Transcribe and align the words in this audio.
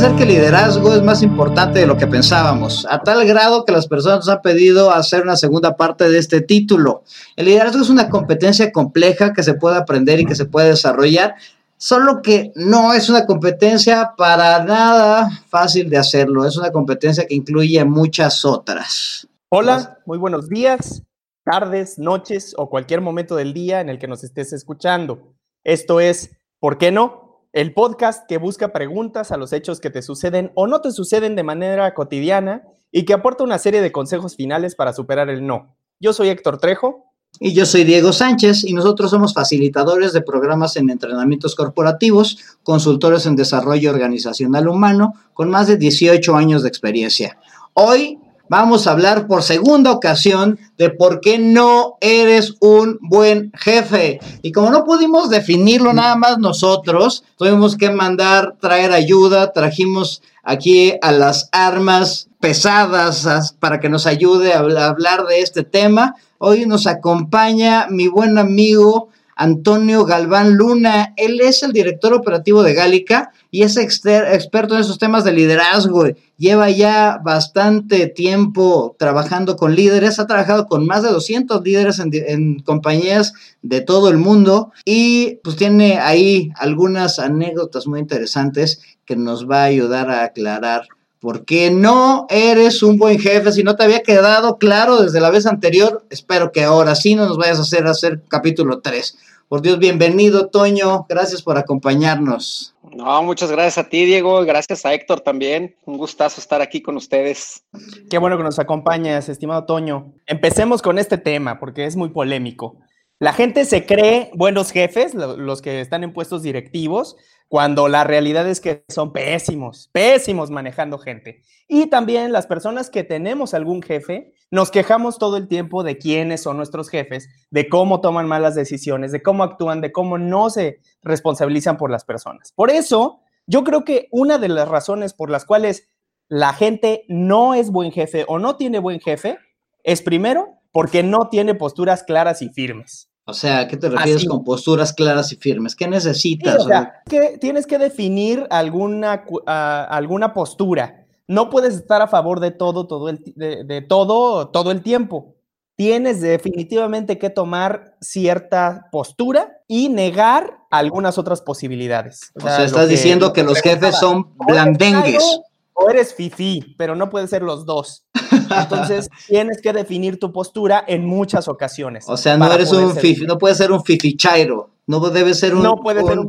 Parece 0.00 0.16
ser 0.16 0.26
que 0.26 0.32
el 0.32 0.40
liderazgo 0.40 0.94
es 0.94 1.02
más 1.02 1.22
importante 1.22 1.80
de 1.80 1.86
lo 1.86 1.98
que 1.98 2.06
pensábamos, 2.06 2.86
a 2.88 3.02
tal 3.02 3.26
grado 3.26 3.66
que 3.66 3.72
las 3.72 3.86
personas 3.86 4.20
nos 4.20 4.30
han 4.30 4.40
pedido 4.40 4.90
hacer 4.90 5.22
una 5.22 5.36
segunda 5.36 5.76
parte 5.76 6.08
de 6.08 6.18
este 6.18 6.40
título. 6.40 7.02
El 7.36 7.44
liderazgo 7.44 7.82
es 7.82 7.90
una 7.90 8.08
competencia 8.08 8.72
compleja 8.72 9.34
que 9.34 9.42
se 9.42 9.52
puede 9.52 9.76
aprender 9.76 10.18
y 10.18 10.24
que 10.24 10.34
se 10.34 10.46
puede 10.46 10.70
desarrollar, 10.70 11.34
solo 11.76 12.22
que 12.22 12.50
no 12.54 12.94
es 12.94 13.10
una 13.10 13.26
competencia 13.26 14.12
para 14.16 14.64
nada 14.64 15.28
fácil 15.50 15.90
de 15.90 15.98
hacerlo, 15.98 16.46
es 16.46 16.56
una 16.56 16.72
competencia 16.72 17.26
que 17.26 17.34
incluye 17.34 17.84
muchas 17.84 18.46
otras. 18.46 19.28
Hola, 19.50 19.98
muy 20.06 20.16
buenos 20.16 20.48
días, 20.48 21.02
tardes, 21.44 21.98
noches 21.98 22.54
o 22.56 22.70
cualquier 22.70 23.02
momento 23.02 23.36
del 23.36 23.52
día 23.52 23.82
en 23.82 23.90
el 23.90 23.98
que 23.98 24.08
nos 24.08 24.24
estés 24.24 24.54
escuchando. 24.54 25.34
Esto 25.62 26.00
es, 26.00 26.30
¿por 26.58 26.78
qué 26.78 26.90
no? 26.90 27.29
El 27.52 27.74
podcast 27.74 28.26
que 28.28 28.38
busca 28.38 28.72
preguntas 28.72 29.32
a 29.32 29.36
los 29.36 29.52
hechos 29.52 29.80
que 29.80 29.90
te 29.90 30.02
suceden 30.02 30.52
o 30.54 30.66
no 30.66 30.80
te 30.80 30.92
suceden 30.92 31.34
de 31.34 31.42
manera 31.42 31.94
cotidiana 31.94 32.62
y 32.92 33.04
que 33.04 33.12
aporta 33.12 33.44
una 33.44 33.58
serie 33.58 33.80
de 33.80 33.92
consejos 33.92 34.36
finales 34.36 34.74
para 34.74 34.92
superar 34.92 35.28
el 35.30 35.46
no. 35.46 35.74
Yo 35.98 36.12
soy 36.12 36.28
Héctor 36.28 36.58
Trejo. 36.58 37.06
Y 37.38 37.52
yo 37.54 37.64
soy 37.64 37.84
Diego 37.84 38.12
Sánchez 38.12 38.64
y 38.64 38.72
nosotros 38.72 39.12
somos 39.12 39.34
facilitadores 39.34 40.12
de 40.12 40.20
programas 40.20 40.76
en 40.76 40.90
entrenamientos 40.90 41.54
corporativos, 41.54 42.38
consultores 42.64 43.24
en 43.24 43.36
desarrollo 43.36 43.90
organizacional 43.90 44.66
humano 44.66 45.14
con 45.32 45.48
más 45.48 45.68
de 45.68 45.76
18 45.76 46.34
años 46.34 46.62
de 46.62 46.68
experiencia. 46.68 47.38
Hoy 47.72 48.18
vamos 48.50 48.88
a 48.88 48.90
hablar 48.90 49.28
por 49.28 49.44
segunda 49.44 49.92
ocasión 49.92 50.58
de 50.76 50.90
por 50.90 51.20
qué 51.20 51.38
no 51.38 51.94
eres 52.00 52.56
un 52.58 52.98
buen 53.00 53.52
jefe. 53.56 54.18
Y 54.42 54.50
como 54.50 54.70
no 54.70 54.84
pudimos 54.84 55.30
definirlo 55.30 55.92
nada 55.92 56.16
más 56.16 56.38
nosotros, 56.38 57.22
tuvimos 57.36 57.76
que 57.76 57.90
mandar 57.90 58.56
traer 58.60 58.90
ayuda, 58.90 59.52
trajimos 59.52 60.20
aquí 60.42 60.94
a 61.00 61.12
las 61.12 61.48
armas 61.52 62.28
pesadas 62.40 63.54
para 63.60 63.78
que 63.78 63.88
nos 63.88 64.06
ayude 64.06 64.52
a 64.52 64.58
hablar 64.58 65.26
de 65.26 65.42
este 65.42 65.62
tema. 65.62 66.16
Hoy 66.38 66.66
nos 66.66 66.88
acompaña 66.88 67.86
mi 67.88 68.08
buen 68.08 68.36
amigo 68.36 69.10
Antonio 69.36 70.04
Galván 70.04 70.54
Luna. 70.56 71.14
Él 71.16 71.40
es 71.40 71.62
el 71.62 71.72
director 71.72 72.14
operativo 72.14 72.64
de 72.64 72.74
Gálica 72.74 73.30
y 73.50 73.62
es 73.62 73.76
experto 73.76 74.74
en 74.74 74.80
esos 74.80 74.98
temas 74.98 75.24
de 75.24 75.32
liderazgo. 75.32 76.04
Lleva 76.36 76.70
ya 76.70 77.20
bastante 77.22 78.06
tiempo 78.06 78.96
trabajando 78.98 79.56
con 79.56 79.74
líderes, 79.74 80.18
ha 80.18 80.26
trabajado 80.26 80.66
con 80.66 80.86
más 80.86 81.02
de 81.02 81.10
200 81.10 81.62
líderes 81.62 81.98
en, 81.98 82.60
compañías 82.60 83.32
de 83.62 83.80
todo 83.80 84.08
el 84.08 84.16
mundo 84.16 84.72
y 84.84 85.40
pues 85.42 85.56
tiene 85.56 85.98
ahí 85.98 86.50
algunas 86.56 87.18
anécdotas 87.18 87.86
muy 87.86 88.00
interesantes 88.00 88.80
que 89.04 89.16
nos 89.16 89.50
va 89.50 89.62
a 89.62 89.64
ayudar 89.64 90.10
a 90.10 90.24
aclarar 90.24 90.88
¿Por 91.20 91.44
qué 91.44 91.70
no 91.70 92.26
eres 92.30 92.82
un 92.82 92.96
buen 92.96 93.18
jefe? 93.18 93.52
Si 93.52 93.62
no 93.62 93.76
te 93.76 93.84
había 93.84 94.02
quedado 94.02 94.56
claro 94.56 95.02
desde 95.02 95.20
la 95.20 95.28
vez 95.28 95.44
anterior, 95.44 96.06
espero 96.08 96.50
que 96.50 96.64
ahora 96.64 96.94
sí 96.94 97.14
no 97.14 97.26
nos 97.26 97.36
vayas 97.36 97.58
a 97.58 97.62
hacer 97.62 97.86
hacer 97.86 98.22
capítulo 98.26 98.80
3. 98.80 99.18
Por 99.50 99.62
Dios, 99.62 99.80
bienvenido, 99.80 100.48
Toño. 100.48 101.06
Gracias 101.08 101.42
por 101.42 101.58
acompañarnos. 101.58 102.72
No, 102.94 103.20
muchas 103.24 103.50
gracias 103.50 103.84
a 103.84 103.88
ti, 103.88 104.04
Diego. 104.04 104.44
Gracias 104.44 104.86
a 104.86 104.94
Héctor 104.94 105.22
también. 105.22 105.74
Un 105.86 105.98
gustazo 105.98 106.40
estar 106.40 106.62
aquí 106.62 106.80
con 106.80 106.96
ustedes. 106.96 107.64
Qué 108.08 108.18
bueno 108.18 108.36
que 108.36 108.44
nos 108.44 108.60
acompañas, 108.60 109.28
estimado 109.28 109.64
Toño. 109.64 110.14
Empecemos 110.28 110.82
con 110.82 111.00
este 111.00 111.18
tema 111.18 111.58
porque 111.58 111.84
es 111.84 111.96
muy 111.96 112.10
polémico. 112.10 112.76
La 113.18 113.32
gente 113.32 113.64
se 113.64 113.86
cree 113.86 114.30
buenos 114.34 114.70
jefes, 114.70 115.14
los 115.14 115.60
que 115.62 115.80
están 115.80 116.04
en 116.04 116.12
puestos 116.12 116.44
directivos, 116.44 117.16
cuando 117.50 117.88
la 117.88 118.04
realidad 118.04 118.48
es 118.48 118.60
que 118.60 118.84
son 118.88 119.12
pésimos, 119.12 119.90
pésimos 119.90 120.52
manejando 120.52 120.98
gente. 120.98 121.42
Y 121.66 121.88
también 121.88 122.30
las 122.30 122.46
personas 122.46 122.90
que 122.90 123.02
tenemos 123.02 123.54
algún 123.54 123.82
jefe, 123.82 124.32
nos 124.52 124.70
quejamos 124.70 125.18
todo 125.18 125.36
el 125.36 125.48
tiempo 125.48 125.82
de 125.82 125.98
quiénes 125.98 126.44
son 126.44 126.56
nuestros 126.56 126.88
jefes, 126.88 127.28
de 127.50 127.68
cómo 127.68 128.00
toman 128.00 128.28
malas 128.28 128.54
decisiones, 128.54 129.10
de 129.10 129.20
cómo 129.20 129.42
actúan, 129.42 129.80
de 129.80 129.90
cómo 129.90 130.16
no 130.16 130.48
se 130.48 130.78
responsabilizan 131.02 131.76
por 131.76 131.90
las 131.90 132.04
personas. 132.04 132.52
Por 132.52 132.70
eso, 132.70 133.18
yo 133.48 133.64
creo 133.64 133.84
que 133.84 134.06
una 134.12 134.38
de 134.38 134.48
las 134.48 134.68
razones 134.68 135.12
por 135.12 135.28
las 135.28 135.44
cuales 135.44 135.88
la 136.28 136.52
gente 136.52 137.04
no 137.08 137.54
es 137.54 137.72
buen 137.72 137.90
jefe 137.90 138.24
o 138.28 138.38
no 138.38 138.54
tiene 138.54 138.78
buen 138.78 139.00
jefe 139.00 139.38
es 139.82 140.02
primero 140.02 140.60
porque 140.70 141.02
no 141.02 141.28
tiene 141.28 141.56
posturas 141.56 142.04
claras 142.04 142.42
y 142.42 142.50
firmes. 142.50 143.09
O 143.30 143.34
sea, 143.34 143.66
¿qué 143.68 143.76
te 143.76 143.88
refieres 143.88 144.26
con 144.26 144.44
posturas 144.44 144.92
claras 144.92 145.32
y 145.32 145.36
firmes? 145.36 145.74
¿Qué 145.74 145.88
necesitas? 145.88 146.64
o 146.64 146.68
sea, 146.68 147.02
que 147.08 147.38
tienes 147.38 147.66
que 147.66 147.78
definir 147.78 148.46
alguna, 148.50 149.24
alguna 149.46 150.34
postura. 150.34 151.06
No 151.26 151.48
puedes 151.48 151.74
estar 151.74 152.02
a 152.02 152.08
favor 152.08 152.40
de 152.40 152.50
todo, 152.50 152.86
todo 152.86 153.08
el, 153.08 153.22
de, 153.36 153.82
todo, 153.88 154.48
todo 154.48 154.70
el 154.72 154.82
tiempo. 154.82 155.36
Tienes 155.76 156.20
definitivamente 156.20 157.18
que 157.18 157.30
tomar 157.30 157.96
cierta 158.00 158.88
postura 158.92 159.60
y 159.66 159.88
negar 159.88 160.58
algunas 160.70 161.16
otras 161.16 161.40
posibilidades. 161.40 162.32
O 162.34 162.40
sea, 162.40 162.64
estás 162.64 162.88
diciendo 162.88 163.32
que 163.32 163.44
los 163.44 163.60
jefes 163.60 163.96
son 163.96 164.36
blandengues 164.46 165.40
o 165.80 165.90
eres 165.90 166.14
fifi, 166.14 166.74
pero 166.76 166.94
no 166.94 167.08
puede 167.08 167.26
ser 167.26 167.42
los 167.42 167.64
dos. 167.64 168.04
Entonces, 168.50 169.08
tienes 169.26 169.62
que 169.62 169.72
definir 169.72 170.18
tu 170.18 170.32
postura 170.32 170.84
en 170.86 171.06
muchas 171.06 171.48
ocasiones. 171.48 172.04
O 172.08 172.16
sea, 172.16 172.36
no 172.36 172.52
eres 172.52 172.70
un 172.72 172.94
fifi, 172.94 173.24
no 173.24 173.38
puedes 173.38 173.56
ser 173.56 173.72
un 173.72 173.82
fifichairo, 173.82 174.70
no 174.86 175.00
debe 175.08 175.32
ser 175.34 175.54
un, 175.54 175.62
no 175.62 175.80
ser 175.84 176.18
un, 176.18 176.28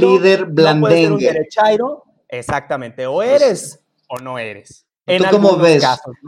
líder 0.00 0.46
blandengue. 0.46 0.74
No 0.74 0.80
puede 0.80 1.02
ser 1.02 1.12
un 1.12 1.18
derechairo, 1.18 2.04
exactamente, 2.28 3.06
o 3.06 3.22
eres 3.22 3.80
o 4.08 4.18
no 4.18 4.38
eres. 4.38 4.86
En 5.06 5.22
¿Tú 5.22 5.28
cómo 5.30 5.56
ves? 5.56 5.84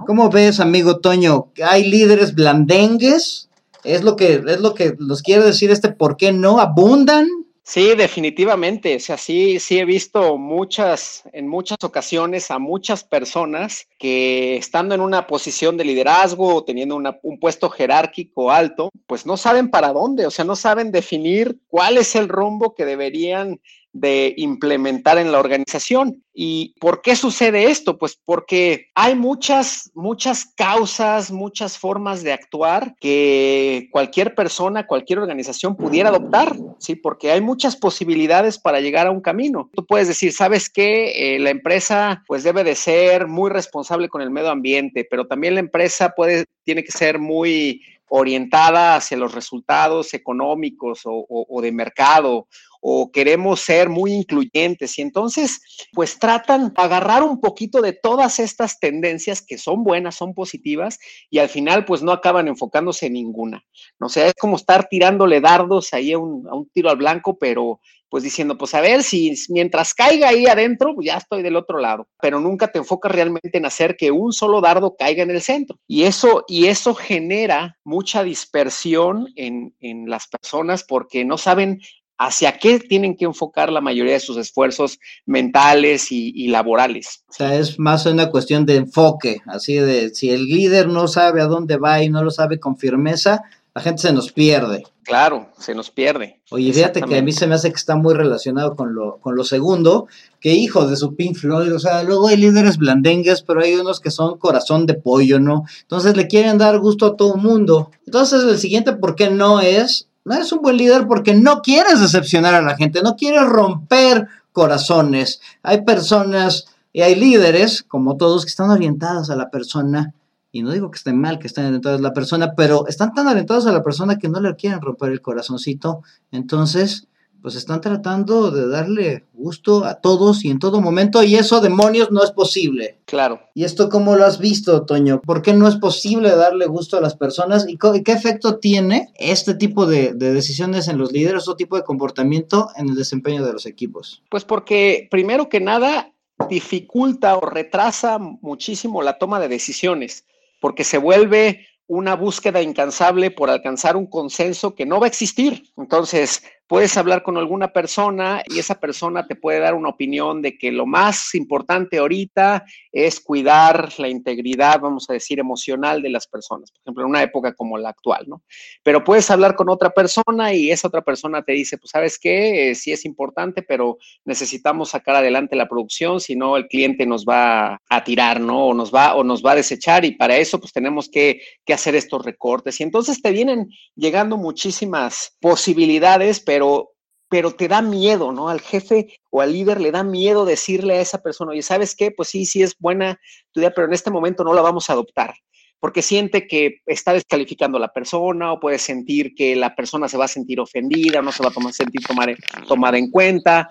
¿Cómo 0.07 0.29
ves, 0.29 0.61
amigo 0.61 1.01
Toño? 1.01 1.51
¿Hay 1.65 1.85
líderes 1.85 2.35
blandengues? 2.35 3.49
¿Es 3.83 4.05
lo 4.05 4.15
que 4.15 4.43
es 4.47 4.61
lo 4.61 4.75
que 4.75 4.95
nos 4.99 5.23
quiere 5.23 5.43
decir 5.43 5.71
este 5.71 5.89
por 5.89 6.17
qué 6.17 6.33
no 6.33 6.61
abundan? 6.61 7.27
Sí, 7.71 7.95
definitivamente. 7.95 8.97
O 8.97 8.99
sea, 8.99 9.19
sí, 9.19 9.61
sí 9.61 9.79
he 9.79 9.85
visto 9.85 10.39
muchas, 10.39 11.25
en 11.35 11.47
muchas 11.47 11.77
ocasiones 11.83 12.51
a 12.51 12.59
muchas 12.59 13.05
personas 13.05 13.87
que 13.99 14.57
estando 14.57 14.95
en 14.95 15.03
una 15.03 15.27
posición 15.27 15.77
de 15.77 15.85
liderazgo 15.85 16.55
o 16.55 16.65
teniendo 16.65 16.97
un 16.97 17.39
puesto 17.39 17.69
jerárquico 17.69 18.51
alto, 18.51 18.89
pues 19.07 19.27
no 19.27 19.37
saben 19.37 19.71
para 19.71 19.93
dónde, 19.93 20.27
o 20.27 20.31
sea, 20.31 20.47
no 20.47 20.57
saben 20.57 20.91
definir 20.93 21.59
cuál 21.69 21.99
es 21.99 22.15
el 22.15 22.31
rumbo 22.31 22.75
que 22.75 22.87
deberían 22.87 23.61
de 23.93 24.35
implementar 24.37 25.19
en 25.19 25.33
la 25.33 25.39
organización. 25.39 26.23
¿Y 26.33 26.75
por 26.79 27.03
qué 27.03 27.17
sucede 27.17 27.65
esto? 27.65 27.99
Pues 27.99 28.19
porque 28.25 28.89
hay 28.95 29.17
muchas, 29.17 29.91
muchas 29.95 30.45
causas, 30.57 31.33
muchas 31.33 31.79
formas 31.79 32.23
de 32.23 32.33
actuar 32.33 32.95
que 33.01 33.89
cualquier 33.91 34.35
persona, 34.35 34.87
cualquier 34.87 35.19
organización 35.19 35.77
pudiera 35.77 36.11
adoptar, 36.11 36.55
¿sí? 36.79 36.95
Porque 36.95 37.33
hay 37.33 37.41
muchas 37.41 37.77
posibilidades 37.77 38.59
para 38.59 38.81
llegar 38.81 39.07
a 39.07 39.11
un 39.11 39.21
camino. 39.21 39.69
Tú 39.73 39.85
puedes 39.85 40.07
decir, 40.07 40.33
¿sabes 40.33 40.71
qué? 40.71 41.35
Eh, 41.35 41.39
la 41.41 41.51
empresa 41.51 42.23
pues 42.27 42.45
debe 42.45 42.63
de 42.63 42.77
ser 42.77 43.27
muy 43.27 43.51
responsable 43.51 44.09
con 44.09 44.23
el 44.23 44.31
medio 44.31 44.51
ambiente, 44.51 45.07
pero 45.11 45.27
también 45.27 45.55
la 45.55 45.61
empresa 45.61 46.11
puede, 46.11 46.45
tiene 46.65 46.85
que 46.85 46.93
ser 46.93 47.19
muy 47.19 47.83
orientada 48.09 48.97
hacia 48.97 49.17
los 49.17 49.35
resultados 49.35 50.15
económicos 50.15 51.03
o, 51.05 51.61
de 51.61 51.73
mercado 51.73 52.49
o 52.81 53.11
queremos 53.11 53.61
ser 53.61 53.89
muy 53.89 54.13
incluyentes 54.13 54.99
y 54.99 55.03
entonces 55.03 55.61
pues 55.93 56.19
tratan 56.19 56.69
de 56.69 56.83
agarrar 56.83 57.23
un 57.23 57.41
poquito 57.41 57.81
de 57.81 57.93
todas 57.93 58.39
estas 58.39 58.79
tendencias 58.79 59.43
que 59.43 59.59
son 59.59 59.85
buenas, 59.85 60.15
son 60.15 60.35
positivas 60.35 60.99
y 61.31 61.39
al 61.39 61.49
final 61.49 61.85
pues 61.85 62.03
no 62.03 62.13
acaban 62.13 62.49
enfocándose 62.49 63.07
en 63.07 63.15
ninguna. 63.15 63.65
No 63.99 64.09
sé, 64.09 64.27
es 64.27 64.35
como 64.35 64.57
estar 64.57 64.89
tirándole 64.89 65.41
dardos 65.41 65.93
ahí 65.93 66.13
a 66.13 66.19
un, 66.19 66.47
a 66.49 66.55
un 66.55 66.69
tiro 66.71 66.91
al 66.91 66.97
blanco, 66.97 67.39
pero 67.39 67.81
pues 68.09 68.25
diciendo, 68.25 68.57
pues 68.57 68.75
a 68.75 68.81
ver, 68.81 69.03
si 69.03 69.35
mientras 69.49 69.95
caiga 69.95 70.29
ahí 70.29 70.47
adentro, 70.47 70.95
ya 71.01 71.17
estoy 71.17 71.43
del 71.43 71.57
otro 71.57 71.79
lado, 71.79 72.09
pero 72.21 72.41
nunca 72.41 72.69
te 72.69 72.79
enfocas 72.79 73.13
realmente 73.13 73.59
en 73.59 73.67
hacer 73.67 73.97
que 73.97 74.11
un 74.11 74.33
solo 74.33 74.61
dardo 74.61 74.97
caiga 74.97 75.23
en 75.23 75.31
el 75.31 75.43
centro. 75.43 75.79
Y 75.87 76.05
eso, 76.05 76.45
y 76.49 76.67
eso 76.67 76.95
genera 76.95 77.77
mucha 77.85 78.23
dispersión 78.23 79.29
en, 79.37 79.75
en 79.81 80.09
las 80.09 80.27
personas 80.29 80.85
porque 80.85 81.25
no 81.25 81.37
saben 81.39 81.81
hacia 82.19 82.59
qué 82.59 82.81
tienen 82.81 83.17
que 83.17 83.25
enfocar 83.25 83.73
la 83.73 83.81
mayoría 83.81 84.15
de 84.15 84.21
sus 84.21 84.37
esfuerzos 84.37 84.99
mentales 85.25 86.11
y, 86.11 86.33
y, 86.35 86.49
laborales. 86.49 87.25
O 87.29 87.33
sea, 87.33 87.55
es 87.55 87.79
más 87.79 88.05
una 88.07 88.29
cuestión 88.29 88.67
de 88.67 88.77
enfoque, 88.77 89.41
así 89.47 89.75
de 89.75 90.15
si 90.15 90.31
el 90.31 90.47
líder 90.47 90.89
no 90.89 91.07
sabe 91.07 91.41
a 91.41 91.47
dónde 91.47 91.77
va 91.77 92.03
y 92.03 92.09
no 92.09 92.23
lo 92.25 92.31
sabe 92.31 92.59
con 92.59 92.77
firmeza, 92.77 93.45
la 93.79 93.83
gente 93.83 94.03
se 94.03 94.13
nos 94.13 94.33
pierde. 94.33 94.83
Claro, 95.05 95.51
se 95.57 95.73
nos 95.73 95.91
pierde. 95.91 96.41
Oye, 96.51 96.73
fíjate 96.73 97.01
que 97.01 97.17
a 97.17 97.23
mí 97.23 97.31
se 97.31 97.47
me 97.47 97.55
hace 97.55 97.71
que 97.71 97.77
está 97.77 97.95
muy 97.95 98.13
relacionado 98.13 98.75
con 98.75 98.93
lo, 98.93 99.19
con 99.19 99.37
lo 99.37 99.45
segundo, 99.45 100.09
que 100.41 100.53
hijos 100.53 100.91
de 100.91 100.97
su 100.97 101.15
Pink 101.15 101.37
Floyd, 101.37 101.73
o 101.73 101.79
sea, 101.79 102.03
luego 102.03 102.27
hay 102.27 102.37
líderes 102.37 102.77
blandengues, 102.77 103.43
pero 103.43 103.63
hay 103.63 103.77
unos 103.77 104.01
que 104.01 104.11
son 104.11 104.37
corazón 104.37 104.85
de 104.87 104.95
pollo, 104.95 105.39
¿no? 105.39 105.63
Entonces 105.83 106.17
le 106.17 106.27
quieren 106.27 106.59
dar 106.59 106.81
gusto 106.81 107.07
a 107.07 107.17
todo 107.17 107.37
el 107.37 107.41
mundo. 107.41 107.91
Entonces 108.05 108.43
el 108.43 108.59
siguiente, 108.59 108.95
¿por 108.95 109.15
qué 109.15 109.31
no 109.31 109.61
es? 109.61 110.08
No 110.25 110.35
eres 110.35 110.53
un 110.53 110.61
buen 110.61 110.77
líder 110.77 111.07
porque 111.07 111.35
no 111.35 111.63
quieres 111.63 112.01
decepcionar 112.01 112.55
a 112.55 112.63
la 112.63 112.77
gente, 112.77 113.03
no 113.03 113.17
quieres 113.17 113.45
romper 113.45 114.29
corazones. 114.53 115.41
Hay 115.63 115.85
personas 115.85 116.67
y 116.93 117.03
hay 117.03 117.15
líderes, 117.15 117.83
como 117.83 118.17
todos, 118.17 118.45
que 118.45 118.51
están 118.51 118.71
orientados 118.71 119.31
a 119.31 119.37
la 119.37 119.51
persona. 119.51 120.15
Y 120.51 120.63
no 120.63 120.73
digo 120.73 120.91
que 120.91 120.97
estén 120.97 121.21
mal, 121.21 121.39
que 121.39 121.47
estén 121.47 121.67
orientados 121.67 122.01
a 122.01 122.03
la 122.03 122.13
persona, 122.13 122.55
pero 122.57 122.87
están 122.87 123.15
tan 123.15 123.27
orientados 123.27 123.67
a 123.67 123.73
la 123.73 123.83
persona 123.83 124.19
que 124.19 124.29
no 124.29 124.41
le 124.41 124.57
quieren 124.57 124.81
romper 124.81 125.13
el 125.13 125.23
corazoncito. 125.23 126.03
Entonces, 126.33 127.07
pues 127.43 127.55
están 127.55 127.81
tratando 127.81 128.51
de 128.51 128.69
darle 128.69 129.27
gusto 129.33 129.85
a 129.85 130.01
todos 130.01 130.45
y 130.45 130.51
en 130.51 130.59
todo 130.59 130.81
momento, 130.81 131.23
y 131.23 131.37
eso, 131.37 131.61
demonios, 131.61 132.11
no 132.11 132.23
es 132.23 132.33
posible. 132.33 132.99
Claro. 133.05 133.41
¿Y 133.55 133.65
esto 133.65 133.89
cómo 133.89 134.17
lo 134.17 134.25
has 134.25 134.39
visto, 134.39 134.85
Toño? 134.85 135.21
¿Por 135.21 135.43
qué 135.43 135.53
no 135.55 135.69
es 135.69 135.77
posible 135.77 136.35
darle 136.35 136.67
gusto 136.67 136.97
a 136.97 137.01
las 137.01 137.17
personas? 137.17 137.67
¿Y, 137.69 137.79
qué 137.79 138.13
efecto 138.13 138.59
tiene 138.59 139.09
este 139.15 139.55
tipo 139.55 139.87
de, 139.87 140.13
de 140.15 140.33
decisiones 140.33 140.89
en 140.89 140.99
los 140.99 141.13
líderes 141.13 141.49
o 141.49 141.57
tipo 141.57 141.77
de 141.77 141.85
comportamiento 141.85 142.69
en 142.77 142.89
el 142.89 142.95
desempeño 142.95 143.45
de 143.45 143.53
los 143.53 143.67
equipos? 143.67 144.23
Pues 144.31 144.45
porque, 144.45 145.09
primero 145.11 145.49
que 145.49 145.61
nada, 145.61 146.13
dificulta 146.49 147.37
o 147.37 147.41
retrasa 147.41 148.19
muchísimo 148.19 149.03
la 149.03 149.19
toma 149.19 149.41
de 149.41 149.49
decisiones, 149.49 150.25
porque 150.61 150.85
se 150.85 150.99
vuelve 150.99 151.67
una 151.89 152.15
búsqueda 152.15 152.61
incansable 152.63 153.31
por 153.31 153.51
alcanzar 153.51 153.97
un 153.97 154.07
consenso 154.07 154.75
que 154.75 154.87
no 154.87 155.01
va 155.01 155.07
a 155.07 155.09
existir. 155.09 155.65
Entonces, 155.77 156.43
puedes 156.69 156.97
hablar 156.99 157.23
con 157.23 157.39
alguna 157.39 157.73
persona 157.73 158.43
y 158.47 158.59
esa 158.59 158.79
persona 158.79 159.27
te 159.27 159.35
puede 159.35 159.59
dar 159.59 159.75
una 159.75 159.89
opinión 159.89 160.43
de 160.43 160.59
que 160.59 160.71
lo 160.71 160.87
más 160.87 161.35
importante 161.35 161.99
ahorita 161.99 162.65
es 162.93 163.21
cuidar 163.21 163.93
la 163.99 164.09
integridad, 164.09 164.79
vamos 164.79 165.09
a 165.09 165.15
decir, 165.15 165.41
emocional 165.41 166.03
de 166.03 166.11
las 166.11 166.27
personas, 166.27 166.71
por 166.71 166.81
ejemplo, 166.83 167.05
en 167.05 167.11
una 167.11 167.23
época 167.23 167.55
como 167.55 167.79
la 167.79 167.89
actual, 167.89 168.27
¿no? 168.29 168.43
Pero 168.83 169.03
puedes 169.03 169.31
hablar 169.31 169.57
con 169.57 169.71
otra 169.71 169.91
persona 169.91 170.53
y 170.53 170.71
esa 170.71 170.89
otra 170.89 171.01
persona 171.01 171.43
te 171.43 171.53
dice, 171.53 171.79
pues 171.79 171.91
sabes 171.91 172.19
qué, 172.19 172.71
eh, 172.71 172.75
sí 172.75 172.93
es 172.93 173.07
importante, 173.07 173.63
pero 173.63 173.97
necesitamos 174.27 174.91
sacar 174.91 175.17
adelante 175.17 175.57
la 175.57 175.69
producción, 175.69 176.21
si 176.21 176.37
no 176.37 176.57
el 176.59 176.69
cliente 176.69 177.07
nos 177.07 177.25
va 177.25 177.81
a 177.89 178.05
tirar, 178.05 178.41
¿no? 178.41 178.67
O 178.67 178.75
nos 178.75 178.95
va, 178.95 179.15
o 179.15 179.25
nos 179.25 179.45
va 179.45 179.53
a 179.53 179.57
desechar 179.57 180.05
y 180.05 180.13
para 180.13 180.37
eso 180.37 180.61
pues 180.61 180.73
tenemos 180.73 181.09
que, 181.09 181.41
que 181.65 181.73
hacer 181.73 181.95
estos 181.95 182.25
recortes. 182.27 182.79
Y 182.81 182.83
entonces 182.83 183.23
te 183.23 183.31
vienen 183.31 183.71
llegando 183.97 184.37
muchísimas 184.37 185.37
posibilidades, 185.41 186.41
pero 186.41 186.58
pero, 186.59 186.91
pero 187.29 187.53
te 187.53 187.69
da 187.69 187.83
miedo, 187.83 188.33
¿no? 188.33 188.49
Al 188.49 188.61
jefe 188.61 189.21
o 189.31 189.41
al 189.41 189.53
líder 189.53 189.81
le 189.81 189.93
da 189.93 190.03
miedo 190.03 190.45
decirle 190.45 190.95
a 190.95 191.01
esa 191.01 191.23
persona, 191.23 191.53
oye, 191.53 191.63
¿sabes 191.63 191.95
qué? 191.95 192.11
Pues 192.11 192.31
sí, 192.31 192.47
sí 192.47 192.63
es 192.63 192.77
buena 192.79 193.21
tu 193.53 193.61
idea, 193.61 193.71
pero 193.71 193.87
en 193.87 193.95
este 193.95 194.11
momento 194.11 194.43
no 194.43 194.55
la 194.55 194.63
vamos 194.63 194.91
a 194.91 194.95
adoptar 194.95 195.35
porque 195.81 196.03
siente 196.03 196.49
que 196.49 196.81
está 196.87 197.13
descalificando 197.13 197.79
a 197.79 197.81
la 197.81 197.93
persona 197.93 198.53
o 198.53 198.59
puede 198.59 198.79
sentir 198.79 199.35
que 199.35 199.55
la 199.55 199.77
persona 199.77 200.09
se 200.09 200.17
va 200.17 200.25
a 200.25 200.29
sentir 200.29 200.59
ofendida, 200.59 201.23
no 201.23 201.31
se 201.31 201.43
va 201.43 201.51
a 201.51 201.73
sentir 201.73 202.01
tomar, 202.05 202.37
tomada 202.67 202.99
en 202.99 203.11
cuenta. 203.11 203.69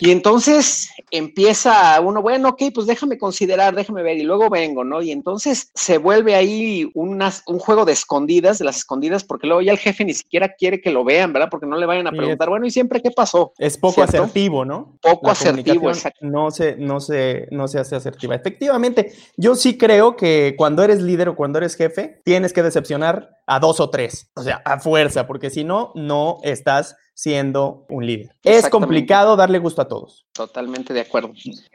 Y 0.00 0.10
entonces 0.10 0.90
empieza 1.10 2.00
uno, 2.00 2.22
bueno, 2.22 2.50
ok, 2.50 2.62
pues 2.74 2.86
déjame 2.86 3.18
considerar, 3.18 3.74
déjame 3.74 4.02
ver 4.02 4.18
y 4.18 4.22
luego 4.22 4.48
vengo, 4.48 4.84
¿no? 4.84 5.02
Y 5.02 5.10
entonces 5.10 5.70
se 5.74 5.98
vuelve 5.98 6.34
ahí 6.34 6.90
un 6.94 7.20
juego 7.58 7.84
de 7.84 7.92
escondidas, 7.92 8.58
de 8.58 8.64
las 8.64 8.78
escondidas, 8.78 9.24
porque 9.24 9.46
luego 9.46 9.62
ya 9.62 9.72
el 9.72 9.78
jefe 9.78 10.04
ni 10.04 10.14
siquiera 10.14 10.54
quiere 10.54 10.80
que 10.80 10.90
lo 10.90 11.04
vean, 11.04 11.32
¿verdad? 11.32 11.48
Porque 11.50 11.66
no 11.66 11.76
le 11.76 11.86
vayan 11.86 12.06
a 12.06 12.12
preguntar, 12.12 12.48
bueno, 12.48 12.66
¿y 12.66 12.70
siempre 12.70 13.00
qué 13.00 13.10
pasó? 13.10 13.52
Es 13.58 13.76
poco 13.76 14.02
asertivo, 14.02 14.64
¿no? 14.64 14.98
Poco 15.00 15.30
asertivo, 15.30 15.88
exacto. 15.88 16.20
No 16.22 16.50
se, 16.50 16.76
no, 16.76 17.00
se, 17.00 17.48
no 17.50 17.68
se 17.68 17.78
hace 17.78 17.96
asertiva. 17.96 18.34
Efectivamente, 18.34 19.12
yo 19.36 19.54
sí 19.54 19.76
creo 19.76 20.16
que 20.16 20.54
cuando 20.56 20.82
eres 20.82 21.00
líder 21.00 21.30
o 21.30 21.36
cuando 21.36 21.58
eres 21.58 21.76
jefe, 21.76 22.20
tienes 22.24 22.52
que 22.52 22.62
decepcionar 22.62 23.30
a 23.46 23.58
dos 23.58 23.80
o 23.80 23.90
tres, 23.90 24.30
o 24.36 24.42
sea, 24.42 24.62
a 24.64 24.78
fuerza, 24.78 25.26
porque 25.26 25.50
si 25.50 25.64
no, 25.64 25.92
no 25.94 26.38
estás 26.42 26.96
siendo 27.20 27.84
un 27.90 28.06
líder. 28.06 28.34
Es 28.42 28.66
complicado 28.70 29.36
darle 29.36 29.58
gusto 29.58 29.82
a 29.82 29.88
todos. 29.88 30.24
Totalmente 30.32 30.94
de 30.94 31.02
acuerdo. 31.02 31.34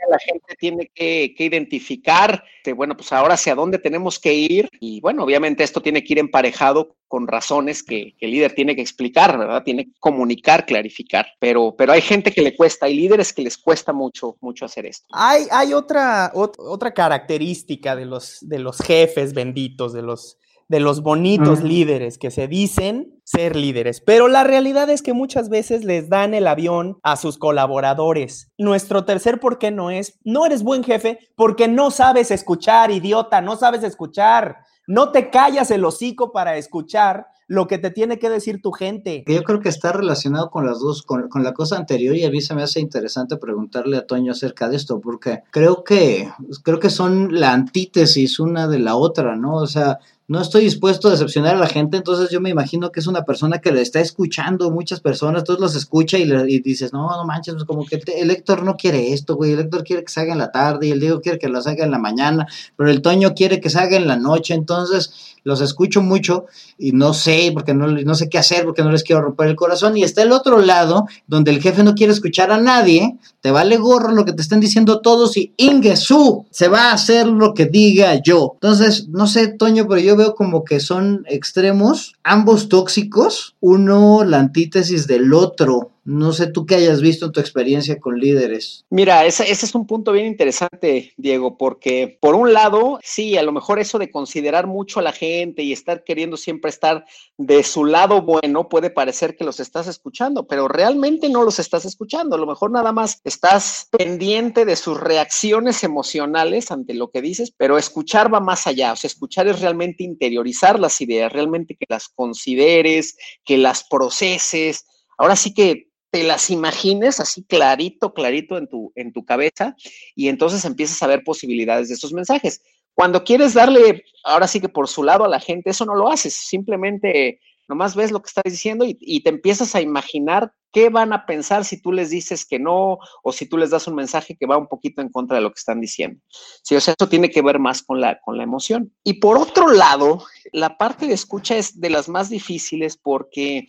La 0.09 0.17
gente 0.17 0.55
tiene 0.57 0.89
que, 0.91 1.35
identificar, 1.37 2.43
que, 2.63 2.73
bueno, 2.73 2.97
pues 2.97 3.13
ahora 3.13 3.35
hacia 3.35 3.53
dónde 3.53 3.77
tenemos 3.77 4.17
que 4.17 4.33
ir 4.33 4.67
y 4.79 5.01
bueno, 5.01 5.23
obviamente 5.23 5.63
esto 5.63 5.83
tiene 5.83 6.03
que 6.03 6.13
ir 6.13 6.19
emparejado 6.19 6.95
con 7.07 7.27
razones 7.27 7.83
que, 7.83 8.15
el 8.19 8.31
líder 8.31 8.55
tiene 8.55 8.75
que 8.75 8.81
explicar, 8.81 9.37
¿verdad? 9.37 9.61
Tiene 9.61 9.85
que 9.85 9.91
comunicar, 9.99 10.65
clarificar, 10.65 11.27
pero, 11.37 11.75
pero 11.77 11.93
hay 11.93 12.01
gente 12.01 12.31
que 12.31 12.41
le 12.41 12.55
cuesta, 12.55 12.87
hay 12.87 12.95
líderes 12.95 13.31
que 13.31 13.43
les 13.43 13.59
cuesta 13.59 13.93
mucho, 13.93 14.37
mucho 14.41 14.65
hacer 14.65 14.87
esto. 14.87 15.05
Hay, 15.11 15.45
hay 15.51 15.73
otra, 15.73 16.31
otra 16.33 16.91
característica 16.91 17.95
de 17.95 18.05
los, 18.05 18.39
de 18.41 18.57
los 18.57 18.79
jefes 18.79 19.35
benditos, 19.35 19.93
de 19.93 20.01
los 20.01 20.39
de 20.67 20.79
los 20.79 21.01
bonitos 21.01 21.61
líderes 21.61 22.17
que 22.17 22.31
se 22.31 22.47
dicen 22.47 23.19
ser 23.23 23.55
líderes, 23.55 24.01
pero 24.01 24.27
la 24.27 24.43
realidad 24.43 24.89
es 24.89 25.01
que 25.01 25.13
muchas 25.13 25.49
veces 25.49 25.83
les 25.83 26.09
dan 26.09 26.33
el 26.33 26.47
avión 26.47 26.97
a 27.03 27.15
sus 27.17 27.37
colaboradores. 27.37 28.51
Nuestro 28.57 29.05
tercer 29.05 29.39
por 29.39 29.57
qué 29.57 29.71
no 29.71 29.91
es, 29.91 30.19
no 30.23 30.45
eres 30.45 30.63
buen 30.63 30.83
jefe 30.83 31.19
porque 31.35 31.67
no 31.67 31.91
sabes 31.91 32.31
escuchar, 32.31 32.91
idiota, 32.91 33.41
no 33.41 33.55
sabes 33.55 33.83
escuchar. 33.83 34.57
No 34.87 35.11
te 35.11 35.31
callas 35.31 35.71
el 35.71 35.83
hocico 35.83 36.31
para 36.31 36.57
escuchar 36.57 37.27
lo 37.47 37.67
que 37.67 37.77
te 37.77 37.91
tiene 37.91 38.17
que 38.19 38.29
decir 38.29 38.61
tu 38.61 38.71
gente. 38.71 39.23
Yo 39.27 39.43
creo 39.43 39.59
que 39.59 39.69
está 39.69 39.91
relacionado 39.91 40.49
con 40.49 40.65
las 40.65 40.79
dos, 40.79 41.03
con, 41.03 41.29
con, 41.29 41.43
la 41.43 41.53
cosa 41.53 41.77
anterior 41.77 42.15
y 42.15 42.25
a 42.25 42.31
mí 42.31 42.41
se 42.41 42.55
me 42.55 42.63
hace 42.63 42.79
interesante 42.79 43.37
preguntarle 43.37 43.97
a 43.97 44.07
Toño 44.07 44.31
acerca 44.31 44.67
de 44.67 44.77
esto, 44.77 44.99
porque 44.99 45.43
creo 45.51 45.83
que, 45.83 46.31
creo 46.63 46.79
que 46.79 46.89
son 46.89 47.39
la 47.39 47.53
antítesis 47.53 48.39
una 48.39 48.67
de 48.67 48.79
la 48.79 48.95
otra, 48.95 49.35
¿no? 49.35 49.55
O 49.55 49.67
sea, 49.67 49.99
no 50.27 50.41
estoy 50.41 50.63
dispuesto 50.63 51.07
a 51.07 51.11
decepcionar 51.11 51.55
a 51.55 51.59
la 51.59 51.67
gente, 51.67 51.97
entonces 51.97 52.29
yo 52.31 52.41
me 52.41 52.49
imagino 52.49 52.91
que 52.91 52.99
es 52.99 53.07
una 53.07 53.23
persona 53.23 53.59
que 53.59 53.71
le 53.71 53.81
está 53.81 53.99
escuchando 53.99 54.71
muchas 54.71 54.99
personas, 54.99 55.41
entonces 55.41 55.61
los 55.61 55.75
escucha 55.75 56.17
y, 56.17 56.25
le, 56.25 56.43
dices, 56.45 56.93
no, 56.93 57.07
no 57.09 57.25
manches, 57.25 57.53
pues 57.53 57.65
como 57.65 57.85
que 57.85 58.01
el 58.17 58.31
Héctor 58.31 58.63
no 58.63 58.75
quiere 58.75 59.13
esto, 59.13 59.35
güey, 59.35 59.53
el 59.53 59.59
Héctor 59.59 59.83
quiere 59.83 60.03
que 60.03 60.11
se 60.11 60.21
haga 60.21 60.33
en 60.33 60.39
la 60.39 60.51
tarde 60.51 60.87
y 60.87 60.91
el 60.91 60.99
Diego 60.99 61.21
quiere 61.21 61.37
que 61.37 61.47
lo 61.47 61.59
haga 61.59 61.83
en 61.83 61.91
la 61.91 61.99
mañana, 61.99 62.47
pero 62.75 62.89
el 62.89 63.01
Toño 63.01 63.35
quiere 63.35 63.59
que 63.59 63.69
se 63.69 63.79
haga 63.79 63.97
en 63.97 64.07
la 64.07 64.17
noche, 64.17 64.55
entonces 64.55 65.35
los 65.45 65.61
escucho 65.61 66.01
mucho 66.01 66.47
y 66.77 66.91
no 66.91 67.13
sé, 67.13 67.51
porque 67.53 67.73
no, 67.73 67.87
no 67.87 68.15
sé 68.15 68.29
qué 68.29 68.39
hacer, 68.39 68.65
porque 68.65 68.83
no 68.83 68.91
les 68.91 69.03
quiero 69.03 69.21
romper 69.21 69.47
el 69.47 69.55
corazón. 69.55 69.95
Y 69.95 70.03
está 70.03 70.23
el 70.23 70.31
otro 70.31 70.59
lado, 70.59 71.05
donde 71.27 71.51
el 71.51 71.61
jefe 71.61 71.83
no 71.83 71.93
quiere 71.93 72.11
escuchar 72.11 72.51
a 72.51 72.57
nadie, 72.57 73.15
te 73.41 73.51
vale 73.51 73.77
gorro 73.77 74.11
lo 74.11 74.25
que 74.25 74.33
te 74.33 74.41
estén 74.41 74.59
diciendo 74.59 75.01
todos 75.01 75.37
y 75.37 75.53
Ingesu 75.57 76.47
se 76.49 76.67
va 76.67 76.89
a 76.89 76.93
hacer 76.93 77.27
lo 77.27 77.53
que 77.53 77.67
diga 77.67 78.19
yo. 78.23 78.53
Entonces, 78.55 79.07
no 79.09 79.27
sé, 79.27 79.49
Toño, 79.49 79.85
pero 79.87 80.01
yo 80.01 80.14
veo 80.15 80.35
como 80.35 80.63
que 80.63 80.79
son 80.79 81.25
extremos, 81.27 82.15
ambos 82.23 82.69
tóxicos, 82.69 83.55
uno 83.59 84.23
la 84.23 84.39
antítesis 84.39 85.07
del 85.07 85.33
otro. 85.33 85.91
No 86.05 86.33
sé 86.33 86.45
tú 86.45 86.67
qué 86.67 86.75
hayas 86.75 87.01
visto 87.01 87.25
en 87.25 87.31
tu 87.31 87.39
experiencia 87.39 87.99
con 87.99 88.19
líderes. 88.19 88.85
Mira, 88.91 89.25
ese, 89.25 89.51
es 89.51 89.73
un 89.73 89.87
punto 89.87 90.11
bien 90.11 90.27
interesante, 90.27 91.13
Diego, 91.17 91.57
porque 91.57 92.19
por 92.21 92.35
un 92.35 92.53
lado, 92.53 92.99
sí, 93.01 93.37
a 93.37 93.41
lo 93.41 93.51
mejor 93.51 93.79
eso 93.79 93.97
de 93.97 94.11
considerar 94.11 94.67
mucho 94.67 94.99
a 94.99 95.03
la 95.03 95.11
gente 95.11 95.63
y 95.63 95.73
estar 95.73 96.03
queriendo 96.03 96.37
siempre 96.37 96.69
estar 96.69 97.05
de 97.39 97.63
su 97.63 97.85
lado 97.85 98.21
bueno 98.21 98.69
puede 98.69 98.91
parecer 98.91 99.35
que 99.35 99.43
los 99.43 99.59
estás 99.59 99.87
escuchando, 99.87 100.45
pero 100.45 100.67
realmente 100.67 101.27
no 101.27 101.43
los 101.43 101.57
estás 101.57 101.85
escuchando. 101.85 102.35
A 102.35 102.39
lo 102.39 102.45
mejor 102.45 102.69
nada 102.69 102.91
más 102.91 103.19
estás 103.23 103.87
pendiente 103.89 104.63
de 104.63 104.75
sus 104.75 104.99
reacciones 104.99 105.83
emocionales 105.83 106.69
ante 106.69 106.93
lo 106.93 107.09
que 107.09 107.23
dices, 107.23 107.51
pero 107.57 107.79
escuchar 107.79 108.31
va 108.31 108.39
más 108.39 108.67
allá. 108.67 108.93
O 108.93 108.95
sea, 108.95 109.07
escuchar 109.07 109.47
es 109.47 109.59
realmente 109.59 110.03
interiorizar 110.03 110.79
las 110.79 111.01
ideas, 111.01 111.33
realmente 111.33 111.75
que 111.75 111.87
las 111.89 112.09
consideres, 112.09 113.17
que 113.43 113.57
las 113.57 113.83
proceses. 113.83 114.85
Ahora 115.17 115.35
sí 115.35 115.51
que 115.51 115.94
te 116.15 116.23
las 116.23 116.49
imagines 116.49 117.19
así 117.19 117.43
clarito, 117.43 118.13
clarito 118.13 118.57
en 118.57 118.69
tu, 118.69 118.93
en 118.95 119.11
tu 119.11 119.25
cabeza 119.25 119.75
y 120.15 120.29
entonces 120.29 120.63
empiezas 120.63 121.03
a 121.03 121.07
ver 121.07 121.25
posibilidades 121.25 121.89
de 121.89 121.95
esos 121.95 122.13
mensajes. 122.13 122.61
Cuando 122.93 123.25
quieres 123.25 123.53
darle, 123.53 124.05
ahora 124.23 124.47
sí 124.47 124.61
que 124.61 124.69
por 124.69 124.87
su 124.87 125.03
lado 125.03 125.25
a 125.25 125.27
la 125.27 125.41
gente, 125.41 125.71
eso 125.71 125.85
no 125.85 125.93
lo 125.93 126.09
haces, 126.09 126.33
simplemente 126.33 127.41
nomás 127.67 127.95
ves 127.95 128.11
lo 128.11 128.21
que 128.21 128.27
estás 128.27 128.43
diciendo 128.45 128.85
y, 128.87 129.19
te 129.21 129.29
empiezas 129.29 129.75
a 129.75 129.81
imaginar 129.81 130.53
qué 130.71 130.89
van 130.89 131.13
a 131.13 131.25
pensar 131.25 131.65
si 131.65 131.81
tú 131.81 131.91
les 131.91 132.09
dices 132.09 132.45
que 132.45 132.59
no 132.59 132.99
o 133.23 133.31
si 133.31 133.45
tú 133.45 133.57
les 133.57 133.69
das 133.69 133.87
un 133.87 133.95
mensaje 133.95 134.35
que 134.35 134.45
va 134.45 134.57
un 134.57 134.67
poquito 134.67 135.01
en 135.01 135.09
contra 135.09 135.37
de 135.37 135.41
lo 135.41 135.49
que 135.49 135.59
están 135.59 135.79
diciendo. 135.79 136.21
O 136.27 136.59
sea, 136.61 136.77
eso 136.77 137.09
tiene 137.09 137.29
que 137.29 137.41
ver 137.41 137.59
más 137.59 137.81
con 137.81 138.01
la, 138.01 138.19
con 138.19 138.37
la 138.37 138.43
emoción. 138.43 138.93
Y 139.03 139.13
por 139.13 139.37
otro 139.37 139.71
lado, 139.71 140.23
la 140.51 140.77
parte 140.77 141.07
de 141.07 141.13
escucha 141.13 141.55
es 141.55 141.79
de 141.79 141.89
las 141.89 142.09
más 142.09 142.29
difíciles 142.29 142.97
porque 142.97 143.67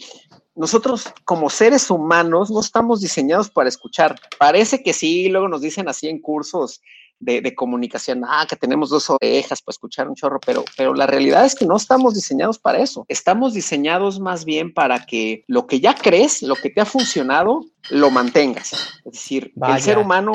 nosotros 0.57 1.13
como 1.25 1.51
seres 1.51 1.91
humanos 1.91 2.51
no 2.51 2.61
estamos 2.61 3.01
diseñados 3.01 3.51
para 3.51 3.69
escuchar. 3.69 4.19
Parece 4.39 4.83
que 4.83 4.93
sí, 4.93 5.29
luego 5.29 5.49
nos 5.49 5.61
dicen 5.61 5.89
así 5.89 6.09
en 6.09 6.21
cursos 6.21 6.81
de, 7.19 7.55
comunicación, 7.55 8.23
ah, 8.27 8.47
que 8.49 8.57
tenemos 8.57 8.91
dos 8.91 9.11
orejas 9.11 9.63
para 9.63 9.73
escuchar 9.73 10.09
un 10.09 10.15
chorro, 10.15 10.39
pero, 10.45 10.65
pero 10.77 10.95
la 10.95 11.07
realidad 11.07 11.45
es 11.45 11.55
que 11.55 11.67
no 11.67 11.77
estamos 11.77 12.15
diseñados 12.15 12.59
para 12.59 12.79
eso. 12.79 13.05
Estamos 13.09 13.55
diseñados 13.55 14.21
más 14.21 14.45
bien 14.45 14.73
para 14.73 15.07
que 15.07 15.45
lo 15.47 15.67
que 15.67 15.81
ya 15.81 15.95
crees, 15.95 16.43
lo 16.43 16.55
que 16.55 16.71
te 16.71 16.81
ha 16.81 16.87
funcionado, 16.87 17.65
lo 17.91 18.11
mantengas. 18.11 18.73
Es 19.05 19.13
decir, 19.13 19.53
el 19.57 19.81
ser 19.81 19.99
humano 19.99 20.33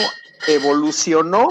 evolucionó 0.48 1.48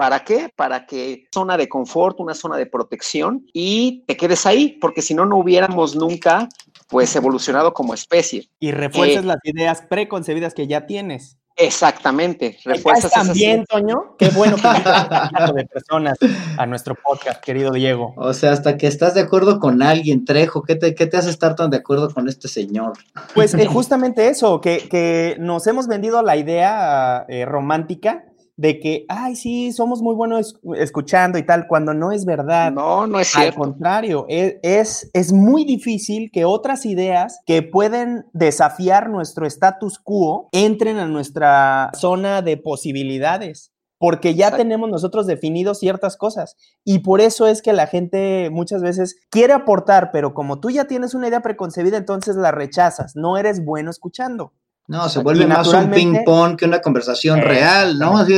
¿Para 0.00 0.24
qué? 0.24 0.50
Para 0.56 0.86
que 0.86 1.26
zona 1.30 1.58
de 1.58 1.68
confort, 1.68 2.20
una 2.20 2.32
zona 2.32 2.56
de 2.56 2.64
protección 2.64 3.44
y 3.52 4.02
te 4.06 4.16
quedes 4.16 4.46
ahí, 4.46 4.78
porque 4.80 5.02
si 5.02 5.12
no, 5.12 5.26
no 5.26 5.36
hubiéramos 5.36 5.94
nunca 5.94 6.48
pues 6.88 7.14
evolucionado 7.16 7.74
como 7.74 7.92
especie. 7.92 8.48
Y 8.58 8.70
refuerzas 8.70 9.24
eh, 9.24 9.26
las 9.26 9.36
ideas 9.44 9.82
preconcebidas 9.82 10.54
que 10.54 10.66
ya 10.66 10.86
tienes. 10.86 11.36
Exactamente. 11.60 12.56
Refuerzas 12.64 13.12
también, 13.12 13.66
Toño. 13.66 14.16
Qué 14.18 14.30
bueno 14.30 14.56
que 14.56 14.62
de 15.54 15.66
personas 15.66 16.18
a 16.56 16.66
nuestro 16.66 16.94
podcast, 16.94 17.42
querido 17.42 17.72
Diego. 17.72 18.14
O 18.16 18.32
sea, 18.32 18.52
hasta 18.52 18.78
que 18.78 18.86
estás 18.86 19.14
de 19.14 19.20
acuerdo 19.20 19.60
con 19.60 19.82
alguien, 19.82 20.24
Trejo, 20.24 20.62
¿qué 20.62 20.74
te, 20.74 20.94
qué 20.94 21.06
te 21.06 21.18
hace 21.18 21.28
estar 21.28 21.56
tan 21.56 21.70
de 21.70 21.76
acuerdo 21.76 22.12
con 22.12 22.28
este 22.28 22.48
señor? 22.48 22.94
Pues 23.34 23.52
eh, 23.54 23.66
justamente 23.70 24.28
eso, 24.28 24.60
que, 24.60 24.88
que, 24.88 25.36
nos 25.38 25.66
hemos 25.66 25.86
vendido 25.86 26.22
la 26.22 26.36
idea 26.36 27.26
eh, 27.28 27.44
romántica 27.44 28.24
de 28.60 28.78
que, 28.78 29.06
ay, 29.08 29.36
sí, 29.36 29.72
somos 29.72 30.02
muy 30.02 30.14
buenos 30.14 30.60
escuchando 30.76 31.38
y 31.38 31.46
tal, 31.46 31.66
cuando 31.66 31.94
no 31.94 32.12
es 32.12 32.26
verdad. 32.26 32.70
No, 32.70 33.06
no 33.06 33.18
es 33.18 33.28
cierto. 33.28 33.62
Al 33.62 33.68
contrario, 33.68 34.26
e, 34.28 34.60
es, 34.62 35.08
es, 35.14 35.32
muy 35.32 35.64
difícil 35.64 36.30
que 36.30 36.44
otras 36.44 36.84
ideas 36.84 37.40
que 37.46 37.62
pueden 37.62 38.26
desafiar 38.34 39.08
nuestro 39.08 39.46
status 39.46 39.98
quo 39.98 40.50
entren 40.52 40.98
a 40.98 41.06
nuestra 41.06 41.90
zona 41.94 42.42
de 42.42 42.58
posibilidades 42.58 43.72
porque 43.96 44.34
ya 44.34 44.56
tenemos 44.56 44.88
nosotros 44.88 45.26
definido 45.26 45.74
ciertas 45.74 46.16
cosas. 46.16 46.56
Y 46.84 47.00
por 47.00 47.20
eso 47.20 47.46
es 47.46 47.60
que 47.60 47.74
la 47.74 47.86
gente 47.86 48.48
muchas 48.50 48.80
veces 48.80 49.16
quiere 49.28 49.52
aportar, 49.52 50.10
pero 50.10 50.32
como 50.32 50.58
tú 50.58 50.70
ya 50.70 50.86
tienes 50.86 51.14
una 51.14 51.28
idea 51.28 51.42
preconcebida, 51.42 51.98
entonces 51.98 52.36
la 52.36 52.50
rechazas, 52.50 53.14
no 53.14 53.36
eres 53.36 53.62
bueno 53.62 53.90
escuchando. 53.90 54.54
No, 54.90 55.08
se 55.08 55.20
vuelve 55.20 55.46
más 55.46 55.68
un 55.68 55.88
ping-pong 55.88 56.56
que 56.56 56.64
una 56.64 56.80
conversación 56.80 57.40
real, 57.40 57.96
¿no? 57.96 58.18
Así, 58.18 58.34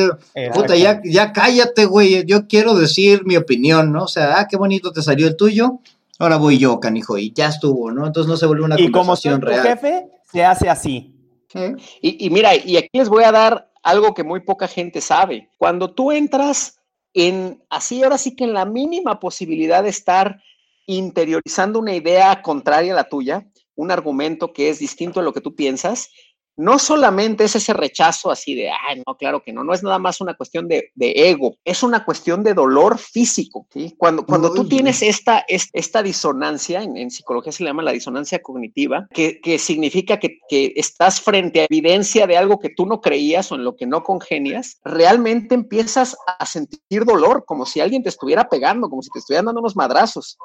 puta, 0.53 0.77
ya, 0.77 1.01
ya 1.03 1.33
cállate, 1.33 1.87
güey, 1.87 2.27
yo 2.27 2.47
quiero 2.47 2.75
decir 2.75 3.25
mi 3.25 3.39
opinión, 3.39 3.91
¿no? 3.91 4.05
O 4.05 4.09
sea, 4.09 4.39
ah, 4.39 4.47
qué 4.47 4.59
bonito 4.59 4.93
te 4.93 5.01
salió 5.01 5.27
el 5.27 5.35
tuyo, 5.35 5.79
ahora 6.19 6.37
voy 6.37 6.59
yo, 6.59 6.79
canijo, 6.79 7.17
y 7.17 7.33
ya 7.33 7.49
estuvo, 7.49 7.91
¿no? 7.91 8.07
Entonces 8.07 8.29
no 8.29 8.37
se 8.37 8.45
vuelve 8.45 8.65
una 8.65 8.77
conversación 8.77 9.41
real. 9.41 9.61
Y 9.61 9.63
como 9.63 9.81
jefe, 9.81 10.11
se 10.31 10.45
hace 10.45 10.69
así. 10.69 11.15
Y, 12.03 12.27
y 12.27 12.29
mira, 12.29 12.55
y 12.55 12.77
aquí 12.77 12.91
les 12.93 13.09
voy 13.09 13.25
a 13.25 13.33
dar 13.33 13.71
algo 13.83 14.13
que 14.13 14.23
muy 14.23 14.41
poca 14.41 14.69
gente 14.69 15.01
sabe. 15.01 15.49
Cuando 15.57 15.95
tú 15.95 16.13
entras 16.13 16.81
en, 17.15 17.65
así, 17.71 18.03
ahora 18.03 18.19
sí 18.19 18.37
que 18.37 18.45
en 18.45 18.53
la 18.53 18.67
mínima 18.67 19.21
posibilidad 19.21 19.83
de 19.83 19.89
estar 19.89 20.43
interiorizando 20.85 21.79
una 21.79 21.95
idea 21.95 22.43
contraria 22.43 22.93
a 22.93 22.97
la 22.97 23.09
tuya, 23.09 23.47
un 23.75 23.91
argumento 23.91 24.53
que 24.53 24.69
es 24.69 24.81
distinto 24.81 25.21
a 25.21 25.23
lo 25.23 25.33
que 25.33 25.41
tú 25.41 25.55
piensas, 25.55 26.11
no 26.57 26.79
solamente 26.79 27.45
es 27.45 27.57
ese 27.57 27.73
rechazo 27.73 28.31
así 28.31 28.55
de, 28.55 28.71
ay, 28.71 29.03
no, 29.07 29.17
claro 29.17 29.43
que 29.43 29.53
no, 29.53 29.65
no 29.65 29.73
es 29.73 29.83
nada 29.83 29.99
más 29.99 30.21
una 30.21 30.35
cuestión 30.35 30.69
de, 30.69 30.91
ego, 30.97 31.57
es 31.65 31.83
una 31.83 32.05
cuestión 32.05 32.43
de 32.43 32.55
dolor 32.55 32.99
físico. 32.99 33.67
¿sí? 33.73 33.95
Cuando, 33.97 34.25
cuando 34.27 34.53
tú 34.53 34.69
tienes 34.69 35.03
esta, 35.03 35.45
esta 35.49 36.03
disonancia, 36.03 36.83
en, 36.83 37.11
psicología 37.11 37.53
se 37.53 37.63
le 37.63 37.71
llama 37.71 37.83
la 37.83 37.93
disonancia 37.93 38.41
cognitiva, 38.43 39.09
que, 39.13 39.59
significa 39.59 40.19
que, 40.19 40.39
que, 40.49 40.73
estás 40.77 41.21
frente 41.21 41.63
a 41.63 41.67
evidencia 41.69 42.27
de 42.27 42.37
algo 42.37 42.59
que 42.59 42.71
tú 42.71 42.87
no 42.87 43.01
creías 43.01 43.51
o 43.53 43.55
en 43.55 43.65
lo 43.65 43.77
que 43.77 43.87
no 43.87 44.03
congenias, 44.03 44.79
realmente 44.85 45.55
empiezas 45.55 46.17
a 46.39 46.47
sentir 46.47 47.05
dolor, 47.05 47.45
como 47.47 47.67
si 47.67 47.81
alguien 47.81 48.03
te 48.03 48.09
estuviera 48.09 48.49
pegando, 48.49 48.89
como 48.89 49.03
si 49.03 49.11
te 49.11 49.19
estuvieran 49.19 49.47
dando 49.47 49.61
unos 49.61 49.77
madrazos. 49.77 50.39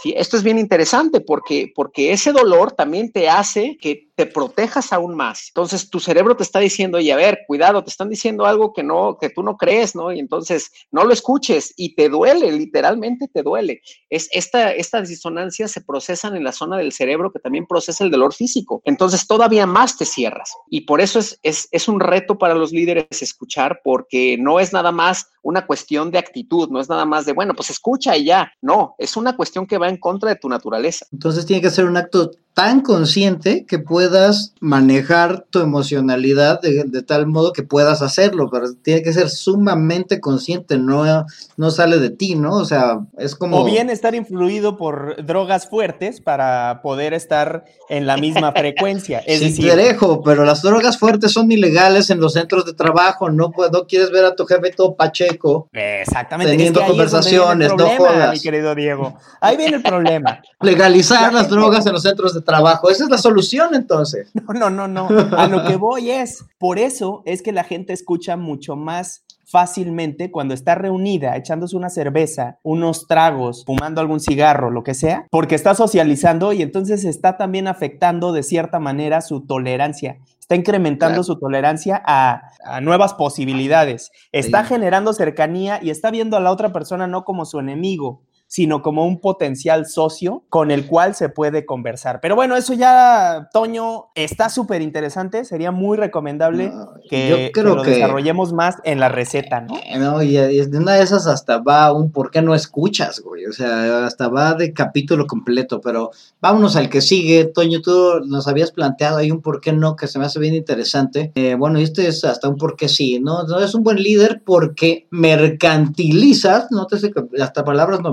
Sí, 0.00 0.14
esto 0.16 0.36
es 0.36 0.42
bien 0.42 0.58
interesante 0.58 1.20
porque, 1.20 1.70
porque 1.74 2.12
ese 2.12 2.32
dolor 2.32 2.72
también 2.72 3.12
te 3.12 3.28
hace 3.28 3.76
que 3.80 4.08
te 4.22 4.26
protejas 4.26 4.92
aún 4.92 5.16
más. 5.16 5.48
Entonces 5.48 5.90
tu 5.90 5.98
cerebro 5.98 6.36
te 6.36 6.44
está 6.44 6.60
diciendo, 6.60 6.98
oye, 6.98 7.12
a 7.12 7.16
ver, 7.16 7.40
cuidado, 7.48 7.82
te 7.82 7.90
están 7.90 8.08
diciendo 8.08 8.46
algo 8.46 8.72
que 8.72 8.84
no, 8.84 9.18
que 9.20 9.30
tú 9.30 9.42
no 9.42 9.56
crees, 9.56 9.96
¿no? 9.96 10.12
Y 10.12 10.20
entonces 10.20 10.70
no 10.92 11.02
lo 11.02 11.12
escuches 11.12 11.74
y 11.76 11.96
te 11.96 12.08
duele, 12.08 12.52
literalmente 12.52 13.26
te 13.26 13.42
duele. 13.42 13.82
Es 14.10 14.28
esta, 14.30 14.70
estas 14.70 15.08
disonancias 15.08 15.72
se 15.72 15.80
procesan 15.80 16.36
en 16.36 16.44
la 16.44 16.52
zona 16.52 16.76
del 16.76 16.92
cerebro 16.92 17.32
que 17.32 17.40
también 17.40 17.66
procesa 17.66 18.04
el 18.04 18.12
dolor 18.12 18.32
físico. 18.32 18.80
Entonces 18.84 19.26
todavía 19.26 19.66
más 19.66 19.98
te 19.98 20.04
cierras. 20.04 20.52
Y 20.70 20.82
por 20.82 21.00
eso 21.00 21.18
es, 21.18 21.40
es, 21.42 21.68
es 21.72 21.88
un 21.88 21.98
reto 21.98 22.38
para 22.38 22.54
los 22.54 22.70
líderes 22.70 23.22
escuchar, 23.22 23.80
porque 23.82 24.36
no 24.38 24.60
es 24.60 24.72
nada 24.72 24.92
más 24.92 25.32
una 25.42 25.66
cuestión 25.66 26.12
de 26.12 26.18
actitud, 26.18 26.68
no 26.70 26.80
es 26.80 26.88
nada 26.88 27.04
más 27.04 27.26
de, 27.26 27.32
bueno, 27.32 27.54
pues 27.54 27.70
escucha 27.70 28.16
y 28.16 28.26
ya. 28.26 28.52
No, 28.60 28.94
es 28.98 29.16
una 29.16 29.36
cuestión 29.36 29.66
que 29.66 29.78
va 29.78 29.88
en 29.88 29.96
contra 29.96 30.30
de 30.30 30.36
tu 30.36 30.48
naturaleza. 30.48 31.06
Entonces 31.10 31.44
tiene 31.44 31.60
que 31.60 31.70
ser 31.70 31.86
un 31.86 31.96
acto 31.96 32.30
tan 32.54 32.82
consciente 32.82 33.64
que 33.66 33.78
puedas 34.12 34.52
manejar 34.60 35.46
tu 35.48 35.60
emocionalidad 35.60 36.60
de, 36.60 37.02
tal 37.02 37.26
modo 37.26 37.54
que 37.54 37.62
puedas 37.62 38.02
hacerlo, 38.02 38.50
pero 38.52 38.66
tiene 38.74 39.02
que 39.02 39.10
ser 39.14 39.30
sumamente 39.30 40.20
consciente, 40.20 40.76
no, 40.76 41.24
no 41.56 41.70
sale 41.70 41.98
de 41.98 42.10
ti, 42.10 42.34
¿no? 42.34 42.56
O 42.56 42.64
sea, 42.66 43.00
es 43.16 43.34
como... 43.34 43.62
O 43.62 43.64
bien 43.64 43.88
estar 43.88 44.14
influido 44.14 44.76
por 44.76 45.24
drogas 45.24 45.66
fuertes 45.66 46.20
para 46.20 46.80
poder 46.82 47.14
estar 47.14 47.64
en 47.88 48.06
la 48.06 48.18
misma 48.18 48.52
frecuencia. 48.56 49.20
Es 49.20 49.38
sí, 49.38 49.46
decir... 49.46 49.74
dejo, 49.76 50.22
pero 50.22 50.44
las 50.44 50.60
drogas 50.60 50.98
fuertes 50.98 51.32
son 51.32 51.50
ilegales 51.50 52.10
en 52.10 52.20
los 52.20 52.34
centros 52.34 52.66
de 52.66 52.74
trabajo, 52.74 53.30
no, 53.30 53.50
no 53.72 53.86
quieres 53.86 54.10
ver 54.10 54.26
a 54.26 54.36
tu 54.36 54.44
jefe 54.44 54.72
todo 54.76 54.94
pacheco. 54.94 55.70
Exactamente. 55.72 56.50
Teniendo 56.50 56.84
conversaciones, 56.84 57.72
no 57.78 57.88
jodas. 57.96 58.34
Mi 58.34 58.40
querido 58.40 58.74
Diego. 58.74 59.16
Ahí 59.40 59.56
viene 59.56 59.76
el 59.76 59.82
problema. 59.82 60.42
Legalizar 60.60 61.32
las 61.32 61.48
drogas 61.48 61.86
en 61.86 61.94
los 61.94 62.02
centros 62.02 62.34
de 62.34 62.42
trabajo. 62.42 62.90
Esa 62.90 63.04
es 63.04 63.10
la 63.10 63.16
solución 63.16 63.74
entonces. 63.74 63.91
No, 64.34 64.70
no, 64.70 64.70
no, 64.70 65.08
no. 65.08 65.36
A 65.36 65.46
lo 65.46 65.64
que 65.64 65.76
voy 65.76 66.10
es, 66.10 66.44
por 66.58 66.78
eso 66.78 67.22
es 67.26 67.42
que 67.42 67.52
la 67.52 67.64
gente 67.64 67.92
escucha 67.92 68.36
mucho 68.36 68.76
más 68.76 69.24
fácilmente 69.52 70.30
cuando 70.30 70.54
está 70.54 70.74
reunida 70.74 71.36
echándose 71.36 71.76
una 71.76 71.90
cerveza, 71.90 72.58
unos 72.62 73.06
tragos, 73.06 73.64
fumando 73.66 74.00
algún 74.00 74.18
cigarro, 74.18 74.70
lo 74.70 74.82
que 74.82 74.94
sea, 74.94 75.26
porque 75.30 75.54
está 75.54 75.74
socializando 75.74 76.54
y 76.54 76.62
entonces 76.62 77.04
está 77.04 77.36
también 77.36 77.68
afectando 77.68 78.32
de 78.32 78.42
cierta 78.42 78.78
manera 78.78 79.20
su 79.20 79.42
tolerancia. 79.42 80.18
Está 80.40 80.56
incrementando 80.56 81.22
su 81.22 81.38
tolerancia 81.38 82.02
a, 82.04 82.42
a, 82.64 82.80
nuevas 82.80 83.14
posibilidades. 83.14 84.10
Está 84.32 84.64
generando 84.64 85.12
cercanía 85.12 85.78
y 85.82 85.90
está 85.90 86.10
viendo 86.10 86.36
a 86.36 86.40
la 86.40 86.50
otra 86.50 86.72
persona 86.72 87.06
no 87.06 87.24
como 87.24 87.44
su 87.44 87.58
enemigo, 87.60 88.22
sino 88.52 88.82
como 88.82 89.06
un 89.06 89.18
potencial 89.18 89.86
socio 89.86 90.44
con 90.50 90.70
el 90.70 90.86
cual 90.86 91.14
se 91.14 91.30
puede 91.30 91.64
conversar. 91.64 92.20
Pero 92.20 92.36
bueno, 92.36 92.54
eso 92.54 92.74
ya, 92.74 93.48
Toño, 93.50 94.08
está 94.14 94.50
súper 94.50 94.82
interesante. 94.82 95.46
Sería 95.46 95.70
muy 95.70 95.96
recomendable 95.96 96.70
que, 97.08 97.50
lo 97.54 97.82
desarrollemos 97.82 98.52
más 98.52 98.76
en 98.84 99.00
la 99.00 99.08
receta, 99.08 99.62
¿no? 99.62 99.74
Eh, 99.78 99.98
no, 99.98 100.22
y, 100.22 100.36
de 100.36 100.76
una 100.76 100.96
de 100.96 101.02
esas 101.02 101.26
hasta 101.26 101.62
va 101.62 101.94
un 101.94 102.12
por 102.12 102.30
qué 102.30 102.42
no 102.42 102.54
escuchas, 102.54 103.20
güey. 103.20 103.46
O 103.46 103.54
sea, 103.54 104.04
hasta 104.04 104.28
va 104.28 104.52
de 104.52 104.74
capítulo 104.74 105.26
completo. 105.26 105.80
Pero 105.80 106.10
vámonos 106.42 106.76
al 106.76 106.90
que 106.90 107.00
sigue. 107.00 107.46
Toño, 107.46 107.80
tú 107.80 108.20
nos 108.26 108.48
habías 108.48 108.70
planteado 108.70 109.16
ahí 109.16 109.30
un 109.30 109.40
por 109.40 109.62
qué 109.62 109.72
no 109.72 109.96
que 109.96 110.08
se 110.08 110.18
me 110.18 110.26
hace 110.26 110.38
bien 110.38 110.54
interesante. 110.54 111.32
Eh, 111.36 111.54
bueno, 111.54 111.78
este 111.78 112.06
es 112.06 112.22
hasta 112.22 112.50
un 112.50 112.58
por 112.58 112.76
qué 112.76 112.90
sí, 112.90 113.18
¿no? 113.18 113.44
No 113.44 113.60
es 113.60 113.74
un 113.74 113.82
buen 113.82 113.96
líder 113.96 114.42
porque 114.44 115.06
mercantilizas, 115.08 116.66
no 116.70 116.86
te 116.86 116.98
sé, 116.98 117.14
hasta 117.40 117.64
palabras 117.64 118.00
no 118.02 118.12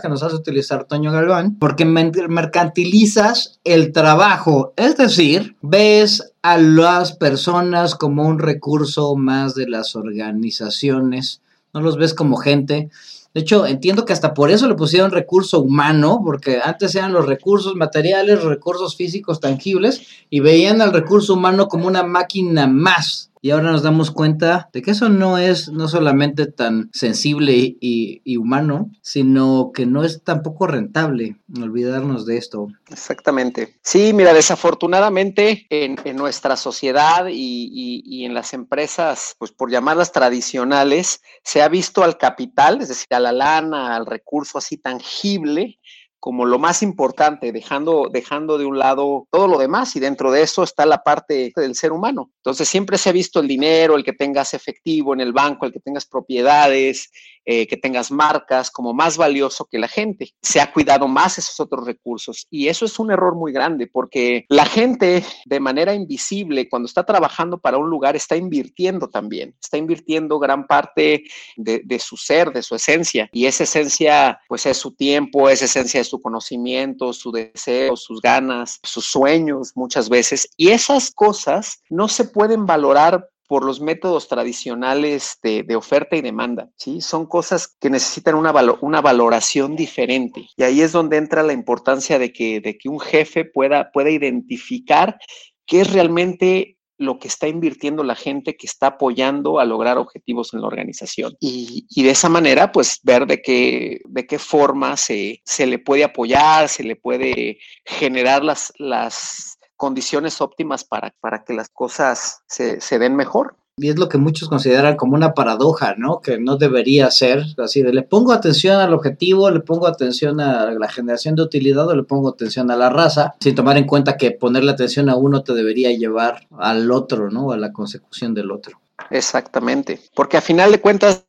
que 0.00 0.08
nos 0.08 0.22
hace 0.24 0.34
utilizar 0.34 0.84
Toño 0.84 1.12
Galván, 1.12 1.56
porque 1.58 1.84
mercantilizas 1.84 3.60
el 3.62 3.92
trabajo, 3.92 4.72
es 4.76 4.96
decir, 4.96 5.56
ves 5.62 6.32
a 6.42 6.58
las 6.58 7.12
personas 7.12 7.94
como 7.94 8.26
un 8.26 8.40
recurso 8.40 9.14
más 9.14 9.54
de 9.54 9.68
las 9.68 9.94
organizaciones, 9.94 11.42
no 11.72 11.80
los 11.80 11.96
ves 11.96 12.12
como 12.12 12.36
gente. 12.36 12.90
De 13.34 13.42
hecho, 13.42 13.66
entiendo 13.66 14.04
que 14.04 14.12
hasta 14.12 14.34
por 14.34 14.50
eso 14.50 14.66
le 14.66 14.74
pusieron 14.74 15.12
recurso 15.12 15.60
humano, 15.60 16.20
porque 16.24 16.58
antes 16.62 16.94
eran 16.96 17.12
los 17.12 17.26
recursos 17.26 17.76
materiales, 17.76 18.42
recursos 18.42 18.96
físicos 18.96 19.38
tangibles, 19.38 20.02
y 20.28 20.40
veían 20.40 20.80
al 20.80 20.92
recurso 20.92 21.34
humano 21.34 21.68
como 21.68 21.86
una 21.86 22.02
máquina 22.02 22.66
más 22.66 23.27
y 23.40 23.50
ahora 23.50 23.70
nos 23.70 23.82
damos 23.82 24.10
cuenta 24.10 24.68
de 24.72 24.82
que 24.82 24.90
eso 24.90 25.08
no 25.08 25.38
es 25.38 25.68
no 25.68 25.88
solamente 25.88 26.46
tan 26.46 26.90
sensible 26.92 27.76
y, 27.80 28.36
humano, 28.36 28.90
sino 29.02 29.72
que 29.74 29.84
no 29.84 30.04
es 30.04 30.22
tampoco 30.22 30.66
rentable 30.66 31.36
olvidarnos 31.60 32.24
de 32.24 32.36
esto. 32.36 32.68
Exactamente. 32.90 33.76
Sí, 33.82 34.12
mira, 34.12 34.32
desafortunadamente 34.32 35.66
en, 35.70 35.96
nuestra 36.16 36.56
sociedad 36.56 37.26
y, 37.28 38.02
y, 38.04 38.24
en 38.24 38.34
las 38.34 38.54
empresas, 38.54 39.34
pues 39.38 39.52
por 39.52 39.70
llamarlas 39.70 40.12
tradicionales, 40.12 41.22
se 41.42 41.62
ha 41.62 41.68
visto 41.68 42.02
al 42.02 42.18
capital, 42.18 42.80
es 42.80 42.88
decir, 42.88 43.08
a 43.10 43.20
la 43.20 43.32
lana, 43.32 43.96
al 43.96 44.06
recurso 44.06 44.58
así 44.58 44.76
tangible, 44.76 45.78
como 46.20 46.46
lo 46.46 46.58
más 46.58 46.82
importante, 46.82 47.52
dejando, 47.52 48.08
dejando 48.12 48.58
de 48.58 48.66
un 48.66 48.78
lado 48.78 49.26
todo 49.30 49.46
lo 49.46 49.58
demás 49.58 49.94
y 49.96 50.00
dentro 50.00 50.32
de 50.32 50.42
eso 50.42 50.62
está 50.62 50.84
la 50.84 51.02
parte 51.02 51.52
del 51.54 51.74
ser 51.74 51.92
humano. 51.92 52.30
Entonces 52.38 52.68
siempre 52.68 52.98
se 52.98 53.08
ha 53.08 53.12
visto 53.12 53.40
el 53.40 53.48
dinero, 53.48 53.96
el 53.96 54.04
que 54.04 54.12
tengas 54.12 54.54
efectivo 54.54 55.14
en 55.14 55.20
el 55.20 55.32
banco, 55.32 55.66
el 55.66 55.72
que 55.72 55.80
tengas 55.80 56.06
propiedades, 56.06 57.10
eh, 57.50 57.66
que 57.66 57.78
tengas 57.78 58.10
marcas 58.10 58.70
como 58.70 58.92
más 58.92 59.16
valioso 59.16 59.66
que 59.70 59.78
la 59.78 59.88
gente. 59.88 60.34
Se 60.42 60.60
ha 60.60 60.70
cuidado 60.72 61.08
más 61.08 61.38
esos 61.38 61.58
otros 61.60 61.86
recursos 61.86 62.46
y 62.50 62.68
eso 62.68 62.84
es 62.84 62.98
un 62.98 63.10
error 63.10 63.36
muy 63.36 63.52
grande 63.52 63.86
porque 63.86 64.44
la 64.50 64.66
gente 64.66 65.24
de 65.46 65.60
manera 65.60 65.94
invisible 65.94 66.68
cuando 66.68 66.86
está 66.86 67.06
trabajando 67.06 67.58
para 67.58 67.78
un 67.78 67.88
lugar 67.88 68.16
está 68.16 68.36
invirtiendo 68.36 69.08
también, 69.08 69.54
está 69.62 69.78
invirtiendo 69.78 70.38
gran 70.38 70.66
parte 70.66 71.24
de, 71.56 71.80
de 71.84 71.98
su 71.98 72.18
ser, 72.18 72.52
de 72.52 72.62
su 72.62 72.74
esencia 72.74 73.30
y 73.32 73.46
esa 73.46 73.64
esencia 73.64 74.40
pues 74.46 74.66
es 74.66 74.76
su 74.76 74.94
tiempo, 74.94 75.48
esa 75.48 75.64
esencia 75.64 76.00
es 76.00 76.07
su 76.08 76.20
conocimiento, 76.20 77.12
su 77.12 77.30
deseo, 77.30 77.96
sus 77.96 78.20
ganas, 78.20 78.80
sus 78.82 79.04
sueños 79.04 79.72
muchas 79.74 80.08
veces. 80.08 80.48
Y 80.56 80.68
esas 80.70 81.10
cosas 81.10 81.82
no 81.88 82.08
se 82.08 82.24
pueden 82.24 82.66
valorar 82.66 83.28
por 83.48 83.64
los 83.64 83.80
métodos 83.80 84.28
tradicionales 84.28 85.38
de, 85.42 85.64
oferta 85.74 86.16
y 86.16 86.20
demanda, 86.20 86.68
¿sí? 86.76 87.00
Son 87.00 87.26
cosas 87.26 87.74
que 87.80 87.88
necesitan 87.88 88.34
una, 88.34 88.52
una 88.82 89.00
valoración 89.00 89.74
diferente. 89.74 90.46
Y 90.54 90.62
ahí 90.62 90.82
es 90.82 90.92
donde 90.92 91.16
entra 91.16 91.42
la 91.42 91.54
importancia 91.54 92.18
de 92.18 92.30
que, 92.30 92.60
de 92.60 92.76
que 92.76 92.90
un 92.90 93.00
jefe 93.00 93.46
pueda, 93.46 93.90
pueda 93.90 94.10
identificar 94.10 95.18
qué 95.64 95.80
es 95.80 95.92
realmente 95.92 96.77
lo 96.98 97.18
que 97.18 97.28
está 97.28 97.46
invirtiendo 97.48 98.02
la 98.02 98.16
gente 98.16 98.56
que 98.56 98.66
está 98.66 98.88
apoyando 98.88 99.60
a 99.60 99.64
lograr 99.64 99.98
objetivos 99.98 100.52
en 100.52 100.60
la 100.60 100.66
organización. 100.66 101.36
Y, 101.40 101.86
de 101.94 102.10
esa 102.10 102.28
manera, 102.28 102.72
pues 102.72 103.00
ver 103.02 103.26
de 103.26 103.40
qué, 103.40 104.00
de 104.04 104.26
qué 104.26 104.38
forma 104.38 104.96
se, 104.96 105.40
se 105.44 105.66
le 105.66 105.78
puede 105.78 106.04
apoyar, 106.04 106.68
se 106.68 106.82
le 106.82 106.96
puede 106.96 107.58
generar 107.84 108.42
las, 108.44 108.72
las 108.78 109.58
condiciones 109.76 110.40
óptimas 110.40 110.84
para, 110.84 111.14
para 111.20 111.44
que 111.44 111.54
las 111.54 111.68
cosas 111.68 112.42
se, 112.48 112.80
se 112.80 112.98
den 112.98 113.14
mejor. 113.14 113.56
Y 113.78 113.88
es 113.88 113.98
lo 113.98 114.08
que 114.08 114.18
muchos 114.18 114.48
consideran 114.48 114.96
como 114.96 115.14
una 115.14 115.34
paradoja, 115.34 115.94
¿no? 115.96 116.20
Que 116.20 116.38
no 116.38 116.56
debería 116.56 117.10
ser 117.10 117.44
así 117.58 117.82
de 117.82 117.92
le 117.92 118.02
pongo 118.02 118.32
atención 118.32 118.80
al 118.80 118.94
objetivo, 118.94 119.50
le 119.50 119.60
pongo 119.60 119.86
atención 119.86 120.40
a 120.40 120.70
la 120.72 120.88
generación 120.88 121.34
de 121.34 121.42
utilidad 121.42 121.88
o 121.88 121.94
le 121.94 122.02
pongo 122.02 122.28
atención 122.28 122.70
a 122.70 122.76
la 122.76 122.90
raza, 122.90 123.34
sin 123.40 123.54
tomar 123.54 123.76
en 123.76 123.86
cuenta 123.86 124.16
que 124.16 124.32
ponerle 124.32 124.72
atención 124.72 125.08
a 125.08 125.16
uno 125.16 125.42
te 125.42 125.54
debería 125.54 125.90
llevar 125.92 126.46
al 126.58 126.90
otro, 126.90 127.30
¿no? 127.30 127.52
A 127.52 127.56
la 127.56 127.72
consecución 127.72 128.34
del 128.34 128.50
otro. 128.50 128.80
Exactamente, 129.10 130.00
porque 130.14 130.36
a 130.36 130.40
final 130.40 130.72
de 130.72 130.80
cuentas, 130.80 131.24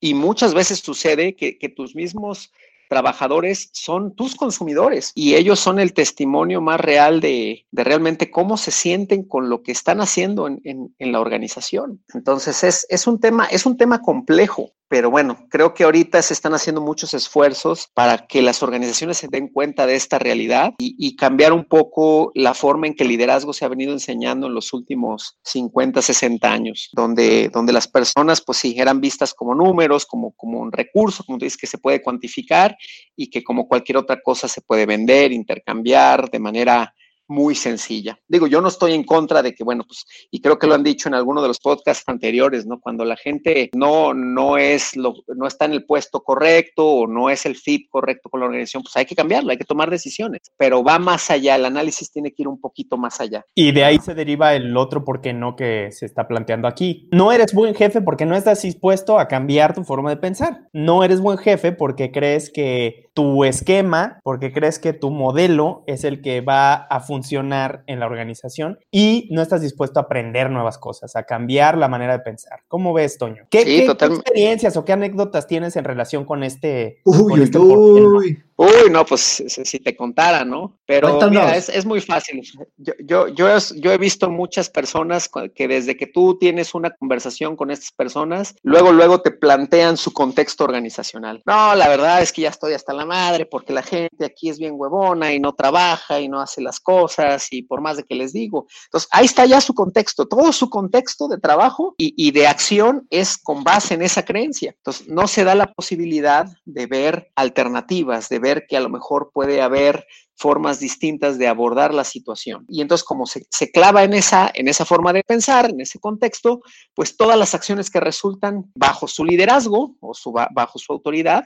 y 0.00 0.14
muchas 0.14 0.54
veces 0.54 0.80
sucede 0.80 1.36
que, 1.36 1.58
que 1.58 1.68
tus 1.68 1.94
mismos 1.94 2.50
trabajadores 2.92 3.70
son 3.72 4.14
tus 4.14 4.34
consumidores 4.34 5.12
y 5.14 5.34
ellos 5.34 5.58
son 5.58 5.78
el 5.78 5.94
testimonio 5.94 6.60
más 6.60 6.78
real 6.78 7.22
de, 7.22 7.64
realmente 7.72 8.30
cómo 8.30 8.58
se 8.58 8.70
sienten 8.70 9.22
con 9.22 9.48
lo 9.48 9.62
que 9.62 9.72
están 9.72 10.02
haciendo 10.02 10.46
en, 10.46 10.60
en, 10.98 11.12
la 11.12 11.18
organización. 11.18 12.04
Entonces 12.12 12.62
es, 12.64 12.86
es, 12.90 13.06
un 13.06 13.18
tema, 13.18 13.46
es 13.46 13.64
un 13.64 13.78
tema 13.78 14.02
complejo 14.02 14.72
pero 14.92 15.10
bueno, 15.10 15.46
creo 15.48 15.72
que 15.72 15.84
ahorita 15.84 16.20
se 16.20 16.34
están 16.34 16.52
haciendo 16.52 16.82
muchos 16.82 17.14
esfuerzos 17.14 17.88
para 17.94 18.26
que 18.26 18.42
las 18.42 18.62
organizaciones 18.62 19.16
se 19.16 19.26
den 19.26 19.48
cuenta 19.48 19.86
de 19.86 19.94
esta 19.94 20.18
realidad 20.18 20.74
y, 20.76 21.16
cambiar 21.16 21.54
un 21.54 21.64
poco 21.64 22.30
la 22.34 22.52
forma 22.52 22.88
en 22.88 22.94
que 22.94 23.04
el 23.04 23.08
liderazgo 23.08 23.54
se 23.54 23.64
ha 23.64 23.68
venido 23.68 23.94
enseñando 23.94 24.48
en 24.48 24.54
los 24.54 24.74
últimos 24.74 25.38
50, 25.44 26.02
60 26.02 26.52
años, 26.52 26.90
donde, 26.92 27.48
donde 27.48 27.72
las 27.72 27.88
personas 27.88 28.42
pues 28.42 28.58
sí 28.58 28.74
eran 28.76 29.00
vistas 29.00 29.32
como 29.32 29.54
números, 29.54 30.04
como, 30.04 30.32
como 30.32 30.60
un 30.60 30.70
recurso, 30.70 31.24
como 31.24 31.38
tú 31.38 31.46
dices, 31.46 31.56
que 31.58 31.66
se 31.66 31.78
puede 31.78 32.02
cuantificar 32.02 32.76
y 33.16 33.30
que 33.30 33.42
como 33.42 33.68
cualquier 33.68 33.96
otra 33.96 34.20
cosa 34.20 34.46
se 34.46 34.60
puede 34.60 34.84
vender, 34.84 35.32
intercambiar 35.32 36.30
de 36.30 36.38
manera 36.38 36.94
muy 37.28 37.54
sencilla. 37.54 38.18
Digo, 38.28 38.46
yo 38.46 38.60
no 38.60 38.68
estoy 38.68 38.92
en 38.92 39.04
contra 39.04 39.42
de 39.42 39.54
que, 39.54 39.64
bueno, 39.64 39.84
pues, 39.86 40.04
y 40.30 40.40
creo 40.40 40.58
que 40.58 40.66
lo 40.66 40.74
han 40.74 40.82
dicho 40.82 41.08
en 41.08 41.14
alguno 41.14 41.42
de 41.42 41.48
los 41.48 41.60
podcasts 41.60 42.04
anteriores, 42.06 42.66
¿no? 42.66 42.80
Cuando 42.80 43.04
la 43.04 43.16
gente 43.16 43.70
no, 43.74 44.14
no 44.14 44.58
es 44.58 44.96
lo, 44.96 45.14
no 45.34 45.46
está 45.46 45.64
en 45.64 45.72
el 45.72 45.84
puesto 45.84 46.22
correcto 46.22 46.86
o 46.86 47.06
no 47.06 47.30
es 47.30 47.46
el 47.46 47.56
fit 47.56 47.88
correcto 47.88 48.28
con 48.28 48.40
la 48.40 48.46
organización, 48.46 48.82
pues 48.82 48.96
hay 48.96 49.06
que 49.06 49.14
cambiarlo, 49.14 49.50
hay 49.50 49.58
que 49.58 49.64
tomar 49.64 49.90
decisiones. 49.90 50.40
Pero 50.56 50.82
va 50.82 50.98
más 50.98 51.30
allá, 51.30 51.56
el 51.56 51.64
análisis 51.64 52.10
tiene 52.10 52.32
que 52.32 52.42
ir 52.42 52.48
un 52.48 52.60
poquito 52.60 52.96
más 52.96 53.20
allá. 53.20 53.44
Y 53.54 53.72
de 53.72 53.84
ahí 53.84 53.98
se 53.98 54.14
deriva 54.14 54.54
el 54.54 54.76
otro 54.76 55.04
por 55.04 55.20
qué 55.20 55.32
no 55.32 55.56
que 55.56 55.90
se 55.92 56.06
está 56.06 56.28
planteando 56.28 56.68
aquí. 56.68 57.08
No 57.12 57.32
eres 57.32 57.54
buen 57.54 57.74
jefe 57.74 58.00
porque 58.00 58.26
no 58.26 58.36
estás 58.36 58.62
dispuesto 58.62 59.18
a 59.18 59.28
cambiar 59.28 59.74
tu 59.74 59.84
forma 59.84 60.10
de 60.10 60.16
pensar. 60.16 60.68
No 60.72 61.04
eres 61.04 61.20
buen 61.20 61.38
jefe 61.38 61.72
porque 61.72 62.10
crees 62.10 62.50
que 62.50 63.10
tu 63.14 63.44
esquema, 63.44 64.20
porque 64.22 64.52
crees 64.52 64.78
que 64.78 64.92
tu 64.92 65.10
modelo 65.10 65.84
es 65.86 66.04
el 66.04 66.22
que 66.22 66.40
va 66.40 66.74
a 66.74 67.00
funcionar 67.00 67.84
en 67.86 68.00
la 68.00 68.06
organización 68.06 68.78
y 68.90 69.28
no 69.30 69.42
estás 69.42 69.60
dispuesto 69.60 70.00
a 70.00 70.04
aprender 70.04 70.50
nuevas 70.50 70.78
cosas, 70.78 71.14
a 71.16 71.24
cambiar 71.24 71.76
la 71.76 71.88
manera 71.88 72.14
de 72.14 72.24
pensar. 72.24 72.60
¿Cómo 72.68 72.92
ves, 72.92 73.18
Toño? 73.18 73.44
¿Qué, 73.50 73.86
experiencias 73.86 74.76
o 74.76 74.84
qué 74.84 74.92
anécdotas 74.92 75.46
tienes 75.46 75.76
en 75.76 75.84
relación 75.84 76.24
con 76.24 76.42
este? 76.42 77.00
Uy, 77.04 77.42
este 77.42 77.58
uy, 77.58 78.42
uy. 78.62 78.90
no, 78.90 79.04
pues 79.04 79.44
si 79.46 79.78
te 79.80 79.96
contara, 79.96 80.44
¿no? 80.44 80.78
Pero 80.86 81.18
mira, 81.28 81.56
es, 81.56 81.84
muy 81.84 82.00
fácil. 82.00 82.42
Yo, 82.76 82.92
yo, 83.00 83.28
yo, 83.28 83.46
yo 83.76 83.92
he 83.92 83.98
visto 83.98 84.30
muchas 84.30 84.68
personas 84.68 85.28
que 85.54 85.68
desde 85.68 85.96
que 85.96 86.06
tú 86.06 86.38
tienes 86.38 86.74
una 86.74 86.90
conversación 86.90 87.56
con 87.56 87.70
estas 87.70 87.92
personas, 87.92 88.54
luego, 88.62 88.92
luego 88.92 89.20
te 89.20 89.30
plantean 89.30 89.96
su 89.96 90.12
contexto 90.12 90.64
organizacional. 90.64 91.42
No, 91.46 91.74
la 91.74 91.88
verdad 91.88 92.22
es 92.22 92.32
que 92.32 92.42
ya 92.42 92.50
estoy 92.50 92.74
hasta 92.74 92.92
la 92.92 93.06
madre 93.06 93.46
porque 93.46 93.72
la 93.72 93.82
gente 93.82 94.24
aquí 94.24 94.48
es 94.48 94.58
bien 94.58 94.74
huevona 94.76 95.32
y 95.32 95.40
no 95.40 95.54
trabaja 95.54 96.20
y 96.20 96.28
no 96.28 96.40
hace 96.40 96.60
las 96.60 96.80
cosas 96.80 97.48
y 97.50 97.62
por 97.62 97.80
más 97.80 97.96
de 97.96 98.04
que 98.04 98.14
les 98.14 98.32
digo. 98.32 98.66
Entonces, 98.86 99.08
ahí 99.12 99.26
está 99.26 99.46
ya 99.46 99.60
su 99.60 99.74
contexto, 99.74 100.26
todo 100.26 100.52
su 100.52 100.68
contexto 100.68 101.28
de 101.28 101.38
trabajo 101.38 101.94
y, 101.96 102.14
y 102.16 102.30
de 102.32 102.46
acción 102.46 103.06
es 103.10 103.38
con 103.38 103.64
base 103.64 103.94
en 103.94 104.02
esa 104.02 104.24
creencia. 104.24 104.74
Entonces, 104.76 105.08
no 105.08 105.26
se 105.26 105.44
da 105.44 105.54
la 105.54 105.72
posibilidad 105.72 106.46
de 106.64 106.86
ver 106.86 107.30
alternativas, 107.34 108.28
de 108.28 108.38
ver 108.38 108.51
que 108.68 108.76
a 108.76 108.80
lo 108.80 108.88
mejor 108.88 109.30
puede 109.32 109.62
haber 109.62 110.06
formas 110.36 110.80
distintas 110.80 111.38
de 111.38 111.46
abordar 111.46 111.94
la 111.94 112.04
situación. 112.04 112.64
Y 112.68 112.80
entonces, 112.80 113.04
como 113.04 113.26
se, 113.26 113.46
clava 113.70 114.02
en 114.02 114.12
esa, 114.12 114.50
en 114.52 114.66
esa 114.66 114.84
forma 114.84 115.12
de 115.12 115.22
pensar, 115.22 115.70
en 115.70 115.80
ese 115.80 116.00
contexto, 116.00 116.62
pues 116.94 117.16
todas 117.16 117.38
las 117.38 117.54
acciones 117.54 117.90
que 117.90 118.00
resultan 118.00 118.70
bajo 118.74 119.06
su 119.06 119.24
liderazgo 119.24 119.96
o 120.00 120.12
bajo 120.52 120.78
su 120.78 120.92
autoridad 120.92 121.44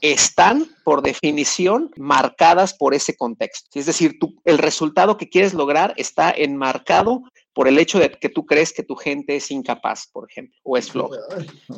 están, 0.00 0.66
por 0.84 1.02
definición, 1.02 1.90
marcadas 1.96 2.74
por 2.74 2.94
ese 2.94 3.16
contexto. 3.16 3.78
Es 3.78 3.86
decir, 3.86 4.16
el 4.44 4.58
resultado 4.58 5.16
que 5.16 5.28
quieres 5.28 5.52
lograr 5.52 5.92
está 5.96 6.30
enmarcado 6.30 7.22
por 7.56 7.68
el 7.68 7.78
hecho 7.78 7.98
de 7.98 8.10
que 8.10 8.28
tú 8.28 8.44
crees 8.44 8.70
que 8.70 8.82
tu 8.82 8.94
gente 8.94 9.34
es 9.34 9.50
incapaz, 9.50 10.10
por 10.12 10.30
ejemplo, 10.30 10.54
o 10.62 10.76
es 10.76 10.90
floja. 10.90 11.16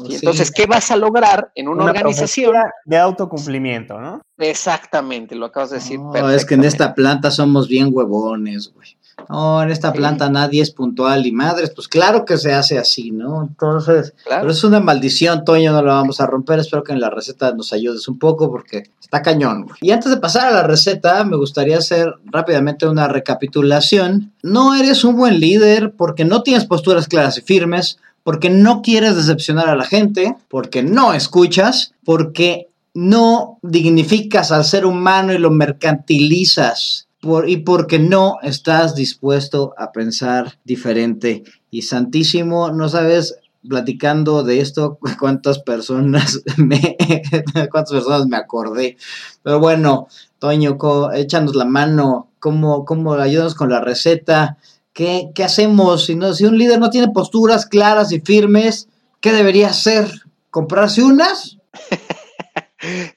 Y 0.09 0.17
entonces, 0.17 0.51
¿qué 0.51 0.67
vas 0.67 0.91
a 0.91 0.97
lograr 0.97 1.53
en 1.55 1.69
una, 1.69 1.85
organización? 1.85 2.57
De 2.85 2.99
autocumplimiento, 2.99 4.01
¿no? 4.01 4.21
Exactamente, 4.39 5.37
lo 5.37 5.47
acabas 5.47 5.71
de 5.71 5.77
decir. 5.77 6.01
No, 6.01 6.31
es 6.31 6.45
que 6.45 6.55
en 6.55 6.65
esta 6.65 6.97
planta 6.97 7.31
somos 7.31 7.69
bien 7.69 7.91
huevones, 7.93 8.73
güey. 8.75 8.98
No, 9.29 9.63
en 9.63 9.71
esta 9.71 9.93
planta 9.93 10.31
nadie 10.31 10.63
es 10.63 10.71
puntual 10.71 11.27
y 11.27 11.33
madres, 11.33 11.71
pues 11.75 11.89
claro 11.89 12.25
que 12.25 12.39
se 12.39 12.53
hace 12.53 12.79
así, 12.79 13.11
¿no? 13.11 13.43
Entonces, 13.43 14.15
pero 14.27 14.51
es 14.51 14.65
una 14.65 14.81
maldición, 14.81 15.45
Toño, 15.45 15.73
no 15.73 15.83
la 15.83 15.95
vamos 15.95 16.21
a 16.21 16.27
romper. 16.27 16.59
Espero 16.61 16.83
que 16.83 16.93
en 16.93 17.01
la 17.01 17.11
receta 17.11 17.53
nos 17.53 17.73
ayudes 17.73 18.09
un 18.09 18.19
poco 18.19 18.51
porque 18.51 18.85
está 19.01 19.23
cañón. 19.23 19.67
Y 19.81 19.91
antes 19.91 20.11
de 20.11 20.19
pasar 20.19 20.49
a 20.49 20.53
la 20.53 20.63
receta, 20.63 21.25
me 21.25 21.37
gustaría 21.37 21.79
hacer 21.79 22.15
rápidamente 22.27 22.87
una 22.87 23.09
recapitulación. 23.09 24.33
No 24.43 24.75
eres 24.75 25.05
un 25.05 25.17
buen 25.17 25.41
líder 25.41 25.93
porque 25.93 26.25
no 26.25 26.43
tienes 26.43 26.65
posturas 26.65 27.09
claras 27.09 27.39
y 27.39 27.43
firmes, 27.43 27.99
porque 28.23 28.51
no 28.51 28.83
quieres 28.83 29.17
decepcionar 29.17 29.69
a 29.69 29.77
la 29.77 29.85
gente, 29.85 30.37
porque 30.49 30.83
no 30.83 31.13
escuchas, 31.15 31.93
porque 32.05 32.69
no 32.95 33.59
dignificas 33.63 34.53
al 34.53 34.65
ser 34.65 34.85
humano 34.87 35.33
y 35.33 35.39
lo 35.39 35.51
mercantilizas 35.51 37.08
por, 37.21 37.49
y 37.49 37.59
porque 37.59 37.99
no 37.99 38.37
estás 38.43 38.95
dispuesto 38.95 39.75
a 39.77 39.93
pensar 39.93 40.59
diferente. 40.65 41.45
Y 41.71 41.83
Santísimo, 41.83 42.71
no 42.71 42.89
sabes, 42.89 43.37
platicando 43.67 44.43
de 44.43 44.61
esto, 44.61 44.99
cuántas 45.21 45.59
personas 45.61 46.41
me, 46.57 46.97
cuántas 47.71 47.93
personas 47.93 48.27
me 48.27 48.37
acordé. 48.37 48.97
Pero 49.43 49.61
bueno, 49.61 50.09
Toño, 50.39 50.79
échanos 51.15 51.55
la 51.55 51.65
mano, 51.65 52.29
¿cómo, 52.39 52.85
cómo 52.85 53.15
ayudas 53.15 53.55
con 53.55 53.71
la 53.71 53.81
receta? 53.81 54.59
¿Qué, 54.93 55.31
qué 55.35 55.45
hacemos? 55.45 56.07
Si, 56.07 56.15
no, 56.15 56.35
si 56.35 56.45
un 56.45 56.59
líder 56.59 56.79
no 56.79 56.91
tiene 56.91 57.09
posturas 57.09 57.67
claras 57.67 58.13
y 58.13 58.21
firmes, 58.21 58.89
¿qué 59.21 59.33
debería 59.33 59.69
hacer? 59.69 60.11
¿Comprarse 60.51 61.03
unas? 61.03 61.59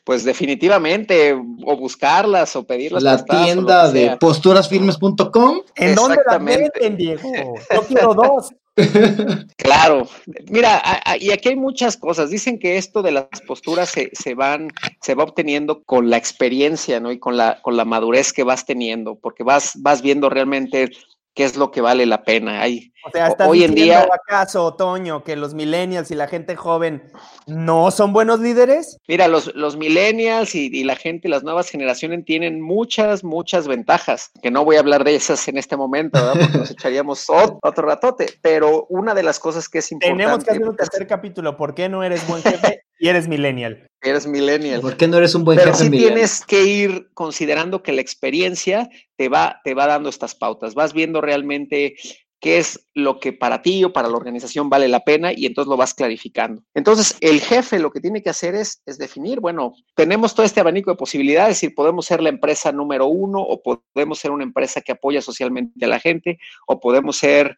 Pues 0.03 0.23
definitivamente, 0.23 1.33
o 1.33 1.77
buscarlas 1.77 2.55
o 2.55 2.63
pedirlas. 2.63 3.03
La 3.03 3.23
tienda 3.23 3.91
de 3.91 4.17
posturasfirmes.com. 4.17 5.61
¿En 5.75 5.95
dónde 5.95 6.17
la 6.25 6.37
venden, 6.37 6.97
Diego? 6.97 7.31
Yo 7.73 7.81
quiero 7.83 8.13
dos. 8.13 8.51
Claro, 9.57 10.07
mira, 10.49 10.81
y 11.19 11.31
aquí 11.31 11.49
hay 11.49 11.55
muchas 11.55 11.97
cosas. 11.97 12.29
Dicen 12.29 12.57
que 12.57 12.77
esto 12.77 13.01
de 13.01 13.11
las 13.11 13.27
posturas 13.45 13.89
se, 13.89 14.09
se, 14.13 14.33
van, 14.33 14.69
se 15.01 15.13
va 15.13 15.23
obteniendo 15.23 15.83
con 15.83 16.09
la 16.09 16.17
experiencia, 16.17 16.99
¿no? 16.99 17.11
Y 17.11 17.19
con 17.19 17.37
la, 17.37 17.61
con 17.61 17.77
la 17.77 17.85
madurez 17.85 18.33
que 18.33 18.43
vas 18.43 18.65
teniendo, 18.65 19.15
porque 19.15 19.43
vas, 19.43 19.73
vas 19.75 20.01
viendo 20.01 20.29
realmente 20.29 20.91
qué 21.33 21.43
es 21.43 21.57
lo 21.57 21.71
que 21.71 21.81
vale 21.81 22.05
la 22.05 22.23
pena. 22.23 22.61
Hay, 22.61 22.90
o 23.03 23.11
sea, 23.11 23.27
¿estás 23.27 23.47
hoy 23.47 23.63
en 23.63 23.75
día 23.75 24.07
acaso, 24.11 24.65
Otoño, 24.65 25.23
que 25.23 25.35
los 25.35 25.53
millennials 25.53 26.11
y 26.11 26.15
la 26.15 26.27
gente 26.27 26.55
joven 26.55 27.03
no 27.47 27.91
son 27.91 28.13
buenos 28.13 28.39
líderes? 28.39 28.97
Mira, 29.07 29.27
los, 29.27 29.53
los 29.55 29.77
millennials 29.77 30.53
y, 30.55 30.83
la 30.83 30.95
gente, 30.95 31.29
las 31.29 31.43
nuevas 31.43 31.69
generaciones 31.69 32.25
tienen 32.25 32.61
muchas, 32.61 33.23
muchas 33.23 33.67
ventajas, 33.67 34.31
que 34.41 34.51
no 34.51 34.65
voy 34.65 34.75
a 34.75 34.79
hablar 34.79 35.03
de 35.03 35.15
esas 35.15 35.47
en 35.47 35.57
este 35.57 35.77
momento, 35.77 36.19
¿verdad? 36.19 36.41
porque 36.41 36.57
nos 36.57 36.71
echaríamos 36.71 37.25
otro, 37.29 37.83
ratote, 37.83 38.27
pero 38.41 38.85
una 38.89 39.13
de 39.13 39.23
las 39.23 39.39
cosas 39.39 39.67
que 39.67 39.79
es 39.79 39.91
importante... 39.91 40.23
Tenemos 40.23 40.43
que 40.43 40.51
hacer 40.51 40.67
un 40.67 40.75
tercer 40.75 41.07
capítulo, 41.07 41.57
¿por 41.57 41.73
qué 41.73 41.89
no 41.89 42.03
eres 42.03 42.27
buen 42.27 42.43
jefe? 42.43 42.83
Y 42.99 43.07
eres 43.07 43.27
millennial. 43.27 43.87
Eres 44.03 44.25
millennial. 44.25 44.81
¿Por 44.81 44.97
qué 44.97 45.07
no 45.07 45.17
eres 45.17 45.35
un 45.35 45.43
buen 45.43 45.59
Pero 45.59 45.75
sí 45.75 45.89
tienes 45.91 46.43
que 46.43 46.63
ir 46.63 47.09
considerando 47.13 47.83
que 47.83 47.91
la 47.91 48.01
experiencia 48.01 48.89
te 49.15 49.29
va, 49.29 49.61
te 49.63 49.75
va 49.75 49.85
dando 49.85 50.09
estas 50.09 50.33
pautas. 50.33 50.73
Vas 50.73 50.93
viendo 50.93 51.21
realmente 51.21 51.95
qué 52.41 52.57
es 52.57 52.87
lo 52.93 53.19
que 53.19 53.31
para 53.31 53.61
ti 53.61 53.83
o 53.83 53.93
para 53.93 54.09
la 54.09 54.17
organización 54.17 54.69
vale 54.69 54.87
la 54.87 55.01
pena 55.01 55.31
y 55.31 55.45
entonces 55.45 55.69
lo 55.69 55.77
vas 55.77 55.93
clarificando. 55.93 56.63
Entonces, 56.73 57.15
el 57.21 57.39
jefe 57.39 57.79
lo 57.79 57.91
que 57.91 58.01
tiene 58.01 58.21
que 58.21 58.31
hacer 58.31 58.55
es, 58.55 58.81
es 58.85 58.97
definir, 58.97 59.39
bueno, 59.39 59.73
tenemos 59.95 60.33
todo 60.33 60.45
este 60.45 60.59
abanico 60.59 60.91
de 60.91 60.97
posibilidades 60.97 61.63
y 61.63 61.69
podemos 61.69 62.05
ser 62.05 62.21
la 62.21 62.29
empresa 62.29 62.71
número 62.71 63.05
uno 63.05 63.39
o 63.39 63.61
podemos 63.61 64.19
ser 64.19 64.31
una 64.31 64.43
empresa 64.43 64.81
que 64.81 64.91
apoya 64.91 65.21
socialmente 65.21 65.85
a 65.85 65.87
la 65.87 65.99
gente 65.99 66.39
o 66.67 66.79
podemos 66.79 67.17
ser 67.17 67.57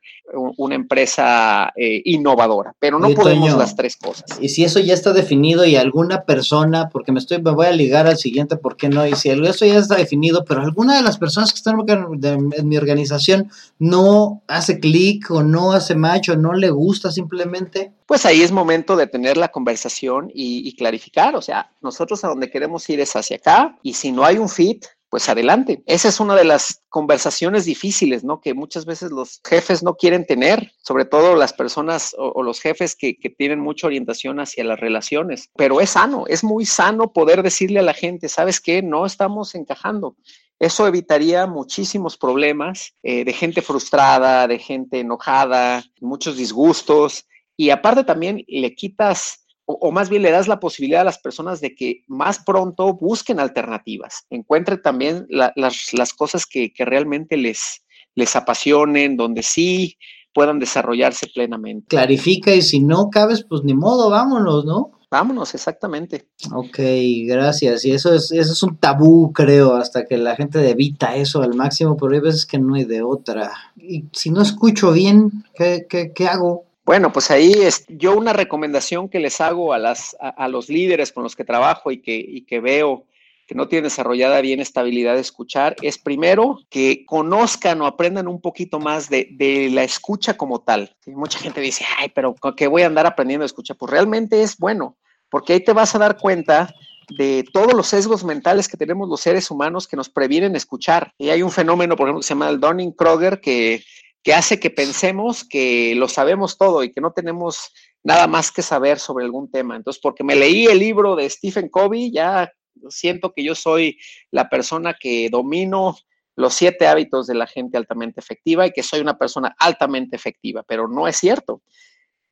una 0.57 0.75
empresa 0.75 1.71
eh, 1.75 2.01
innovadora, 2.05 2.75
pero 2.77 2.99
no 2.99 3.09
podemos 3.11 3.55
las 3.57 3.75
tres 3.75 3.95
cosas. 3.95 4.25
Y 4.41 4.49
si 4.49 4.65
eso 4.65 4.79
ya 4.79 4.93
está 4.93 5.13
definido 5.13 5.65
y 5.65 5.77
alguna 5.77 6.23
persona, 6.25 6.89
porque 6.89 7.11
me 7.11 7.19
estoy, 7.19 7.41
me 7.41 7.51
voy 7.51 7.67
a 7.67 7.71
ligar 7.71 8.05
al 8.05 8.17
siguiente, 8.17 8.57
¿por 8.57 8.75
qué 8.75 8.89
no? 8.89 9.07
Y 9.07 9.15
si 9.15 9.29
eso 9.29 9.65
ya 9.65 9.77
está 9.77 9.95
definido, 9.95 10.43
pero 10.45 10.61
alguna 10.61 10.97
de 10.97 11.03
las 11.03 11.17
personas 11.17 11.51
que 11.53 11.57
están 11.57 11.77
en 11.87 12.67
mi 12.67 12.77
organización 12.77 13.49
no 13.79 14.41
hace 14.47 14.72
clic 14.79 15.29
o 15.31 15.43
no 15.43 15.73
hace 15.73 15.95
macho, 15.95 16.35
no 16.35 16.53
le 16.53 16.69
gusta 16.69 17.11
simplemente. 17.11 17.93
Pues 18.05 18.25
ahí 18.25 18.41
es 18.41 18.51
momento 18.51 18.95
de 18.95 19.07
tener 19.07 19.37
la 19.37 19.49
conversación 19.49 20.31
y, 20.33 20.75
clarificar, 20.75 21.35
o 21.35 21.41
sea, 21.41 21.71
nosotros 21.81 22.23
a 22.23 22.29
donde 22.29 22.49
queremos 22.49 22.89
ir 22.89 22.99
es 22.99 23.15
hacia 23.15 23.37
acá 23.37 23.77
y 23.81 23.93
si 23.93 24.11
no 24.11 24.25
hay 24.25 24.37
un 24.37 24.49
fit, 24.49 24.85
pues 25.09 25.29
adelante. 25.29 25.83
Esa 25.85 26.09
es 26.09 26.19
una 26.19 26.35
de 26.35 26.43
las 26.43 26.81
conversaciones 26.89 27.65
difíciles, 27.65 28.23
¿no? 28.23 28.41
Que 28.41 28.55
muchas 28.55 28.85
veces 28.85 29.11
los 29.11 29.41
jefes 29.47 29.83
no 29.83 29.93
quieren 29.93 30.25
tener, 30.25 30.71
sobre 30.81 31.05
todo 31.05 31.35
las 31.35 31.53
personas 31.53 32.15
o, 32.17 32.41
los 32.41 32.59
jefes 32.59 32.95
que, 32.95 33.15
que, 33.19 33.29
tienen 33.29 33.59
mucha 33.59 33.85
orientación 33.85 34.39
hacia 34.39 34.63
las 34.63 34.79
relaciones. 34.79 35.51
Pero 35.55 35.81
es 35.81 35.91
sano, 35.91 36.25
es 36.27 36.43
muy 36.43 36.65
sano 36.65 37.13
poder 37.13 37.43
decirle 37.43 37.79
a 37.79 37.83
la 37.83 37.93
gente, 37.93 38.27
¿sabes 38.27 38.59
qué? 38.59 38.81
No 38.81 39.05
estamos 39.05 39.53
encajando. 39.53 40.15
Eso 40.63 40.87
evitaría 40.87 41.45
muchísimos 41.45 42.15
problemas 42.15 42.93
eh, 43.03 43.25
de 43.25 43.33
gente 43.33 43.61
frustrada, 43.61 44.47
de 44.47 44.59
gente 44.59 45.01
enojada, 45.01 45.83
muchos 45.99 46.37
disgustos. 46.37 47.25
Y 47.57 47.69
aparte 47.69 48.05
también 48.05 48.45
le 48.47 48.73
quitas, 48.73 49.45
o, 49.65 49.91
más 49.91 50.09
bien 50.09 50.21
le 50.21 50.31
das 50.31 50.47
la 50.47 50.61
posibilidad 50.61 51.01
a 51.01 51.03
las 51.03 51.19
personas 51.19 51.59
de 51.59 51.75
que 51.75 52.05
más 52.07 52.39
pronto 52.45 52.93
busquen 52.93 53.41
alternativas, 53.41 54.25
encuentren 54.29 54.81
también 54.81 55.27
las, 55.27 56.13
cosas 56.13 56.45
que, 56.45 56.71
realmente 56.77 57.35
les, 57.35 57.83
les 58.15 58.33
apasionen, 58.37 59.17
donde 59.17 59.43
sí 59.43 59.97
puedan 60.33 60.59
desarrollarse 60.59 61.27
plenamente. 61.27 61.87
Clarifica 61.87 62.55
y 62.55 62.61
si 62.61 62.79
no 62.79 63.09
cabes, 63.09 63.45
pues 63.49 63.65
ni 63.65 63.73
modo, 63.73 64.09
vámonos, 64.09 64.63
¿no? 64.63 64.91
Vámonos, 65.13 65.53
exactamente. 65.53 66.25
Ok, 66.51 66.79
gracias. 67.27 67.85
Y 67.85 67.91
eso 67.91 68.15
es, 68.15 68.31
eso 68.31 68.51
es 68.51 68.63
un 68.63 68.77
tabú, 68.77 69.31
creo, 69.31 69.75
hasta 69.75 70.05
que 70.05 70.17
la 70.17 70.35
gente 70.35 70.67
evita 70.67 71.15
eso 71.15 71.43
al 71.43 71.53
máximo, 71.53 71.95
pero 71.95 72.13
hay 72.13 72.19
veces 72.19 72.47
que 72.47 72.57
no 72.57 72.73
hay 72.73 72.85
de 72.85 73.03
otra. 73.03 73.51
Y 73.77 74.05
si 74.11 74.31
no 74.31 74.41
escucho 74.41 74.91
bien, 74.91 75.45
¿qué, 75.53 75.85
qué, 75.87 76.27
hago? 76.27 76.65
Bueno, 76.83 77.13
pues 77.13 77.29
ahí 77.29 77.51
es 77.51 77.85
yo 77.89 78.17
una 78.17 78.33
recomendación 78.33 79.07
que 79.07 79.19
les 79.19 79.39
hago 79.39 79.73
a, 79.73 79.77
las, 79.77 80.17
a, 80.19 80.47
los 80.47 80.67
líderes 80.67 81.11
con 81.11 81.21
los 81.21 81.35
que 81.35 81.43
trabajo 81.43 81.91
y 81.91 82.01
que, 82.01 82.15
y 82.15 82.41
que 82.45 82.59
veo 82.59 83.05
que 83.45 83.53
no 83.53 83.67
tienen 83.67 83.83
desarrollada 83.83 84.41
bien 84.41 84.61
esta 84.61 84.81
habilidad 84.81 85.13
de 85.13 85.21
escuchar, 85.21 85.75
es 85.83 85.99
primero 85.99 86.57
que 86.71 87.05
conozcan 87.05 87.79
o 87.81 87.85
aprendan 87.85 88.27
un 88.27 88.41
poquito 88.41 88.79
más 88.79 89.11
de, 89.11 89.27
de 89.33 89.69
la 89.69 89.83
escucha 89.83 90.37
como 90.37 90.61
tal. 90.61 90.95
mucha 91.05 91.37
gente 91.37 91.61
dice, 91.61 91.85
ay, 91.99 92.09
pero 92.15 92.33
¿qué 92.57 92.65
voy 92.65 92.81
a 92.81 92.87
andar 92.87 93.05
aprendiendo 93.05 93.43
a 93.43 93.45
escuchar? 93.45 93.77
Pues 93.77 93.91
realmente 93.91 94.41
es 94.41 94.57
bueno 94.57 94.97
porque 95.33 95.53
ahí 95.53 95.61
te 95.61 95.73
vas 95.73 95.95
a 95.95 95.97
dar 95.97 96.19
cuenta 96.19 96.71
de 97.09 97.43
todos 97.51 97.73
los 97.73 97.87
sesgos 97.87 98.23
mentales 98.23 98.67
que 98.67 98.77
tenemos 98.77 99.09
los 99.09 99.19
seres 99.19 99.49
humanos 99.49 99.87
que 99.87 99.97
nos 99.97 100.07
previenen 100.07 100.55
escuchar. 100.55 101.11
Y 101.17 101.31
hay 101.31 101.41
un 101.41 101.49
fenómeno, 101.49 101.95
por 101.95 102.05
ejemplo, 102.05 102.19
que 102.19 102.27
se 102.27 102.35
llama 102.35 102.49
el 102.49 102.59
Dunning-Kroger, 102.59 103.41
que, 103.41 103.83
que 104.21 104.35
hace 104.35 104.59
que 104.59 104.69
pensemos 104.69 105.43
que 105.43 105.95
lo 105.95 106.07
sabemos 106.07 106.59
todo 106.59 106.83
y 106.83 106.91
que 106.91 107.01
no 107.01 107.13
tenemos 107.13 107.71
nada 108.03 108.27
más 108.27 108.51
que 108.51 108.61
saber 108.61 108.99
sobre 108.99 109.25
algún 109.25 109.49
tema. 109.49 109.75
Entonces, 109.75 109.99
porque 109.99 110.23
me 110.23 110.35
leí 110.35 110.67
el 110.67 110.77
libro 110.77 111.15
de 111.15 111.27
Stephen 111.27 111.67
Covey, 111.67 112.11
ya 112.11 112.53
siento 112.89 113.33
que 113.35 113.43
yo 113.43 113.55
soy 113.55 113.97
la 114.29 114.49
persona 114.49 114.95
que 114.99 115.29
domino 115.31 115.97
los 116.35 116.53
siete 116.53 116.85
hábitos 116.85 117.25
de 117.25 117.33
la 117.33 117.47
gente 117.47 117.75
altamente 117.75 118.19
efectiva 118.19 118.67
y 118.67 118.71
que 118.71 118.83
soy 118.83 118.99
una 118.99 119.17
persona 119.17 119.55
altamente 119.57 120.15
efectiva, 120.15 120.61
pero 120.61 120.87
no 120.87 121.07
es 121.07 121.17
cierto. 121.17 121.63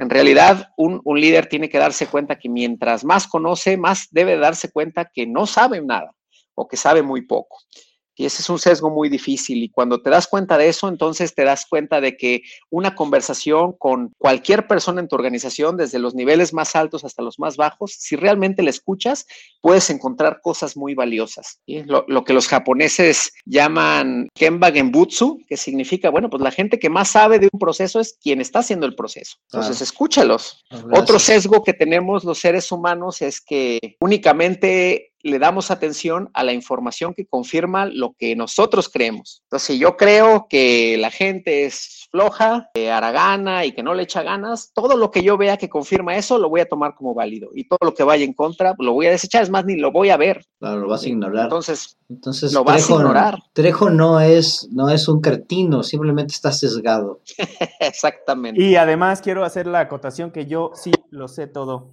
En 0.02 0.10
realidad, 0.10 0.74
un, 0.78 1.00
líder 1.06 1.46
tiene 1.46 1.70
que 1.70 1.78
darse 1.78 2.08
cuenta 2.08 2.40
que 2.40 2.50
mientras 2.50 3.04
más 3.04 3.28
conoce, 3.28 3.78
más 3.78 4.08
debe 4.10 4.36
darse 4.36 4.72
cuenta 4.72 5.06
que 5.06 5.28
no 5.28 5.46
sabe 5.46 5.80
nada 5.80 6.12
o 6.56 6.68
que 6.68 6.76
sabe 6.76 7.04
muy 7.04 7.22
poco. 7.22 7.60
Y 8.16 8.26
ese 8.26 8.42
es 8.42 8.50
un 8.50 8.60
sesgo 8.60 8.90
muy 8.90 9.10
difícil. 9.10 9.64
Y 9.64 9.70
cuando 9.70 10.02
te 10.02 10.10
das 10.10 10.28
cuenta 10.28 10.58
de 10.58 10.68
eso, 10.68 10.88
entonces 10.88 11.34
te 11.34 11.44
das 11.44 11.66
cuenta 11.66 12.02
de 12.02 12.18
que 12.18 12.44
una 12.70 12.96
conversación 12.96 13.74
con 13.74 14.12
cualquier 14.18 14.68
persona 14.68 15.02
en 15.02 15.08
tu 15.08 15.16
organización, 15.16 15.78
desde 15.78 16.00
los 16.00 16.14
niveles 16.14 16.54
más 16.54 16.76
altos 16.76 17.04
hasta 17.04 17.24
los 17.24 17.40
más 17.40 17.58
bajos, 17.58 17.94
si 17.98 18.16
realmente 18.16 18.64
le 18.64 18.70
escuchas, 18.70 19.26
puedes 19.62 19.90
encontrar 19.90 20.42
cosas 20.42 20.76
muy 20.76 20.94
valiosas. 20.94 21.60
Lo, 21.68 22.24
que 22.24 22.34
los 22.34 22.48
japoneses 22.48 23.34
llaman 23.46 24.28
Kenba 24.34 24.72
Genbutsu, 24.72 25.40
que 25.48 25.58
significa, 25.58 26.10
bueno, 26.10 26.30
pues 26.30 26.44
la 26.44 26.52
gente 26.52 26.80
que 26.80 26.90
más 26.90 27.10
sabe 27.10 27.40
de 27.40 27.50
un 27.52 27.60
proceso 27.60 28.00
es 28.00 28.18
quien 28.22 28.42
está 28.42 28.60
haciendo 28.60 28.86
el 28.86 28.96
proceso. 28.96 29.38
Entonces, 29.52 29.82
escúchalos. 29.82 30.64
Otro 30.94 31.20
sesgo 31.20 31.64
que 31.64 31.74
tenemos 31.74 32.24
los 32.24 32.40
seres 32.40 32.72
humanos 32.72 33.22
es 33.22 33.42
que 33.42 33.98
únicamente 34.00 35.11
le 35.24 35.40
damos 35.40 35.72
atención 35.72 36.30
a 36.34 36.44
la 36.44 36.54
información 36.54 37.14
que 37.14 37.26
confirma 37.26 37.86
lo 37.86 38.14
que 38.18 38.36
nosotros 38.36 38.90
creemos. 38.90 39.42
Entonces, 39.46 39.68
si 39.68 39.80
yo 39.80 39.98
creo 39.98 40.48
que 40.50 40.98
la 40.98 41.12
gente 41.12 41.66
es 41.66 42.08
floja, 42.12 42.70
eh, 42.74 42.92
aragana 42.92 43.66
y 43.66 43.72
que 43.72 43.84
no 43.84 43.94
le 43.94 44.04
echa 44.04 44.22
ganas, 44.22 44.72
todo 44.74 44.98
lo 44.98 45.12
que 45.12 45.24
yo 45.24 45.38
vea 45.38 45.58
que 45.58 45.70
confirma 45.70 46.18
eso 46.18 46.38
lo 46.38 46.50
voy 46.50 46.60
a 46.60 46.68
tomar 46.68 46.94
como 46.94 47.14
válido 47.14 47.50
y 47.54 47.68
todo 47.68 47.80
lo 47.82 47.94
que 47.94 48.04
vaya 48.04 48.26
en 48.26 48.34
contra 48.34 48.76
lo 48.78 48.94
voy 48.94 49.08
a 49.08 49.12
desechar, 49.12 49.44
es 49.44 49.50
más, 49.50 49.66
ni 49.66 49.78
lo 49.78 49.92
voy 49.92 50.10
a 50.10 50.18
ver. 50.18 50.46
Claro, 50.60 50.82
lo 50.82 50.90
vas 50.90 51.04
a 51.04 51.10
ignorar. 51.10 51.46
Entonces, 51.46 51.98
Entonces 52.10 52.54
lo 52.54 52.64
vas 52.64 52.90
a 52.90 52.94
ignorar. 52.94 53.40
Trejo 53.54 53.90
no 53.90 54.20
es, 54.20 54.68
no 54.72 54.90
es 54.90 55.08
un 55.08 55.22
cretino, 55.22 55.84
simplemente 55.84 56.34
está 56.34 56.52
sesgado. 56.52 57.22
Exactamente. 57.80 58.62
Y 58.62 58.76
además 58.76 59.22
quiero 59.22 59.46
hacer 59.46 59.68
la 59.68 59.80
acotación 59.80 60.32
que 60.32 60.46
yo 60.46 60.72
sí 60.76 60.92
lo 61.10 61.28
sé 61.28 61.48
todo. 61.48 61.92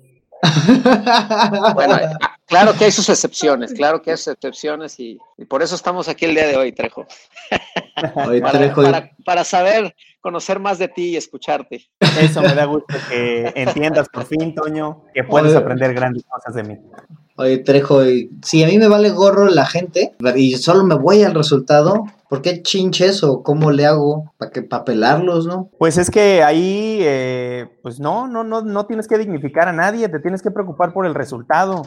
Bueno, 1.74 1.98
Claro 2.48 2.72
que 2.72 2.86
hay 2.86 2.92
sus 2.92 3.06
excepciones, 3.10 3.74
claro 3.74 4.00
que 4.00 4.10
hay 4.10 4.16
sus 4.16 4.28
excepciones 4.28 4.98
y, 4.98 5.18
por 5.48 5.62
eso 5.62 5.74
estamos 5.74 6.08
aquí 6.08 6.24
el 6.24 6.34
día 6.34 6.46
de 6.46 6.56
hoy, 6.56 6.72
Trejo. 6.72 7.06
para, 9.22 9.44
saber, 9.44 9.94
conocer 10.20 10.58
más 10.58 10.78
de 10.78 10.88
ti 10.88 11.10
y 11.10 11.16
escucharte. 11.16 11.88
Eso 12.20 12.42
me 12.42 12.54
da 12.54 12.64
gusto 12.64 12.94
que 13.08 13.52
entiendas 13.54 14.08
por 14.08 14.24
fin, 14.24 14.54
Toño, 14.54 15.04
que 15.14 15.24
puedes 15.24 15.54
aprender 15.54 15.94
grandes 15.94 16.24
cosas 16.24 16.54
de 16.54 16.62
mí. 16.62 16.78
Oye, 17.36 17.58
Trejo, 17.58 18.00
si 18.42 18.64
a 18.64 18.66
mí 18.66 18.78
me 18.78 18.88
vale 18.88 19.10
gorro 19.10 19.48
la 19.48 19.64
gente 19.64 20.16
y 20.34 20.54
solo 20.54 20.82
me 20.82 20.96
voy 20.96 21.22
al 21.22 21.34
resultado, 21.34 22.04
¿por 22.28 22.42
qué 22.42 22.62
chinches 22.62 23.22
o 23.22 23.44
cómo 23.44 23.70
le 23.70 23.86
hago 23.86 24.32
para 24.38 24.50
que 24.50 24.62
papelarlos, 24.62 25.46
no? 25.46 25.70
Pues 25.78 25.98
es 25.98 26.10
que 26.10 26.42
ahí, 26.42 26.98
eh, 27.02 27.68
pues 27.82 28.00
no, 28.00 28.26
no, 28.26 28.42
no, 28.42 28.62
no 28.62 28.86
tienes 28.86 29.06
que 29.06 29.18
dignificar 29.18 29.68
a 29.68 29.72
nadie, 29.72 30.08
te 30.08 30.18
tienes 30.18 30.42
que 30.42 30.50
preocupar 30.50 30.92
por 30.92 31.06
el 31.06 31.14
resultado 31.14 31.82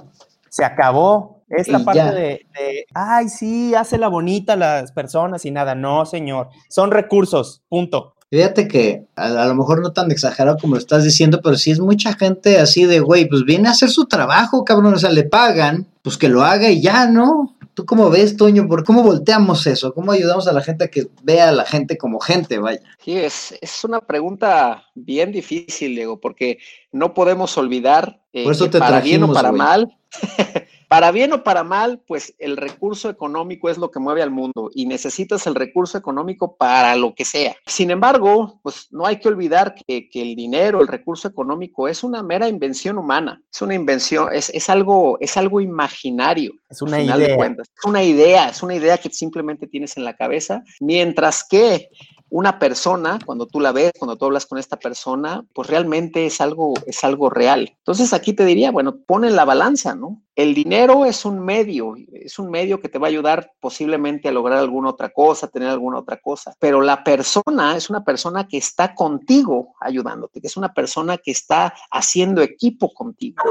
se 0.51 0.65
acabó. 0.65 1.41
Esta 1.49 1.79
parte 1.79 2.13
de, 2.13 2.85
ay, 2.93 3.27
sí, 3.27 3.75
hace 3.75 3.97
la 3.97 4.07
bonita 4.07 4.55
las 4.55 4.93
personas 4.93 5.43
y 5.45 5.51
nada. 5.51 5.75
No, 5.75 6.05
señor. 6.05 6.49
Son 6.69 6.91
recursos, 6.91 7.61
punto. 7.67 8.15
Fíjate 8.31 8.69
que 8.69 9.07
a, 9.17 9.45
lo 9.45 9.55
mejor 9.55 9.81
no 9.81 9.91
tan 9.91 10.09
exagerado 10.09 10.57
como 10.57 10.75
lo 10.75 10.79
estás 10.79 11.03
diciendo, 11.03 11.41
pero 11.43 11.57
sí 11.57 11.69
es 11.71 11.81
mucha 11.81 12.13
gente 12.13 12.59
así 12.59 12.85
de, 12.85 13.01
güey, 13.01 13.27
pues 13.27 13.43
viene 13.43 13.67
a 13.67 13.71
hacer 13.71 13.89
su 13.89 14.05
trabajo, 14.05 14.63
cabrón, 14.63 14.93
o 14.93 14.97
sea, 14.97 15.11
le 15.11 15.25
pagan, 15.25 15.85
pues 16.01 16.17
que 16.17 16.29
lo 16.29 16.41
haga 16.41 16.71
y 16.71 16.81
ya, 16.81 17.07
¿no? 17.07 17.57
¿Tú 17.73 17.85
cómo 17.85 18.09
ves, 18.09 18.37
Toño? 18.37 18.69
¿Por 18.69 18.85
cómo 18.85 19.03
volteamos 19.03 19.67
eso? 19.67 19.93
¿Cómo 19.93 20.13
ayudamos 20.13 20.47
a 20.47 20.53
la 20.53 20.61
gente 20.61 20.85
a 20.85 20.87
que 20.87 21.07
vea 21.23 21.49
a 21.49 21.51
la 21.51 21.65
gente 21.65 21.97
como 21.97 22.21
gente, 22.21 22.57
vaya? 22.57 22.79
Sí, 23.03 23.17
es, 23.17 23.53
es 23.59 23.83
una 23.83 23.99
pregunta 23.99 24.85
bien 24.95 25.33
difícil, 25.33 25.93
Diego, 25.93 26.17
porque 26.17 26.57
no 26.93 27.13
podemos 27.13 27.57
olvidar 27.57 28.21
eh, 28.31 28.45
Por 28.45 28.53
eso 28.53 28.69
te 28.69 28.79
para 28.79 29.01
bien 29.01 29.23
o 29.23 29.33
para 29.33 29.51
mal, 29.51 29.97
Para 30.91 31.11
bien 31.11 31.31
o 31.31 31.41
para 31.41 31.63
mal, 31.63 32.01
pues 32.05 32.35
el 32.37 32.57
recurso 32.57 33.09
económico 33.09 33.69
es 33.69 33.77
lo 33.77 33.89
que 33.91 34.01
mueve 34.01 34.21
al 34.21 34.29
mundo 34.29 34.69
y 34.75 34.85
necesitas 34.85 35.47
el 35.47 35.55
recurso 35.55 35.97
económico 35.97 36.57
para 36.57 36.97
lo 36.97 37.15
que 37.15 37.23
sea. 37.23 37.55
Sin 37.65 37.91
embargo, 37.91 38.59
pues 38.61 38.89
no 38.91 39.05
hay 39.05 39.17
que 39.17 39.29
olvidar 39.29 39.73
que, 39.73 40.09
el 40.13 40.35
dinero, 40.35 40.81
el 40.81 40.89
recurso 40.89 41.29
económico 41.29 41.87
es 41.87 42.03
una 42.03 42.21
mera 42.23 42.49
invención 42.49 42.97
humana, 42.97 43.41
es 43.49 43.61
una 43.61 43.73
invención, 43.73 44.27
es, 44.33 44.69
algo, 44.69 45.17
es 45.21 45.37
algo 45.37 45.61
imaginario. 45.61 46.51
Es 46.69 46.81
una 46.81 47.01
idea. 47.01 47.37
Es 47.37 47.85
una 47.85 48.03
idea, 48.03 48.49
es 48.49 48.61
una 48.61 48.75
idea 48.75 48.97
que 48.97 49.09
simplemente 49.11 49.67
tienes 49.67 49.95
en 49.95 50.03
la 50.03 50.17
cabeza, 50.17 50.61
mientras 50.81 51.47
que 51.47 51.87
una 52.31 52.59
persona, 52.59 53.19
cuando 53.25 53.45
tú 53.45 53.59
la 53.59 53.73
ves, 53.73 53.91
cuando 53.99 54.15
tú 54.15 54.25
hablas 54.25 54.45
con 54.45 54.57
esta 54.57 54.79
persona, 54.79 55.45
pues 55.53 55.67
realmente 55.67 56.25
es 56.25 56.39
algo, 56.39 56.73
es 56.87 57.03
algo 57.03 57.29
real. 57.29 57.75
Entonces 57.79 58.13
aquí 58.13 58.31
te 58.31 58.45
diría, 58.45 58.71
bueno, 58.71 58.95
pon 59.05 59.25
en 59.25 59.35
la 59.35 59.43
balanza, 59.43 59.95
¿no? 59.95 60.21
El 60.33 60.53
dinero 60.53 61.03
es 61.03 61.25
un 61.25 61.41
medio, 61.41 61.95
es 62.13 62.39
un 62.39 62.49
medio 62.49 62.79
que 62.79 62.87
te 62.87 62.97
va 62.97 63.07
a 63.07 63.09
ayudar 63.09 63.51
posiblemente 63.59 64.29
a 64.29 64.31
lograr 64.31 64.59
alguna 64.59 64.89
otra 64.89 65.09
cosa, 65.09 65.49
tener 65.49 65.67
alguna 65.67 65.99
otra 65.99 66.21
cosa, 66.21 66.55
pero 66.57 66.81
la 66.81 67.03
persona 67.03 67.75
es 67.75 67.89
una 67.89 68.05
persona 68.05 68.47
que 68.47 68.57
está 68.57 68.95
contigo 68.95 69.75
ayudándote, 69.81 70.39
que 70.39 70.47
es 70.47 70.55
una 70.55 70.73
persona 70.73 71.17
que 71.17 71.31
está 71.31 71.73
haciendo 71.91 72.41
equipo 72.41 72.93
contigo. 72.93 73.43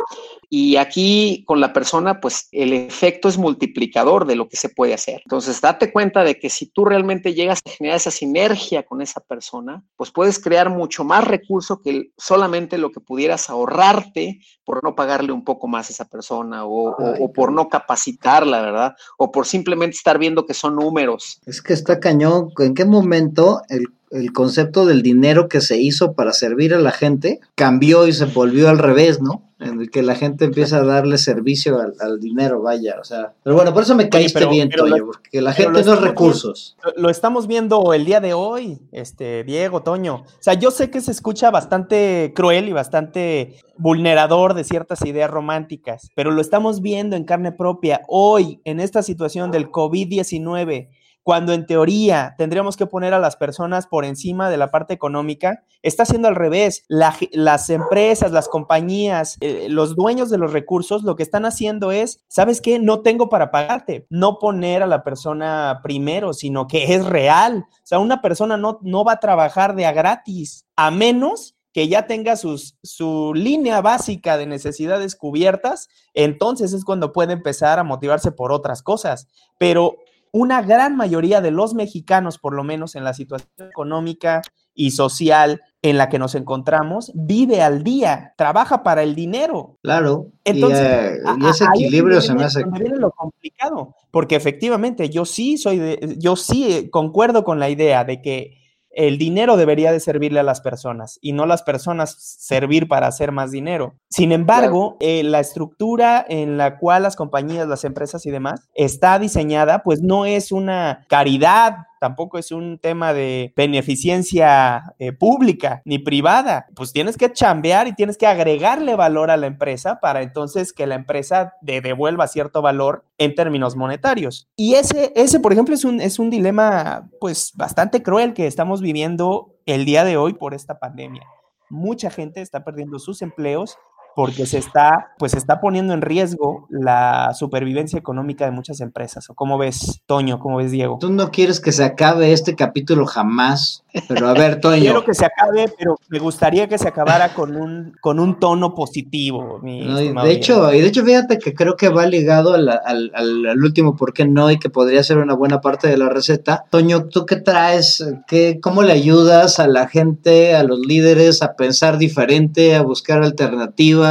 Y 0.48 0.76
aquí 0.76 1.44
con 1.46 1.60
la 1.60 1.74
persona, 1.74 2.18
pues 2.18 2.48
el 2.50 2.72
efecto 2.72 3.28
es 3.28 3.36
multiplicador 3.36 4.24
de 4.24 4.36
lo 4.36 4.48
que 4.48 4.56
se 4.56 4.70
puede 4.70 4.94
hacer. 4.94 5.20
Entonces, 5.26 5.60
date 5.60 5.92
cuenta 5.92 6.24
de 6.24 6.38
que 6.38 6.48
si 6.48 6.66
tú 6.66 6.86
realmente 6.86 7.34
llegas 7.34 7.60
a 7.66 7.70
generar 7.70 7.98
esa 7.98 8.10
sinergia 8.10 8.69
con 8.86 9.02
esa 9.02 9.20
persona, 9.20 9.84
pues 9.96 10.10
puedes 10.10 10.38
crear 10.38 10.70
mucho 10.70 11.04
más 11.04 11.24
recurso 11.24 11.80
que 11.82 12.12
solamente 12.16 12.78
lo 12.78 12.90
que 12.92 13.00
pudieras 13.00 13.50
ahorrarte 13.50 14.40
por 14.64 14.82
no 14.84 14.94
pagarle 14.94 15.32
un 15.32 15.44
poco 15.44 15.66
más 15.66 15.88
a 15.88 15.92
esa 15.92 16.04
persona 16.04 16.64
o, 16.64 17.32
por 17.34 17.52
no 17.52 17.68
capacitarla, 17.68 18.62
¿verdad? 18.62 18.94
O 19.18 19.30
por 19.32 19.46
simplemente 19.46 19.96
estar 19.96 20.18
viendo 20.18 20.46
que 20.46 20.54
son 20.54 20.76
números. 20.76 21.40
Es 21.46 21.60
que 21.60 21.72
está 21.72 21.98
cañón. 21.98 22.50
¿En 22.58 22.74
qué 22.74 22.84
momento 22.84 23.62
el, 23.68 23.86
el 24.10 24.32
concepto 24.32 24.86
del 24.86 25.02
dinero 25.02 25.48
que 25.48 25.60
se 25.60 25.78
hizo 25.78 26.12
para 26.14 26.32
servir 26.32 26.74
a 26.74 26.78
la 26.78 26.90
gente 26.90 27.40
cambió 27.54 28.06
y 28.06 28.12
se 28.12 28.26
volvió 28.26 28.68
al 28.68 28.78
revés, 28.78 29.20
¿no? 29.20 29.50
en 29.60 29.80
el 29.80 29.90
que 29.90 30.02
la 30.02 30.14
gente 30.14 30.46
empieza 30.46 30.78
a 30.78 30.84
darle 30.84 31.18
servicio 31.18 31.78
al, 32.00 32.18
dinero, 32.18 32.62
vaya, 32.62 32.96
o 33.00 33.04
sea. 33.04 33.34
Pero 33.42 33.56
bueno, 33.56 33.74
por 33.74 33.82
eso 33.82 33.94
me 33.94 34.08
caíste 34.08 34.46
bien, 34.46 34.70
Toño, 34.70 35.04
porque 35.04 35.42
la 35.42 35.52
gente 35.52 35.84
no 35.84 35.92
es 35.92 36.00
recursos. 36.00 36.76
lo 36.96 37.10
estamos 37.10 37.46
viendo 37.46 37.92
el 37.92 38.06
día 38.06 38.20
de 38.20 38.32
hoy, 38.32 38.78
este, 38.90 39.44
Diego, 39.44 39.82
Toño. 39.82 40.24
O 40.24 40.42
sea, 40.42 40.54
yo 40.54 40.70
sé 40.70 40.90
que 40.90 41.02
se 41.02 41.10
escucha 41.10 41.50
bastante 41.50 42.32
cruel 42.34 42.68
y 42.68 42.72
bastante 42.72 43.56
vulnerador 43.76 44.54
de 44.54 44.64
ciertas 44.64 45.04
ideas 45.04 45.30
románticas, 45.30 46.10
pero 46.14 46.30
lo 46.30 46.40
estamos 46.40 46.80
viendo 46.80 47.16
en 47.16 47.24
carne 47.24 47.52
propia 47.52 48.00
hoy, 48.08 48.60
en 48.64 48.80
esta 48.80 49.02
situación 49.02 49.50
del 49.50 49.70
COVID-19 49.70 50.88
cuando 51.22 51.52
en 51.52 51.66
teoría 51.66 52.34
tendríamos 52.38 52.76
que 52.76 52.86
poner 52.86 53.14
a 53.14 53.18
las 53.18 53.36
personas 53.36 53.86
por 53.86 54.04
encima 54.04 54.50
de 54.50 54.56
la 54.56 54.70
parte 54.70 54.94
económica, 54.94 55.64
está 55.82 56.04
haciendo 56.04 56.28
al 56.28 56.34
revés. 56.34 56.84
las 56.88 57.70
empresas, 57.70 58.32
las 58.32 58.48
compañías, 58.48 59.36
eh, 59.40 59.66
los 59.68 59.96
dueños 59.96 60.30
de 60.30 60.38
los 60.38 60.52
recursos, 60.52 61.02
lo 61.02 61.16
que 61.16 61.22
están 61.22 61.44
haciendo 61.44 61.92
es, 61.92 62.24
¿sabes 62.28 62.60
qué? 62.60 62.78
No 62.78 63.00
tengo 63.00 63.28
para 63.28 63.50
pagarte. 63.50 64.06
No 64.10 64.38
poner 64.38 64.82
a 64.82 64.86
la 64.86 65.04
persona 65.04 65.80
primero, 65.82 66.32
sino 66.32 66.66
que 66.66 66.94
es 66.94 67.04
real. 67.04 67.66
O 67.68 67.86
sea, 67.86 67.98
una 67.98 68.22
persona 68.22 68.56
no, 68.56 68.78
no 68.82 69.04
va 69.04 69.12
a 69.12 69.20
trabajar 69.20 69.74
de 69.74 69.86
a 69.86 69.92
gratis, 69.92 70.66
a 70.76 70.90
menos 70.90 71.56
que 71.72 71.88
ya 71.88 72.06
tenga 72.06 72.36
sus, 72.36 72.78
su 72.82 73.32
línea 73.34 73.80
básica 73.80 74.36
de 74.36 74.46
necesidades 74.46 75.14
cubiertas, 75.14 75.88
entonces 76.14 76.72
es 76.72 76.84
cuando 76.84 77.12
puede 77.12 77.32
empezar 77.32 77.78
a 77.78 77.84
motivarse 77.84 78.32
por 78.32 78.52
otras 78.52 78.82
cosas. 78.82 79.28
Pero 79.56 79.98
una 80.32 80.62
gran 80.62 80.96
mayoría 80.96 81.40
de 81.40 81.50
los 81.50 81.74
mexicanos, 81.74 82.38
por 82.38 82.54
lo 82.54 82.64
menos 82.64 82.94
en 82.94 83.04
la 83.04 83.14
situación 83.14 83.50
económica 83.68 84.42
y 84.74 84.92
social 84.92 85.60
en 85.82 85.98
la 85.98 86.08
que 86.08 86.18
nos 86.18 86.34
encontramos, 86.34 87.10
vive 87.14 87.62
al 87.62 87.82
día, 87.82 88.34
trabaja 88.36 88.82
para 88.82 89.02
el 89.02 89.14
dinero. 89.14 89.78
Claro. 89.82 90.26
Entonces, 90.44 91.20
y, 91.38 91.46
ese 91.46 91.64
equilibrio 91.64 92.20
se 92.20 92.34
me 92.34 92.44
hace. 92.44 92.64
Viene 92.64 92.96
lo 92.96 93.10
complicado, 93.10 93.96
porque 94.10 94.36
efectivamente 94.36 95.08
yo 95.08 95.24
sí 95.24 95.56
soy 95.56 95.78
de, 95.78 96.16
yo 96.18 96.36
sí 96.36 96.88
concuerdo 96.90 97.44
con 97.44 97.58
la 97.58 97.70
idea 97.70 98.04
de 98.04 98.20
que 98.20 98.59
el 99.00 99.16
dinero 99.16 99.56
debería 99.56 99.92
de 99.92 100.00
servirle 100.00 100.40
a 100.40 100.42
las 100.44 100.60
personas 100.60 101.18
y 101.22 101.32
no 101.32 101.46
las 101.46 101.62
personas 101.62 102.14
servir 102.18 102.86
para 102.86 103.06
hacer 103.06 103.32
más 103.32 103.50
dinero. 103.50 103.94
Sin 104.10 104.30
embargo, 104.30 104.98
eh, 105.00 105.22
la 105.22 105.40
estructura 105.40 106.24
en 106.28 106.58
la 106.58 106.78
cual 106.78 107.04
las 107.04 107.16
compañías, 107.16 107.66
las 107.66 107.84
empresas 107.84 108.26
y 108.26 108.30
demás 108.30 108.68
está 108.74 109.18
diseñada, 109.18 109.82
pues 109.82 110.02
no 110.02 110.26
es 110.26 110.52
una 110.52 111.06
caridad 111.08 111.86
tampoco 112.00 112.38
es 112.38 112.50
un 112.50 112.78
tema 112.78 113.12
de 113.12 113.52
beneficencia 113.54 114.94
eh, 114.98 115.12
pública 115.12 115.82
ni 115.84 115.98
privada. 115.98 116.66
Pues 116.74 116.92
tienes 116.92 117.16
que 117.16 117.32
chambear 117.32 117.86
y 117.86 117.94
tienes 117.94 118.18
que 118.18 118.26
agregarle 118.26 118.96
valor 118.96 119.30
a 119.30 119.36
la 119.36 119.46
empresa 119.46 120.00
para 120.00 120.22
entonces 120.22 120.72
que 120.72 120.86
la 120.86 120.96
empresa 120.96 121.54
te 121.64 121.80
devuelva 121.80 122.26
cierto 122.26 122.62
valor 122.62 123.04
en 123.18 123.34
términos 123.34 123.76
monetarios. 123.76 124.48
Y 124.56 124.74
ese, 124.74 125.12
ese 125.14 125.38
por 125.38 125.52
ejemplo, 125.52 125.74
es 125.74 125.84
un, 125.84 126.00
es 126.00 126.18
un 126.18 126.30
dilema 126.30 127.08
pues 127.20 127.52
bastante 127.54 128.02
cruel 128.02 128.32
que 128.32 128.46
estamos 128.46 128.80
viviendo 128.80 129.54
el 129.66 129.84
día 129.84 130.04
de 130.04 130.16
hoy 130.16 130.32
por 130.32 130.54
esta 130.54 130.78
pandemia. 130.80 131.22
Mucha 131.68 132.10
gente 132.10 132.40
está 132.40 132.64
perdiendo 132.64 132.98
sus 132.98 133.22
empleos 133.22 133.76
porque 134.20 134.44
se 134.44 134.58
está, 134.58 135.14
pues, 135.16 135.32
está 135.32 135.62
poniendo 135.62 135.94
en 135.94 136.02
riesgo 136.02 136.66
la 136.68 137.32
supervivencia 137.32 137.98
económica 137.98 138.44
de 138.44 138.50
muchas 138.50 138.82
empresas. 138.82 139.30
¿O 139.30 139.34
cómo 139.34 139.56
ves, 139.56 140.02
Toño? 140.04 140.38
¿Cómo 140.40 140.58
ves, 140.58 140.72
Diego? 140.72 140.98
Tú 141.00 141.08
no 141.08 141.30
quieres 141.30 141.58
que 141.58 141.72
se 141.72 141.84
acabe 141.84 142.34
este 142.34 142.54
capítulo 142.54 143.06
jamás, 143.06 143.82
pero 144.08 144.28
a 144.28 144.34
ver, 144.34 144.60
Toño. 144.60 144.82
Quiero 144.82 145.04
que 145.06 145.14
se 145.14 145.24
acabe, 145.24 145.72
pero 145.78 145.96
me 146.10 146.18
gustaría 146.18 146.68
que 146.68 146.76
se 146.76 146.86
acabara 146.86 147.32
con 147.32 147.56
un, 147.56 147.94
con 148.02 148.20
un 148.20 148.38
tono 148.38 148.74
positivo. 148.74 149.58
de 149.62 150.30
hecho, 150.30 150.70
y 150.74 150.82
de 150.82 150.86
hecho, 150.86 151.02
fíjate 151.02 151.38
que 151.38 151.54
creo 151.54 151.78
que 151.78 151.88
va 151.88 152.04
ligado 152.04 152.52
al, 152.52 152.68
al, 152.68 153.12
al, 153.14 153.64
último 153.64 153.96
por 153.96 154.12
qué 154.12 154.26
no 154.26 154.50
y 154.50 154.58
que 154.58 154.68
podría 154.68 155.02
ser 155.02 155.16
una 155.16 155.32
buena 155.32 155.62
parte 155.62 155.88
de 155.88 155.96
la 155.96 156.10
receta. 156.10 156.66
Toño, 156.68 157.06
¿tú 157.06 157.24
qué 157.24 157.36
traes? 157.36 158.04
¿Qué, 158.28 158.60
¿Cómo 158.60 158.82
le 158.82 158.92
ayudas 158.92 159.58
a 159.60 159.66
la 159.66 159.88
gente, 159.88 160.54
a 160.54 160.62
los 160.62 160.80
líderes 160.80 161.40
a 161.40 161.54
pensar 161.54 161.96
diferente, 161.96 162.76
a 162.76 162.82
buscar 162.82 163.22
alternativas? 163.22 164.09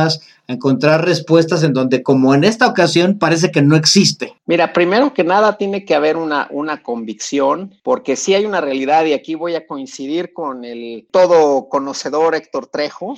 Encontrar 0.50 1.06
respuestas 1.06 1.64
en 1.64 1.74
donde, 1.74 2.02
como 2.02 2.34
en 2.34 2.44
esta 2.44 2.68
ocasión, 2.68 3.20
parece 3.20 3.52
que 3.52 3.62
no 3.62 3.76
existe. 3.76 4.34
Mira, 4.48 4.74
primero 4.74 5.14
que 5.14 5.24
nada 5.24 5.58
tiene 5.58 5.86
que 5.86 5.94
haber 5.94 6.18
una, 6.18 6.48
una 6.50 6.82
convicción, 6.82 7.76
porque 7.84 8.16
si 8.16 8.34
hay 8.34 8.46
una 8.46 8.60
realidad, 8.60 9.06
y 9.06 9.14
aquí 9.14 9.36
voy 9.36 9.54
a 9.54 9.68
coincidir 9.68 10.34
con 10.34 10.66
el 10.66 11.08
todo 11.12 11.70
conocedor 11.70 12.34
Héctor 12.34 12.66
Trejo. 12.66 13.16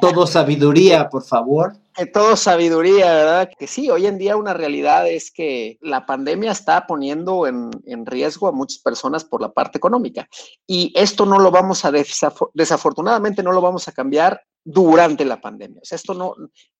todo 0.00 0.26
sabiduría, 0.26 1.10
por 1.10 1.22
favor. 1.22 1.74
Todo 2.14 2.34
sabiduría, 2.34 3.12
¿verdad? 3.12 3.50
Que 3.58 3.66
sí, 3.66 3.90
hoy 3.90 4.06
en 4.06 4.16
día 4.16 4.36
una 4.36 4.54
realidad 4.54 5.06
es 5.06 5.30
que 5.30 5.76
la 5.82 6.06
pandemia 6.06 6.52
está 6.52 6.86
poniendo 6.86 7.46
en, 7.46 7.70
en 7.84 8.06
riesgo 8.06 8.48
a 8.48 8.52
muchas 8.52 8.78
personas 8.78 9.24
por 9.24 9.42
la 9.42 9.52
parte 9.52 9.76
económica. 9.76 10.26
Y 10.66 10.94
esto 10.96 11.26
no 11.26 11.38
lo 11.38 11.50
vamos 11.50 11.84
a, 11.84 11.92
desafortunadamente 12.54 13.42
no 13.42 13.52
lo 13.52 13.60
vamos 13.60 13.86
a 13.86 13.92
cambiar 13.92 14.40
durante 14.70 15.24
la 15.24 15.40
pandemia. 15.40 15.80
O 15.82 15.84
sea, 15.84 15.96
esto 15.96 16.14
no 16.14 16.34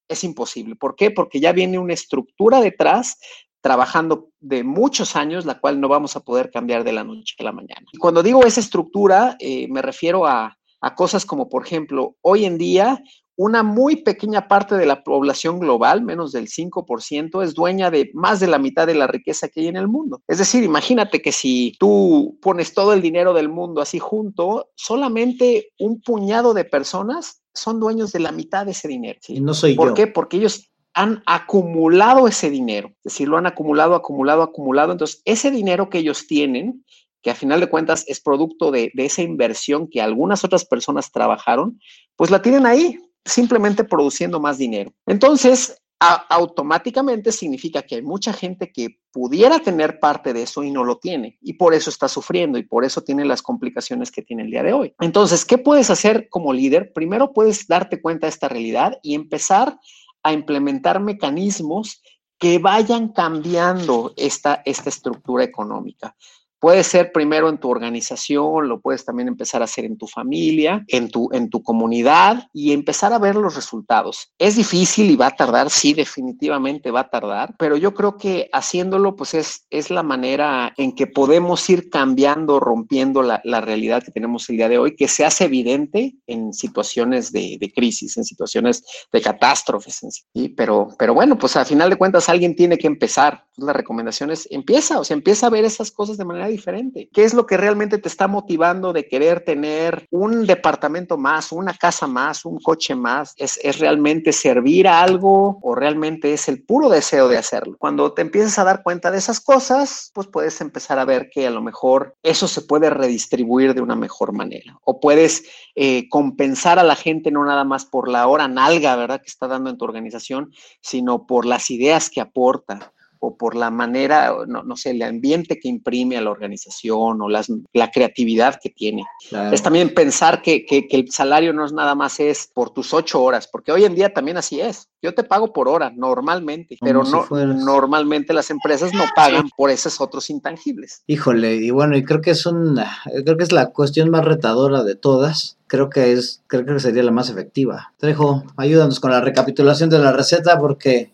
es 0.09 0.24
imposible. 0.24 0.76
¿Por 0.76 0.96
qué? 0.96 1.11
Porque 1.11 1.40
ya 1.40 1.53
viene 1.53 1.79
una 1.79 1.94
estructura 1.94 2.61
detrás 2.61 3.18
trabajando 3.61 4.31
de 4.40 4.64
muchos 4.64 5.16
años, 5.16 5.44
la 5.44 5.61
cual 5.61 5.81
no 5.81 5.88
vamos 5.88 6.16
a 6.16 6.20
poder 6.20 6.50
cambiar 6.50 6.83
de 6.83 6.92
la 6.92 7.05
noche 7.05 7.35
a 7.38 7.44
la 7.44 7.53
mañana. 7.53 7.87
Y 7.92 7.98
cuando 7.98 8.22
digo 8.22 8.44
esa 8.44 8.61
estructura, 8.61 9.37
eh, 9.38 9.68
me 9.68 9.83
refiero 9.83 10.26
a, 10.26 10.57
a 10.81 10.94
cosas 10.94 11.26
como, 11.26 11.48
por 11.48 11.66
ejemplo, 11.66 12.16
hoy 12.22 12.46
en 12.46 12.57
día 12.57 13.03
una 13.42 13.62
muy 13.62 13.96
pequeña 13.96 14.48
parte 14.48 14.74
de 14.74 14.85
la 14.85 15.03
población 15.03 15.61
global, 15.61 16.03
menos 16.03 16.31
del 16.31 16.48
5%, 16.48 17.42
es 17.42 17.55
dueña 17.55 17.90
de 17.90 18.11
más 18.12 18.38
de 18.38 18.46
la 18.46 18.59
mitad 18.59 18.87
de 18.87 18.94
la 18.94 19.07
riqueza 19.07 19.48
que 19.48 19.61
hay 19.61 19.68
en 19.68 19.79
el 19.79 19.88
mundo. 19.88 20.20
Es 20.29 20.37
decir, 20.37 20.62
imagínate 20.62 21.22
que 21.22 21.33
si 21.33 21.72
tú 21.79 22.38
pones 22.42 22.74
todo 22.74 22.92
el 22.92 23.00
dinero 23.00 23.33
del 23.33 23.48
mundo 23.48 23.81
así 23.81 23.98
junto, 23.98 24.68
solamente 24.74 25.72
un 25.79 26.03
puñado 26.03 26.53
de 26.53 26.66
personas 26.66 27.42
son 27.55 27.81
dueños 27.81 28.12
de 28.12 28.20
la 28.20 28.31
mitad 28.31 28.66
de 28.66 28.72
ese 28.72 28.88
dinero. 28.88 29.18
Y 29.26 29.40
no 29.40 29.55
soy 29.55 29.74
¿Por 29.74 29.88
yo. 29.88 29.94
qué? 29.94 30.07
Porque 30.07 30.37
ellos 30.37 30.70
han 30.92 31.22
acumulado 31.24 32.29
ese 32.29 32.50
dinero, 32.50 32.88
es 32.88 33.14
decir, 33.14 33.26
lo 33.26 33.38
han 33.38 33.46
acumulado, 33.46 33.94
acumulado, 33.94 34.42
acumulado. 34.42 34.92
Entonces, 34.92 35.22
ese 35.24 35.50
dinero 35.50 35.88
que 35.88 35.96
ellos 35.96 36.26
tienen, 36.26 36.85
que 37.22 37.31
a 37.31 37.35
final 37.35 37.61
de 37.61 37.70
cuentas 37.70 38.05
es 38.07 38.20
producto 38.20 38.70
de, 38.70 38.90
de 38.92 39.07
esa 39.07 39.22
inversión 39.22 39.88
que 39.88 40.03
algunas 40.03 40.44
otras 40.44 40.66
personas 40.66 41.11
trabajaron, 41.11 41.81
pues 42.16 42.31
la 42.31 42.42
tienen 42.42 42.66
ahí, 42.66 42.98
simplemente 43.24 43.85
produciendo 43.85 44.40
más 44.40 44.59
dinero. 44.59 44.92
Entonces, 45.06 45.80
automáticamente 46.00 47.30
significa 47.30 47.83
que 47.83 47.96
hay 47.96 48.02
mucha 48.02 48.33
gente 48.33 48.72
que 48.72 49.00
pudiera 49.12 49.59
tener 49.59 50.00
parte 50.00 50.33
de 50.33 50.44
eso 50.44 50.64
y 50.64 50.70
no 50.70 50.83
lo 50.83 50.96
tiene 50.96 51.37
y 51.42 51.54
por 51.54 51.74
eso 51.74 51.90
está 51.90 52.09
sufriendo 52.09 52.56
y 52.56 52.62
por 52.62 52.87
eso 52.87 53.02
tiene 53.02 53.26
las 53.26 53.42
complicaciones 53.42 54.11
que 54.11 54.22
tiene 54.22 54.44
el 54.44 54.50
día 54.50 54.62
de 54.62 54.72
hoy. 54.72 54.94
Entonces, 54.98 55.44
¿qué 55.44 55.59
puedes 55.59 55.90
hacer 55.90 56.28
como 56.30 56.54
líder? 56.54 56.92
Primero 56.94 57.35
puedes 57.35 57.66
darte 57.66 58.00
cuenta 58.00 58.26
de 58.26 58.30
esta 58.30 58.48
realidad 58.48 58.98
y 59.02 59.14
empezar 59.14 59.78
a 60.22 60.33
implementar 60.33 61.00
mecanismos 61.00 62.02
que 62.38 62.59
vayan 62.59 63.09
cambiando 63.12 64.14
esta, 64.16 64.62
esta 64.64 64.88
estructura 64.88 65.44
económica. 65.44 66.16
Puede 66.61 66.85
ser 66.85 67.11
primero 67.11 67.49
en 67.49 67.59
tu 67.59 67.70
organización, 67.70 68.68
lo 68.68 68.81
puedes 68.81 69.05
también 69.05 69.29
empezar 69.29 69.62
a 69.62 69.64
hacer 69.64 69.87
en 69.87 69.96
tu 69.96 70.07
familia, 70.07 70.85
en 70.88 71.11
tu, 71.11 71.31
en 71.33 71.49
tu 71.49 71.62
comunidad 71.62 72.49
y 72.53 72.73
empezar 72.73 73.12
a 73.12 73.18
ver 73.18 73.35
los 73.35 73.55
resultados. 73.55 74.33
Es 74.38 74.57
difícil 74.57 75.11
y 75.11 75.16
va 75.16 75.29
a 75.29 75.37
tardar, 75.37 75.70
sí, 75.70 75.94
definitivamente 75.94 76.90
va 76.90 77.01
a 77.01 77.11
tardar, 77.11 77.55
pero 77.59 77.77
yo 77.77 77.94
creo 77.94 78.18
que 78.18 78.51
haciéndolo, 78.53 79.16
pues 79.16 79.33
es, 79.33 79.66
es 79.70 79.90
la 79.90 80.03
manera 80.03 80.75
en 80.77 80.94
que 80.94 81.07
podemos 81.07 81.68
ir 81.70 81.88
cambiando, 81.88 82.61
rompiendo 82.61 83.23
la, 83.23 83.40
la 83.44 83.61
realidad 83.62 84.03
que 84.03 84.11
tenemos 84.11 84.49
el 84.51 84.59
día 84.59 84.68
de 84.68 84.79
hoy, 84.79 84.96
que 84.96 85.09
se 85.09 85.25
hace 85.25 85.44
evidente 85.44 86.16
en 86.27 86.53
situaciones 86.53 87.33
de, 87.33 87.57
de 87.59 87.73
crisis, 87.73 88.16
en 88.18 88.25
situaciones 88.25 88.85
de 89.11 89.20
catástrofes. 89.23 90.01
¿sí? 90.35 90.49
Pero, 90.51 90.88
pero 90.99 91.14
bueno, 91.14 91.38
pues 91.38 91.57
a 91.57 91.64
final 91.64 91.88
de 91.88 91.96
cuentas 91.96 92.29
alguien 92.29 92.55
tiene 92.55 92.77
que 92.77 92.87
empezar. 92.87 93.46
la 93.57 93.73
recomendación 93.73 94.31
es 94.31 94.46
empieza, 94.51 95.01
o 95.01 95.05
sea, 95.05 95.14
empieza 95.14 95.46
a 95.46 95.51
ver 95.51 95.64
esas 95.64 95.90
cosas 95.90 96.16
de 96.16 96.25
manera 96.25 96.50
diferente. 96.51 97.09
¿Qué 97.13 97.25
es 97.25 97.35
lo 97.35 97.47
que 97.47 97.57
realmente 97.57 97.99
te 97.99 98.09
está 98.09 98.29
motivando 98.29 98.93
de 98.93 99.07
querer 99.09 99.41
tener 99.45 100.07
un 100.11 100.47
departamento 100.47 101.17
más, 101.17 101.53
una 101.53 101.75
casa 101.75 102.07
más, 102.07 102.45
un 102.45 102.59
coche 102.59 102.95
más? 102.95 103.35
¿Es, 103.37 103.59
es 103.63 103.79
realmente 103.79 104.33
servir 104.33 104.89
a 104.89 105.03
algo 105.03 105.59
o 105.63 105.75
realmente 105.75 106.33
es 106.33 106.49
el 106.49 106.63
puro 106.63 106.89
deseo 106.89 107.29
de 107.29 107.39
hacerlo? 107.39 107.77
Cuando 107.79 108.13
te 108.13 108.23
empiezas 108.23 108.59
a 108.59 108.65
dar 108.65 108.83
cuenta 108.83 109.11
de 109.11 109.19
esas 109.19 109.41
cosas, 109.41 110.11
pues 110.15 110.27
puedes 110.27 110.61
empezar 110.61 110.99
a 110.99 111.05
ver 111.05 111.31
que 111.31 111.47
a 111.47 111.51
lo 111.51 111.63
mejor 111.63 112.17
eso 112.23 112.49
se 112.49 112.63
puede 112.63 112.91
redistribuir 112.91 113.75
de 113.75 113.81
una 113.81 113.97
mejor 113.97 114.33
manera 114.33 114.79
o 114.85 115.01
puedes 115.01 115.45
eh, 115.75 116.09
compensar 116.09 116.79
a 116.79 116.85
la 116.85 116.97
gente 116.97 117.31
no 117.31 117.45
nada 117.45 117.65
más 117.65 117.85
por 117.85 118.09
la 118.09 118.27
hora 118.27 118.49
nalga, 118.49 118.97
¿verdad? 118.97 119.21
Que 119.21 119.29
está 119.29 119.47
dando 119.47 119.71
en 119.71 119.79
tu 119.79 119.85
organización, 119.85 120.53
sino 120.81 121.27
por 121.27 121.47
las 121.47 121.71
ideas 121.71 122.11
que 122.11 122.21
aporta 122.21 122.93
o 123.22 123.37
por 123.37 123.54
la 123.54 123.70
manera, 123.70 124.35
no, 124.48 124.62
no, 124.62 124.76
sé, 124.76 124.90
el 124.90 125.02
ambiente 125.02 125.61
que 125.61 125.68
imprime 125.68 126.16
a 126.16 126.22
la 126.22 126.30
organización 126.30 127.20
o 127.20 127.28
las, 127.28 127.52
la 127.74 127.90
creatividad 127.90 128.59
que 128.61 128.70
tiene. 128.70 129.04
Claro. 129.28 129.54
Es 129.54 129.62
también 129.62 129.92
pensar 129.92 130.40
que, 130.40 130.64
que, 130.64 130.88
que, 130.88 130.96
el 130.96 131.11
salario 131.12 131.52
no 131.52 131.66
es 131.66 131.72
nada 131.72 131.94
más 131.94 132.18
es 132.18 132.50
por 132.52 132.70
tus 132.70 132.94
ocho 132.94 133.22
horas, 133.22 133.46
porque 133.46 133.72
hoy 133.72 133.85
en 133.85 133.94
día 133.94 134.14
también 134.14 134.38
así 134.38 134.61
es. 134.61 134.88
Yo 135.02 135.14
te 135.14 135.22
pago 135.22 135.52
por 135.52 135.68
hora 135.68 135.92
normalmente, 135.94 136.78
pero 136.80 137.04
no 137.04 137.26
normalmente 137.30 138.33
las 138.33 138.50
empresas 138.50 138.92
no 138.94 139.04
pagan 139.14 139.50
por 139.56 139.70
esos 139.70 140.00
otros 140.00 140.30
intangibles. 140.30 141.02
Híjole, 141.06 141.56
y 141.56 141.70
bueno, 141.70 141.96
y 141.96 142.04
creo 142.04 142.22
que 142.22 142.30
es 142.30 142.46
una, 142.46 142.98
creo 143.24 143.37
que 143.37 143.44
es 143.44 143.52
la 143.52 143.66
cuestión 143.66 144.11
más 144.11 144.24
retadora 144.24 144.83
de 144.83 144.94
todas. 144.94 145.59
Creo 145.66 145.88
que 145.88 146.12
es, 146.12 146.42
creo 146.48 146.66
que 146.66 146.80
sería 146.80 147.02
la 147.02 147.12
más 147.12 147.30
efectiva. 147.30 147.92
Trejo, 147.96 148.44
ayúdanos 148.56 148.98
con 148.98 149.12
la 149.12 149.20
recapitulación 149.20 149.88
de 149.88 150.00
la 150.00 150.11
receta 150.11 150.59
porque 150.59 151.12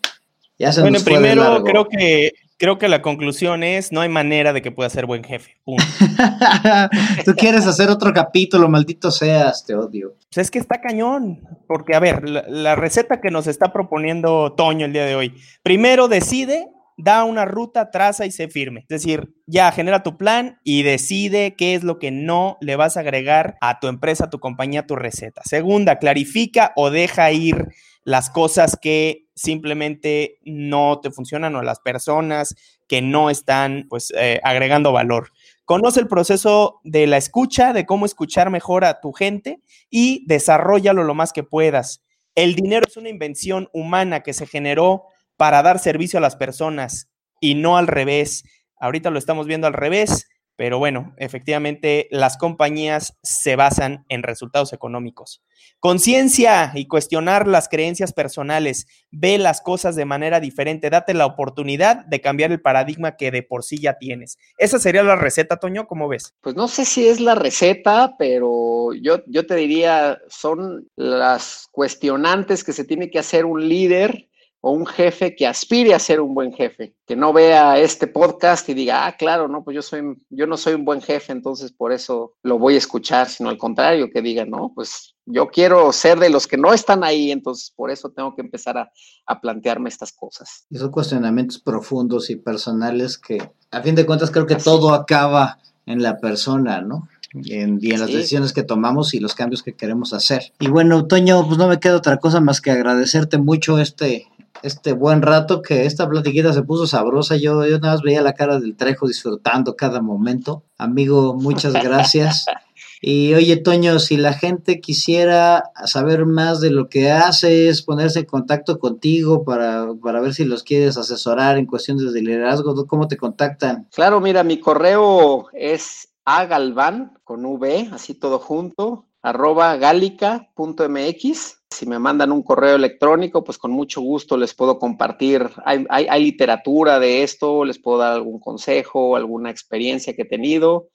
ya 0.57 0.71
se 0.71 0.81
bueno, 0.81 0.95
nos 0.95 1.03
fue 1.03 1.13
primero 1.13 1.63
creo 1.63 1.87
que 1.87 2.33
creo 2.57 2.77
que 2.77 2.87
la 2.87 3.01
conclusión 3.01 3.63
es 3.63 3.91
no 3.91 4.01
hay 4.01 4.09
manera 4.09 4.51
de 4.51 4.61
que 4.61 4.71
pueda 4.71 4.89
ser 4.89 5.05
buen 5.05 5.23
jefe. 5.23 5.57
Tú 7.25 7.33
quieres 7.35 7.65
hacer 7.67 7.89
otro 7.89 8.11
capítulo, 8.13 8.67
maldito 8.67 9.11
seas, 9.11 9.65
te 9.65 9.75
odio. 9.75 10.15
Pues 10.33 10.45
es 10.45 10.51
que 10.51 10.59
está 10.59 10.81
cañón, 10.81 11.41
porque 11.67 11.95
a 11.95 11.99
ver, 11.99 12.27
la, 12.27 12.43
la, 12.47 12.75
receta 12.75 13.21
que 13.21 13.31
nos 13.31 13.47
está 13.47 13.71
proponiendo 13.71 14.53
Toño 14.53 14.85
el 14.85 14.93
día 14.93 15.05
de 15.05 15.15
hoy, 15.15 15.33
primero 15.63 16.07
decide, 16.07 16.67
da 16.97 17.23
una 17.23 17.45
ruta, 17.45 17.91
traza 17.91 18.25
y 18.25 18.31
se 18.31 18.49
firme. 18.49 18.81
Es 18.81 18.87
decir, 18.87 19.33
ya 19.45 19.71
genera 19.71 20.03
tu 20.03 20.17
plan 20.17 20.59
y 20.63 20.83
decide 20.83 21.55
qué 21.55 21.75
es 21.75 21.83
lo 21.83 21.99
que 21.99 22.11
no 22.11 22.57
le 22.59 22.75
vas 22.75 22.97
a 22.97 23.01
agregar 23.01 23.55
a 23.61 23.79
tu 23.79 23.87
empresa, 23.87 24.25
a 24.25 24.29
tu 24.29 24.39
compañía, 24.39 24.81
a 24.81 24.87
tu 24.87 24.95
receta. 24.95 25.41
Segunda, 25.45 25.99
clarifica 25.99 26.73
o 26.75 26.89
deja 26.89 27.31
ir 27.31 27.67
las 28.03 28.29
cosas 28.29 28.77
que 28.81 29.27
simplemente 29.35 30.39
no 30.43 30.99
te 30.99 31.11
funcionan 31.11 31.55
o 31.55 31.61
las 31.61 31.79
personas 31.79 32.55
que 32.87 33.01
no 33.01 33.29
están 33.29 33.85
pues 33.89 34.11
eh, 34.17 34.39
agregando 34.43 34.91
valor. 34.91 35.31
Conoce 35.65 35.99
el 35.99 36.07
proceso 36.07 36.79
de 36.83 37.05
la 37.05 37.17
escucha, 37.17 37.73
de 37.73 37.85
cómo 37.85 38.05
escuchar 38.05 38.49
mejor 38.49 38.85
a 38.85 39.01
tu 39.01 39.11
gente 39.11 39.61
y 39.89 40.25
desarrollalo 40.25 41.03
lo 41.03 41.13
más 41.13 41.33
que 41.33 41.43
puedas. 41.43 42.03
El 42.33 42.55
dinero 42.55 42.85
es 42.87 42.97
una 42.97 43.09
invención 43.09 43.69
humana 43.73 44.23
que 44.23 44.33
se 44.33 44.47
generó 44.47 45.03
para 45.37 45.61
dar 45.61 45.79
servicio 45.79 46.17
a 46.17 46.21
las 46.21 46.35
personas 46.35 47.09
y 47.39 47.55
no 47.55 47.77
al 47.77 47.87
revés. 47.87 48.43
Ahorita 48.79 49.09
lo 49.09 49.19
estamos 49.19 49.47
viendo 49.47 49.67
al 49.67 49.73
revés 49.73 50.27
pero 50.57 50.79
bueno, 50.79 51.13
efectivamente 51.17 52.07
las 52.09 52.35
compañías 52.35 53.15
se 53.21 53.55
basan 53.55 54.05
en 54.09 54.23
resultados 54.23 54.73
económicos. 54.73 55.43
Conciencia 55.79 56.71
y 56.73 56.87
cuestionar 56.87 57.47
las 57.47 57.69
creencias 57.69 58.11
personales. 58.11 58.87
Ve 59.11 59.37
las 59.37 59.61
cosas 59.61 59.95
de 59.95 60.05
manera 60.05 60.39
diferente. 60.39 60.89
Date 60.89 61.13
la 61.13 61.27
oportunidad 61.27 62.05
de 62.07 62.21
cambiar 62.21 62.51
el 62.51 62.59
paradigma 62.59 63.17
que 63.17 63.29
de 63.29 63.43
por 63.43 63.63
sí 63.63 63.79
ya 63.79 63.99
tienes. 63.99 64.39
Esa 64.57 64.79
sería 64.79 65.03
la 65.03 65.15
receta, 65.15 65.57
Toño, 65.57 65.85
¿cómo 65.85 66.07
ves? 66.07 66.33
Pues 66.41 66.55
no 66.55 66.67
sé 66.67 66.85
si 66.85 67.07
es 67.07 67.19
la 67.19 67.35
receta, 67.35 68.15
pero 68.17 68.93
yo, 68.99 69.21
yo 69.27 69.45
te 69.45 69.55
diría, 69.55 70.19
son 70.27 70.89
las 70.95 71.67
cuestionantes 71.71 72.63
que 72.63 72.73
se 72.73 72.83
tiene 72.83 73.11
que 73.11 73.19
hacer 73.19 73.45
un 73.45 73.69
líder 73.69 74.27
o 74.67 74.71
un 74.71 74.85
jefe 74.85 75.33
que 75.33 75.47
aspire 75.47 75.93
a 75.93 75.99
ser 75.99 76.19
un 76.19 76.33
buen 76.33 76.51
jefe, 76.51 76.93
que 77.05 77.15
no 77.15 77.31
vea 77.31 77.79
este 77.79 78.05
podcast 78.05 78.67
y 78.67 78.73
diga, 78.73 79.05
ah, 79.05 79.15
claro, 79.15 79.47
no, 79.47 79.63
pues 79.63 79.75
yo 79.75 79.81
soy, 79.81 80.01
yo 80.29 80.45
no 80.45 80.57
soy 80.57 80.73
un 80.73 80.83
buen 80.83 81.01
jefe, 81.01 81.31
entonces 81.31 81.71
por 81.71 81.93
eso 81.93 82.33
lo 82.43 82.59
voy 82.59 82.75
a 82.75 82.79
escuchar, 82.79 83.29
sino 83.29 83.49
al 83.49 83.57
contrario, 83.57 84.09
que 84.11 84.21
diga, 84.21 84.43
no, 84.43 84.73
pues 84.75 85.15
yo 85.25 85.47
quiero 85.47 85.93
ser 85.93 86.19
de 86.19 86.29
los 86.29 86.47
que 86.47 86.57
no 86.57 86.73
están 86.73 87.05
ahí, 87.05 87.31
entonces 87.31 87.71
por 87.73 87.91
eso 87.91 88.09
tengo 88.09 88.35
que 88.35 88.41
empezar 88.41 88.77
a, 88.77 88.91
a 89.25 89.39
plantearme 89.39 89.87
estas 89.87 90.11
cosas. 90.11 90.65
Y 90.69 90.77
son 90.77 90.91
cuestionamientos 90.91 91.59
profundos 91.59 92.29
y 92.29 92.35
personales 92.35 93.17
que, 93.17 93.37
a 93.71 93.81
fin 93.81 93.95
de 93.95 94.05
cuentas, 94.05 94.31
creo 94.31 94.47
que 94.47 94.55
Así. 94.55 94.65
todo 94.65 94.93
acaba 94.93 95.59
en 95.85 96.03
la 96.03 96.17
persona, 96.17 96.81
¿no? 96.81 97.07
En, 97.33 97.79
y 97.81 97.91
en 97.91 97.99
las 98.01 98.09
sí. 98.09 98.17
decisiones 98.17 98.51
que 98.51 98.63
tomamos 98.63 99.13
y 99.13 99.19
los 99.19 99.33
cambios 99.33 99.63
que 99.63 99.73
queremos 99.73 100.13
hacer. 100.13 100.51
Y 100.59 100.67
bueno, 100.67 101.05
Toño, 101.05 101.45
pues 101.45 101.57
no 101.57 101.67
me 101.69 101.79
queda 101.79 101.95
otra 101.95 102.17
cosa 102.17 102.41
más 102.41 102.59
que 102.59 102.71
agradecerte 102.71 103.37
mucho 103.37 103.79
este, 103.79 104.27
este 104.63 104.93
buen 104.93 105.21
rato 105.21 105.61
que 105.61 105.85
esta 105.85 106.07
platiquita 106.07 106.53
se 106.53 106.63
puso 106.63 106.87
sabrosa. 106.87 107.35
Yo, 107.35 107.65
yo 107.65 107.79
nada 107.79 107.93
más 107.93 108.01
veía 108.01 108.21
la 108.21 108.33
cara 108.33 108.59
del 108.59 108.75
Trejo 108.75 109.07
disfrutando 109.07 109.75
cada 109.75 110.01
momento. 110.01 110.63
Amigo, 110.77 111.35
muchas 111.35 111.73
gracias. 111.73 112.45
Y 113.01 113.35
oye, 113.35 113.57
Toño, 113.57 113.99
si 113.99 114.17
la 114.17 114.33
gente 114.33 114.81
quisiera 114.81 115.71
saber 115.85 116.25
más 116.25 116.61
de 116.61 116.71
lo 116.71 116.89
que 116.89 117.11
haces, 117.11 117.83
ponerse 117.83 118.19
en 118.19 118.25
contacto 118.25 118.79
contigo 118.79 119.43
para, 119.43 119.87
para 120.01 120.19
ver 120.19 120.33
si 120.33 120.45
los 120.45 120.63
quieres 120.63 120.97
asesorar 120.97 121.57
en 121.57 121.67
cuestiones 121.67 122.11
de 122.11 122.21
liderazgo, 122.21 122.87
¿cómo 122.87 123.07
te 123.07 123.17
contactan? 123.17 123.87
Claro, 123.93 124.19
mira, 124.19 124.43
mi 124.43 124.59
correo 124.59 125.47
es 125.53 126.09
agalvan 126.25 127.19
con 127.23 127.45
v, 127.45 127.89
así 127.93 128.15
todo 128.15 128.39
junto, 128.39 129.05
arroba 129.21 129.77
galica.mx. 129.77 131.56
Si 131.69 131.85
me 131.85 131.99
mandan 131.99 132.31
un 132.31 132.43
correo 132.43 132.75
electrónico, 132.75 133.43
pues 133.43 133.57
con 133.57 133.71
mucho 133.71 134.01
gusto 134.01 134.37
les 134.37 134.53
puedo 134.53 134.79
compartir. 134.79 135.49
Hay, 135.65 136.23
literatura 136.23 136.99
de 136.99 137.23
esto, 137.23 137.65
les 137.65 137.79
puedo 137.79 137.99
dar 137.99 138.13
algún 138.13 138.39
consejo, 138.39 139.15
alguna 139.15 139.51
experiencia 139.51 140.15
que 140.15 140.23
he 140.23 140.25
tenido. 140.25 140.89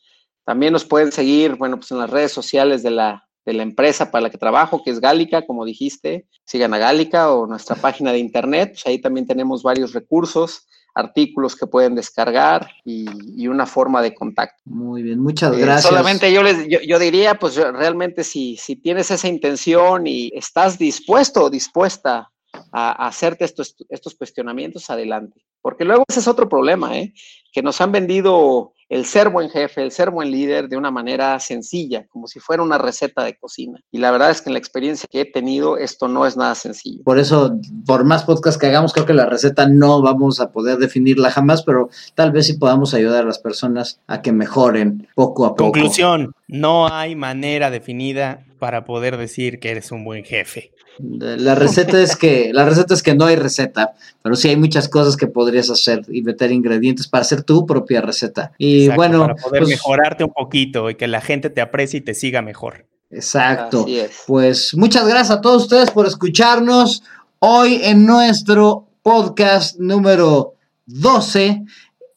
También 0.45 0.73
nos 0.73 0.85
pueden 0.85 1.13
seguir, 1.13 1.55
bueno, 1.55 1.77
pues 1.77 1.91
en 1.93 1.99
las 1.99 2.11
redes 2.11 2.33
sociales 2.33 2.83
de 2.83 2.91
la, 2.91 3.29
de 3.45 3.53
la 3.53 3.63
empresa 3.63 4.11
para 4.11 4.23
la 4.23 4.31
que 4.31 4.39
trabajo, 4.39 4.83
que 4.83 4.91
es 4.91 5.01
Gálica, 5.01 5.47
como 5.47 5.65
dijiste. 5.65 6.27
Sigan 6.45 6.75
a 6.75 6.79
Gálica 6.79 7.33
o 7.33 7.47
nuestra 7.47 7.77
página 7.77 8.13
de 8.13 8.19
internet. 8.19 8.71
Pues 8.73 8.87
ahí 8.87 8.99
también 8.99 9.27
tenemos 9.27 9.63
varios 9.63 9.93
recursos 9.93 10.67
artículos 10.95 11.57
que 11.57 11.67
pueden 11.67 11.95
descargar 11.95 12.69
y, 12.85 13.07
y, 13.37 13.49
una 13.49 13.67
forma 13.67 14.03
de 14.03 14.15
contacto. 14.15 14.63
Muy 14.65 15.03
bien, 15.03 15.21
muchas 15.21 15.57
gracias. 15.57 15.87
Eh, 15.87 15.89
solamente 15.89 16.33
yo 16.33 16.43
les 16.43 16.69
yo, 16.69 16.81
yo, 16.87 16.99
diría, 16.99 17.39
pues 17.39 17.57
realmente 17.57 18.25
si, 18.25 18.57
si 18.57 18.77
tienes 18.77 19.11
esa 19.11 19.29
intención 19.29 20.07
y 20.07 20.31
estás 20.35 20.79
dispuesto 20.79 21.45
o 21.45 21.51
dispuesta 21.51 22.31
a, 22.73 23.05
a 23.05 23.09
hacerte 23.09 23.45
estos, 23.45 23.75
estos 23.89 24.15
cuestionamientos, 24.15 24.91
adelante. 24.91 25.43
Porque 25.63 25.85
luego 25.85 26.05
ese 26.09 26.21
es 26.21 26.29
otro 26.29 26.49
problema, 26.49 26.99
¿eh? 26.99 27.15
que 27.53 27.63
nos 27.63 27.81
han 27.81 27.93
vendido 27.93 28.73
el 28.93 29.07
ser 29.07 29.31
buen 29.31 29.49
jefe, 29.49 29.83
el 29.83 29.91
ser 29.91 30.11
buen 30.11 30.31
líder 30.31 30.69
de 30.69 30.77
una 30.77 30.91
manera 30.91 31.41
sencilla, 31.41 32.07
como 32.11 32.27
si 32.27 32.41
fuera 32.41 32.63
una 32.63 32.77
receta 32.77 33.25
de 33.25 33.35
cocina. 33.39 33.81
Y 33.91 33.97
la 33.97 34.11
verdad 34.11 34.31
es 34.31 34.43
que 34.43 34.51
en 34.51 34.53
la 34.53 34.59
experiencia 34.59 35.09
que 35.11 35.23
he 35.23 35.25
tenido, 35.25 35.79
esto 35.79 36.09
no 36.09 36.27
es 36.27 36.37
nada 36.37 36.55
sencillo. 36.55 37.03
Por 37.03 37.19
eso, 37.19 37.59
por 37.87 38.05
más 38.05 38.25
podcast 38.25 38.61
que 38.61 38.67
hagamos, 38.67 38.93
creo 38.93 39.07
que 39.07 39.15
la 39.15 39.25
receta 39.25 39.67
no 39.67 40.03
vamos 40.03 40.41
a 40.41 40.53
poder 40.53 40.77
definirla 40.77 41.31
jamás, 41.31 41.63
pero 41.63 41.89
tal 42.15 42.33
vez 42.33 42.47
sí 42.47 42.53
podamos 42.59 42.93
ayudar 42.93 43.23
a 43.23 43.27
las 43.27 43.39
personas 43.39 43.99
a 44.09 44.21
que 44.21 44.33
mejoren 44.33 45.09
poco 45.15 45.47
a 45.47 45.57
poco. 45.57 45.73
Conclusión, 45.73 46.35
no 46.47 46.87
hay 46.93 47.17
manera 47.17 47.71
definida 47.71 48.45
para 48.59 48.85
poder 48.85 49.17
decir 49.17 49.59
que 49.59 49.71
eres 49.71 49.91
un 49.91 50.05
buen 50.05 50.23
jefe. 50.23 50.72
La 50.99 51.55
receta 51.55 52.01
es 52.01 52.17
que 52.17 52.51
la 52.53 52.65
receta 52.65 52.95
es 52.95 53.03
que 53.03 53.15
no 53.15 53.25
hay 53.25 53.37
receta, 53.37 53.95
pero 54.23 54.37
sí 54.37 54.49
hay 54.49 54.57
muchas 54.57 54.89
cosas 54.89 55.17
que 55.17 55.27
podrías 55.27 55.71
hacer 55.71 56.03
y 56.09 56.23
meter 56.23 56.53
ingredientes 56.53 57.09
para 57.09 57.23
hacer 57.23 57.43
tu 57.43 57.67
propia 57.67 58.01
receta. 58.01 58.53
Y 58.59 58.85
Exacto, 58.85 58.97
bueno, 58.97 59.21
para 59.21 59.35
poder 59.35 59.63
pues, 59.63 59.71
mejorarte 59.71 60.25
un 60.25 60.33
poquito 60.33 60.91
y 60.91 60.95
que 60.97 61.09
la 61.09 61.21
gente 61.21 61.51
te 61.51 61.61
aprecie 61.61 61.99
y 61.99 62.03
te 62.03 62.15
siga 62.15 62.43
mejor. 62.43 62.87
Exacto. 63.11 63.87
Pues 64.27 64.75
muchas 64.75 65.07
gracias 65.07 65.31
a 65.31 65.41
todos 65.41 65.65
ustedes 65.65 65.91
por 65.91 66.07
escucharnos 66.07 67.03
hoy 67.39 67.81
en 67.83 68.07
nuestro 68.07 68.89
podcast 69.03 69.79
número 69.79 70.55
12 70.87 71.65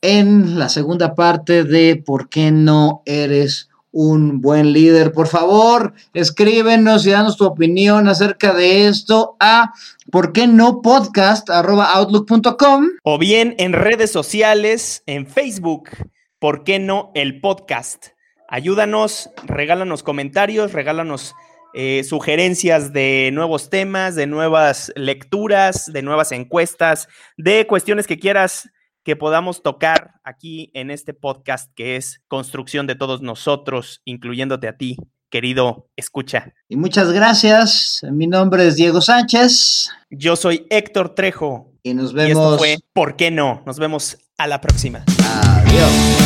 en 0.02 0.60
la 0.60 0.70
segunda 0.70 1.16
parte 1.16 1.64
de 1.64 1.96
¿Por 1.96 2.30
qué 2.30 2.52
no 2.52 3.02
eres 3.06 3.70
un 3.96 4.42
buen 4.42 4.74
líder? 4.74 5.14
Por 5.14 5.28
favor, 5.28 5.94
escríbenos 6.14 7.08
y 7.08 7.12
danos 7.12 7.38
tu 7.38 7.46
opinión 7.46 8.10
acerca 8.10 8.54
de 8.54 8.88
esto 8.88 9.38
a 9.40 9.72
¿por 10.12 10.34
qué 10.34 10.48
no 10.48 10.82
podcast 10.82 11.50
outlook.com 11.50 12.90
o 13.04 13.18
bien 13.18 13.56
en 13.58 13.72
redes 13.72 14.12
sociales, 14.12 15.02
en 15.06 15.26
Facebook, 15.26 15.92
¿por 16.40 16.66
qué 16.66 16.78
no 16.78 17.14
el 17.16 17.40
podcast? 17.40 18.08
Ayúdanos, 18.50 19.30
regálanos 19.46 20.04
comentarios, 20.04 20.74
regálanos 20.74 21.34
eh, 21.74 22.04
sugerencias 22.04 22.92
de 22.92 23.30
nuevos 23.32 23.70
temas, 23.70 24.16
de 24.16 24.28
nuevas 24.28 24.92
lecturas, 24.98 25.92
de 25.92 26.02
nuevas 26.02 26.34
encuestas, 26.34 27.08
de 27.38 27.66
cuestiones 27.66 28.08
que 28.08 28.20
quieras 28.20 28.70
que 29.06 29.16
podamos 29.16 29.62
tocar 29.62 30.16
aquí 30.24 30.72
en 30.74 30.90
este 30.90 31.14
podcast 31.14 31.72
que 31.76 31.96
es 31.96 32.22
construcción 32.28 32.88
de 32.88 32.96
todos 32.96 33.22
nosotros, 33.22 34.02
incluyéndote 34.04 34.68
a 34.68 34.78
ti, 34.78 34.98
querido 35.30 35.88
escucha. 35.96 36.54
Y 36.68 36.76
muchas 36.76 37.12
gracias. 37.12 38.02
Mi 38.12 38.26
nombre 38.26 38.68
es 38.68 38.76
Diego 38.76 39.02
Sánchez. 39.02 39.92
Yo 40.10 40.36
soy 40.36 40.66
Héctor 40.72 41.14
Trejo. 41.14 41.72
Y 41.84 41.94
nos 41.94 42.14
vemos. 42.14 42.30
Y 42.30 42.32
esto 42.32 42.58
fue 42.58 42.78
¿Por 42.94 43.16
qué 43.16 43.30
no? 43.30 43.62
Nos 43.68 43.78
vemos 43.78 44.18
a 44.40 44.48
la 44.48 44.60
próxima. 44.60 45.04
Adiós. 45.24 46.25